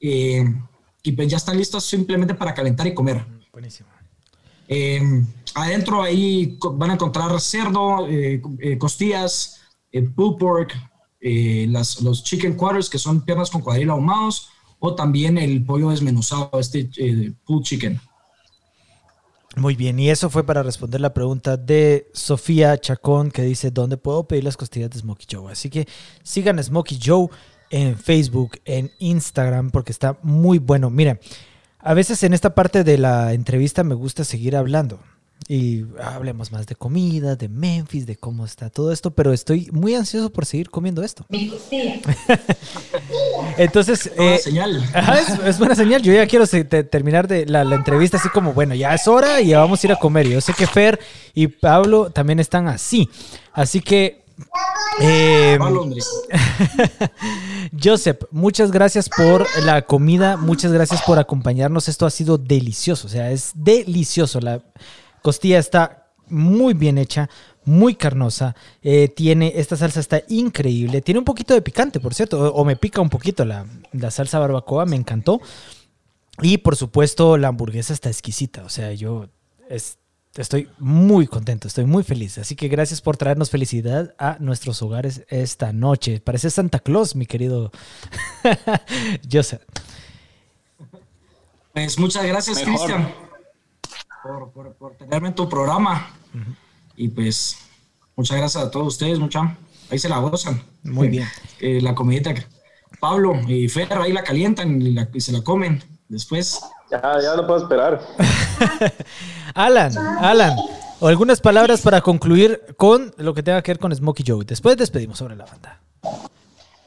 y 0.00 1.12
pues 1.12 1.28
ya 1.28 1.36
están 1.36 1.56
listos 1.56 1.84
simplemente 1.84 2.34
para 2.34 2.54
calentar 2.54 2.86
y 2.86 2.94
comer. 2.94 3.24
Buenísimo. 3.52 3.88
adentro 5.54 6.02
ahí 6.02 6.58
van 6.72 6.90
a 6.90 6.94
encontrar 6.94 7.40
cerdo, 7.40 8.06
costillas, 8.78 9.60
pulled 10.14 10.38
pork, 10.38 10.74
las, 11.20 12.00
los 12.02 12.22
chicken 12.22 12.54
quarters, 12.54 12.90
que 12.90 12.98
son 12.98 13.22
piernas 13.22 13.50
con 13.50 13.62
cuadril 13.62 13.90
ahumados, 13.90 14.50
o 14.78 14.94
también 14.94 15.38
el 15.38 15.64
pollo 15.64 15.90
desmenuzado, 15.90 16.50
este 16.60 16.90
eh, 16.98 17.32
pulled 17.46 17.64
chicken. 17.64 18.00
Muy 19.56 19.76
bien, 19.76 20.00
y 20.00 20.10
eso 20.10 20.30
fue 20.30 20.44
para 20.44 20.64
responder 20.64 21.00
la 21.00 21.14
pregunta 21.14 21.56
de 21.56 22.08
Sofía 22.12 22.76
Chacón 22.76 23.30
que 23.30 23.42
dice, 23.42 23.70
¿dónde 23.70 23.96
puedo 23.96 24.26
pedir 24.26 24.42
las 24.42 24.56
costillas 24.56 24.90
de 24.90 24.98
Smokey 24.98 25.26
Joe? 25.30 25.52
Así 25.52 25.70
que 25.70 25.86
sigan 26.24 26.58
a 26.58 26.62
Smokey 26.62 26.98
Joe 27.02 27.28
en 27.70 27.96
Facebook, 27.96 28.58
en 28.64 28.90
Instagram, 28.98 29.70
porque 29.70 29.92
está 29.92 30.18
muy 30.22 30.58
bueno. 30.58 30.90
Mira, 30.90 31.20
a 31.78 31.94
veces 31.94 32.22
en 32.24 32.34
esta 32.34 32.54
parte 32.54 32.82
de 32.82 32.98
la 32.98 33.32
entrevista 33.32 33.84
me 33.84 33.94
gusta 33.94 34.24
seguir 34.24 34.56
hablando 34.56 34.98
y 35.46 35.84
hablemos 36.02 36.52
más 36.52 36.66
de 36.66 36.74
comida, 36.74 37.36
de 37.36 37.48
Memphis, 37.48 38.06
de 38.06 38.16
cómo 38.16 38.46
está 38.46 38.70
todo 38.70 38.92
esto, 38.92 39.10
pero 39.10 39.32
estoy 39.32 39.68
muy 39.72 39.94
ansioso 39.94 40.30
por 40.30 40.46
seguir 40.46 40.70
comiendo 40.70 41.02
esto. 41.02 41.26
Entonces, 43.58 44.10
eh, 44.16 44.38
señal. 44.42 44.82
es, 45.44 45.58
buena 45.58 45.74
señal. 45.74 46.00
Yo 46.02 46.14
ya 46.14 46.26
quiero 46.26 46.46
terminar 46.46 47.28
de 47.28 47.44
la, 47.46 47.62
entrevista 47.74 48.16
así 48.16 48.30
como, 48.30 48.54
bueno, 48.54 48.74
ya 48.74 48.94
es 48.94 49.06
hora 49.06 49.40
y 49.40 49.48
ya 49.48 49.60
vamos 49.60 49.82
a 49.82 49.86
ir 49.86 49.92
a 49.92 49.96
comer. 49.96 50.28
Yo 50.28 50.40
sé 50.40 50.54
que 50.54 50.66
Fer 50.66 50.98
y 51.34 51.48
Pablo 51.48 52.10
también 52.10 52.40
están 52.40 52.68
así. 52.68 53.10
Así 53.52 53.80
que... 53.80 54.24
Eh, 55.00 55.58
Joseph, 57.82 58.18
muchas 58.32 58.72
gracias 58.72 59.08
por 59.08 59.46
la 59.62 59.82
comida, 59.82 60.36
muchas 60.36 60.72
gracias 60.72 61.02
por 61.02 61.20
acompañarnos. 61.20 61.88
Esto 61.88 62.04
ha 62.04 62.10
sido 62.10 62.36
delicioso, 62.36 63.06
o 63.06 63.10
sea, 63.10 63.30
es 63.30 63.52
delicioso. 63.54 64.40
La, 64.40 64.60
Costilla 65.24 65.58
está 65.58 66.10
muy 66.28 66.74
bien 66.74 66.98
hecha, 66.98 67.30
muy 67.64 67.94
carnosa. 67.94 68.54
Eh, 68.82 69.08
tiene, 69.08 69.54
esta 69.56 69.74
salsa 69.74 69.98
está 69.98 70.22
increíble. 70.28 71.00
Tiene 71.00 71.18
un 71.18 71.24
poquito 71.24 71.54
de 71.54 71.62
picante, 71.62 71.98
por 71.98 72.12
cierto, 72.12 72.52
o, 72.52 72.64
me 72.66 72.76
pica 72.76 73.00
un 73.00 73.08
poquito 73.08 73.46
la, 73.46 73.64
salsa 74.10 74.38
barbacoa, 74.38 74.84
me 74.84 74.96
encantó. 74.96 75.40
Y 76.42 76.58
por 76.58 76.76
supuesto, 76.76 77.38
la 77.38 77.48
hamburguesa 77.48 77.94
está 77.94 78.10
exquisita. 78.10 78.64
O 78.64 78.68
sea, 78.68 78.92
yo 78.92 79.30
estoy 80.36 80.68
muy 80.78 81.26
contento, 81.26 81.68
estoy 81.68 81.86
muy 81.86 82.02
feliz. 82.02 82.36
Así 82.36 82.54
que 82.54 82.68
gracias 82.68 83.00
por 83.00 83.16
traernos 83.16 83.48
felicidad 83.48 84.14
a 84.18 84.36
nuestros 84.40 84.82
hogares 84.82 85.24
esta 85.30 85.72
noche. 85.72 86.20
Parece 86.20 86.50
Santa 86.50 86.80
Claus, 86.80 87.16
mi 87.16 87.24
querido 87.24 87.72
Joseph. 89.32 89.62
Pues 91.72 91.98
muchas 91.98 92.26
gracias, 92.26 92.58
Cristian 92.58 93.23
por, 94.78 94.96
tenerme 94.96 95.28
en 95.28 95.34
tu 95.34 95.48
programa. 95.48 96.10
Y 96.96 97.08
pues, 97.08 97.58
muchas 98.16 98.36
gracias 98.36 98.64
a 98.64 98.70
todos 98.70 98.88
ustedes, 98.88 99.18
mucha. 99.18 99.56
Ahí 99.90 99.98
se 99.98 100.08
la 100.08 100.18
gozan. 100.18 100.62
Muy 100.82 101.08
bien. 101.08 101.28
la 101.60 101.94
comidita. 101.94 102.34
Pablo 103.00 103.34
y 103.46 103.68
Fer 103.68 103.92
ahí 103.92 104.12
la 104.12 104.22
calientan 104.22 104.80
y, 104.80 105.20
se 105.20 105.32
la 105.32 105.42
comen 105.42 105.82
después. 106.08 106.60
Ya, 106.90 107.02
ya 107.20 107.36
no 107.36 107.46
puedo 107.46 107.60
esperar. 107.60 108.00
Alan, 109.54 109.96
Alan, 109.98 110.56
algunas 111.00 111.40
palabras 111.40 111.82
para 111.82 112.00
concluir 112.00 112.62
con 112.76 113.12
lo 113.18 113.34
que 113.34 113.42
tenga 113.42 113.62
que 113.62 113.72
ver 113.72 113.78
con 113.78 113.94
Smokey 113.94 114.24
Joe. 114.26 114.44
Después 114.44 114.76
despedimos 114.76 115.18
sobre 115.18 115.36
la 115.36 115.44
banda. 115.44 115.80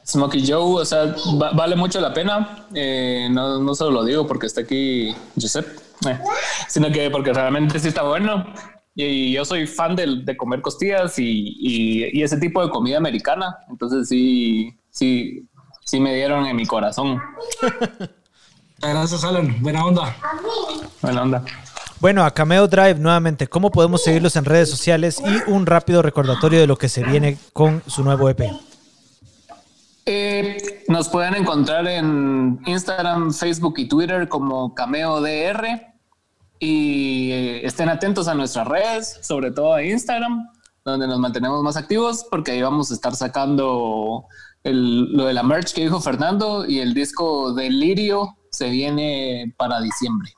Smokey 0.04 0.44
Joe, 0.50 0.82
o 0.82 0.84
sea, 0.84 1.14
vale 1.54 1.76
mucho 1.76 2.00
la 2.00 2.12
pena. 2.12 2.66
Eh, 2.74 3.28
no, 3.30 3.58
no 3.58 3.74
solo 3.74 3.90
lo 3.90 4.04
digo 4.04 4.26
porque 4.26 4.46
está 4.46 4.62
aquí 4.62 5.14
Giuseppe 5.36 5.70
eh, 5.70 5.87
sino 6.68 6.90
que 6.90 7.10
porque 7.10 7.32
realmente 7.32 7.78
sí 7.78 7.88
está 7.88 8.02
bueno. 8.02 8.46
Y 8.94 9.32
yo 9.32 9.44
soy 9.44 9.66
fan 9.66 9.94
de, 9.94 10.22
de 10.24 10.36
comer 10.36 10.60
costillas 10.60 11.18
y, 11.20 11.54
y, 12.12 12.22
ese 12.22 12.36
tipo 12.38 12.64
de 12.64 12.70
comida 12.70 12.96
americana. 12.96 13.56
Entonces 13.70 14.08
sí, 14.08 14.76
sí, 14.90 15.48
sí 15.84 16.00
me 16.00 16.14
dieron 16.14 16.46
en 16.46 16.56
mi 16.56 16.66
corazón. 16.66 17.20
Gracias, 18.80 19.22
Alan. 19.22 19.56
Buena 19.60 19.84
onda. 19.84 20.16
Buena 21.00 21.22
onda. 21.22 21.44
Bueno, 22.00 22.24
a 22.24 22.32
Cameo 22.32 22.66
Drive 22.68 22.96
nuevamente, 22.96 23.48
¿cómo 23.48 23.70
podemos 23.70 24.02
seguirlos 24.02 24.36
en 24.36 24.44
redes 24.44 24.70
sociales 24.70 25.20
y 25.20 25.50
un 25.50 25.66
rápido 25.66 26.02
recordatorio 26.02 26.60
de 26.60 26.66
lo 26.66 26.76
que 26.76 26.88
se 26.88 27.04
viene 27.04 27.36
con 27.52 27.82
su 27.86 28.04
nuevo 28.04 28.28
EP? 28.28 28.42
Eh, 30.06 30.84
nos 30.88 31.08
pueden 31.08 31.34
encontrar 31.34 31.86
en 31.86 32.60
Instagram, 32.66 33.32
Facebook 33.32 33.74
y 33.78 33.88
Twitter 33.88 34.28
como 34.28 34.74
Cameo 34.74 35.20
DR 35.20 35.87
y 36.58 37.30
eh, 37.30 37.66
estén 37.66 37.88
atentos 37.88 38.28
a 38.28 38.34
nuestras 38.34 38.66
redes, 38.66 39.18
sobre 39.22 39.50
todo 39.50 39.74
a 39.74 39.82
Instagram, 39.82 40.48
donde 40.84 41.06
nos 41.06 41.18
mantenemos 41.18 41.62
más 41.62 41.76
activos 41.76 42.26
porque 42.30 42.52
ahí 42.52 42.62
vamos 42.62 42.90
a 42.90 42.94
estar 42.94 43.14
sacando 43.14 44.26
lo 44.64 45.26
de 45.26 45.32
la 45.32 45.42
merch 45.42 45.72
que 45.72 45.82
dijo 45.82 46.00
Fernando 46.00 46.66
y 46.66 46.80
el 46.80 46.94
disco 46.94 47.54
de 47.54 47.70
Lirio 47.70 48.36
se 48.50 48.70
viene 48.70 49.54
para 49.56 49.80
diciembre. 49.80 50.32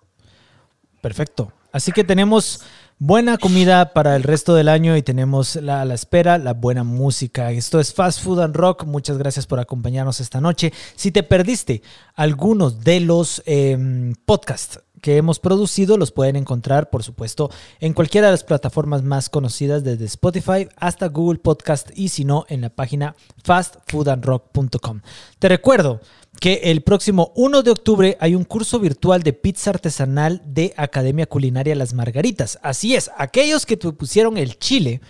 Perfecto. 1.00 1.52
Así 1.72 1.92
que 1.92 2.04
tenemos 2.04 2.60
buena 2.98 3.38
comida 3.38 3.92
para 3.94 4.14
el 4.16 4.22
resto 4.22 4.54
del 4.54 4.68
año 4.68 4.96
y 4.96 5.02
tenemos 5.02 5.56
la, 5.56 5.80
a 5.80 5.84
la 5.84 5.94
espera 5.94 6.36
la 6.36 6.52
buena 6.52 6.84
música. 6.84 7.50
Esto 7.52 7.80
es 7.80 7.94
Fast 7.94 8.22
Food 8.22 8.40
and 8.40 8.56
Rock. 8.56 8.84
Muchas 8.84 9.18
gracias 9.18 9.46
por 9.46 9.58
acompañarnos 9.58 10.20
esta 10.20 10.40
noche. 10.40 10.72
Si 10.96 11.10
te 11.10 11.22
perdiste 11.22 11.82
algunos 12.14 12.80
de 12.80 13.00
los 13.00 13.42
eh, 13.46 14.14
podcasts 14.26 14.80
que 15.00 15.16
hemos 15.16 15.38
producido 15.38 15.96
los 15.96 16.12
pueden 16.12 16.36
encontrar, 16.36 16.90
por 16.90 17.02
supuesto, 17.02 17.50
en 17.80 17.92
cualquiera 17.92 18.28
de 18.28 18.32
las 18.32 18.44
plataformas 18.44 19.02
más 19.02 19.28
conocidas, 19.28 19.84
desde 19.84 20.04
Spotify 20.04 20.68
hasta 20.76 21.08
Google 21.08 21.38
Podcast 21.38 21.90
y 21.94 22.08
si 22.08 22.24
no, 22.24 22.46
en 22.48 22.60
la 22.60 22.70
página 22.70 23.16
fastfoodandrock.com. 23.44 25.00
Te 25.38 25.48
recuerdo 25.48 26.00
que 26.40 26.60
el 26.64 26.82
próximo 26.82 27.32
1 27.34 27.62
de 27.62 27.70
octubre 27.70 28.16
hay 28.20 28.34
un 28.34 28.44
curso 28.44 28.78
virtual 28.78 29.22
de 29.22 29.32
pizza 29.32 29.70
artesanal 29.70 30.42
de 30.44 30.72
Academia 30.76 31.26
Culinaria 31.26 31.74
Las 31.74 31.92
Margaritas. 31.92 32.58
Así 32.62 32.94
es, 32.94 33.10
aquellos 33.16 33.66
que 33.66 33.76
pusieron 33.76 34.36
el 34.36 34.58
chile 34.58 35.00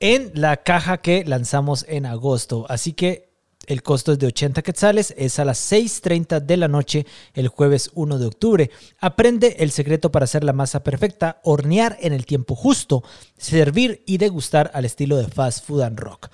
en 0.00 0.30
la 0.34 0.58
caja 0.58 0.98
que 0.98 1.24
lanzamos 1.24 1.84
en 1.88 2.06
agosto. 2.06 2.66
Así 2.68 2.92
que 2.92 3.25
el 3.66 3.82
costo 3.82 4.12
es 4.12 4.18
de 4.18 4.26
80 4.26 4.62
quetzales, 4.62 5.14
es 5.16 5.38
a 5.38 5.44
las 5.44 5.72
6.30 5.72 6.40
de 6.40 6.56
la 6.56 6.68
noche 6.68 7.06
el 7.34 7.48
jueves 7.48 7.90
1 7.94 8.18
de 8.18 8.26
octubre. 8.26 8.70
Aprende 9.00 9.56
el 9.58 9.70
secreto 9.70 10.10
para 10.10 10.24
hacer 10.24 10.44
la 10.44 10.52
masa 10.52 10.82
perfecta, 10.82 11.40
hornear 11.44 11.96
en 12.00 12.12
el 12.12 12.26
tiempo 12.26 12.54
justo, 12.54 13.02
servir 13.36 14.02
y 14.06 14.18
degustar 14.18 14.70
al 14.74 14.84
estilo 14.84 15.16
de 15.16 15.28
Fast 15.28 15.66
Food 15.66 15.82
and 15.82 15.98
Rock. 15.98 16.28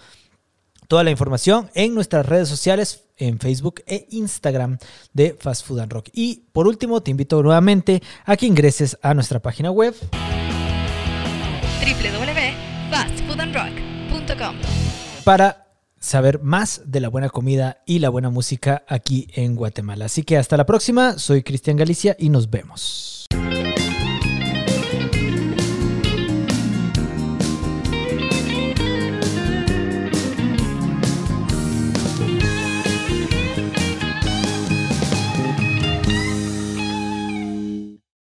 Toda 0.88 1.04
la 1.04 1.10
información 1.10 1.70
en 1.74 1.94
nuestras 1.94 2.26
redes 2.26 2.48
sociales, 2.48 3.04
en 3.16 3.38
Facebook 3.38 3.82
e 3.86 4.06
Instagram 4.10 4.78
de 5.12 5.36
Fast 5.38 5.66
Food 5.66 5.80
and 5.80 5.92
Rock. 5.92 6.08
Y 6.12 6.46
por 6.52 6.66
último, 6.66 7.02
te 7.02 7.10
invito 7.10 7.42
nuevamente 7.42 8.02
a 8.24 8.36
que 8.36 8.46
ingreses 8.46 8.98
a 9.00 9.14
nuestra 9.14 9.40
página 9.40 9.70
web 9.70 9.94
www.fastfoodandrock.com 11.80 14.56
para 15.24 15.61
saber 16.02 16.42
más 16.42 16.82
de 16.84 17.00
la 17.00 17.08
buena 17.08 17.30
comida 17.30 17.78
y 17.86 18.00
la 18.00 18.10
buena 18.10 18.28
música 18.28 18.82
aquí 18.88 19.28
en 19.34 19.56
Guatemala. 19.56 20.06
Así 20.06 20.24
que 20.24 20.36
hasta 20.36 20.56
la 20.56 20.66
próxima, 20.66 21.18
soy 21.18 21.42
Cristian 21.42 21.76
Galicia 21.76 22.16
y 22.18 22.28
nos 22.28 22.50
vemos. 22.50 23.26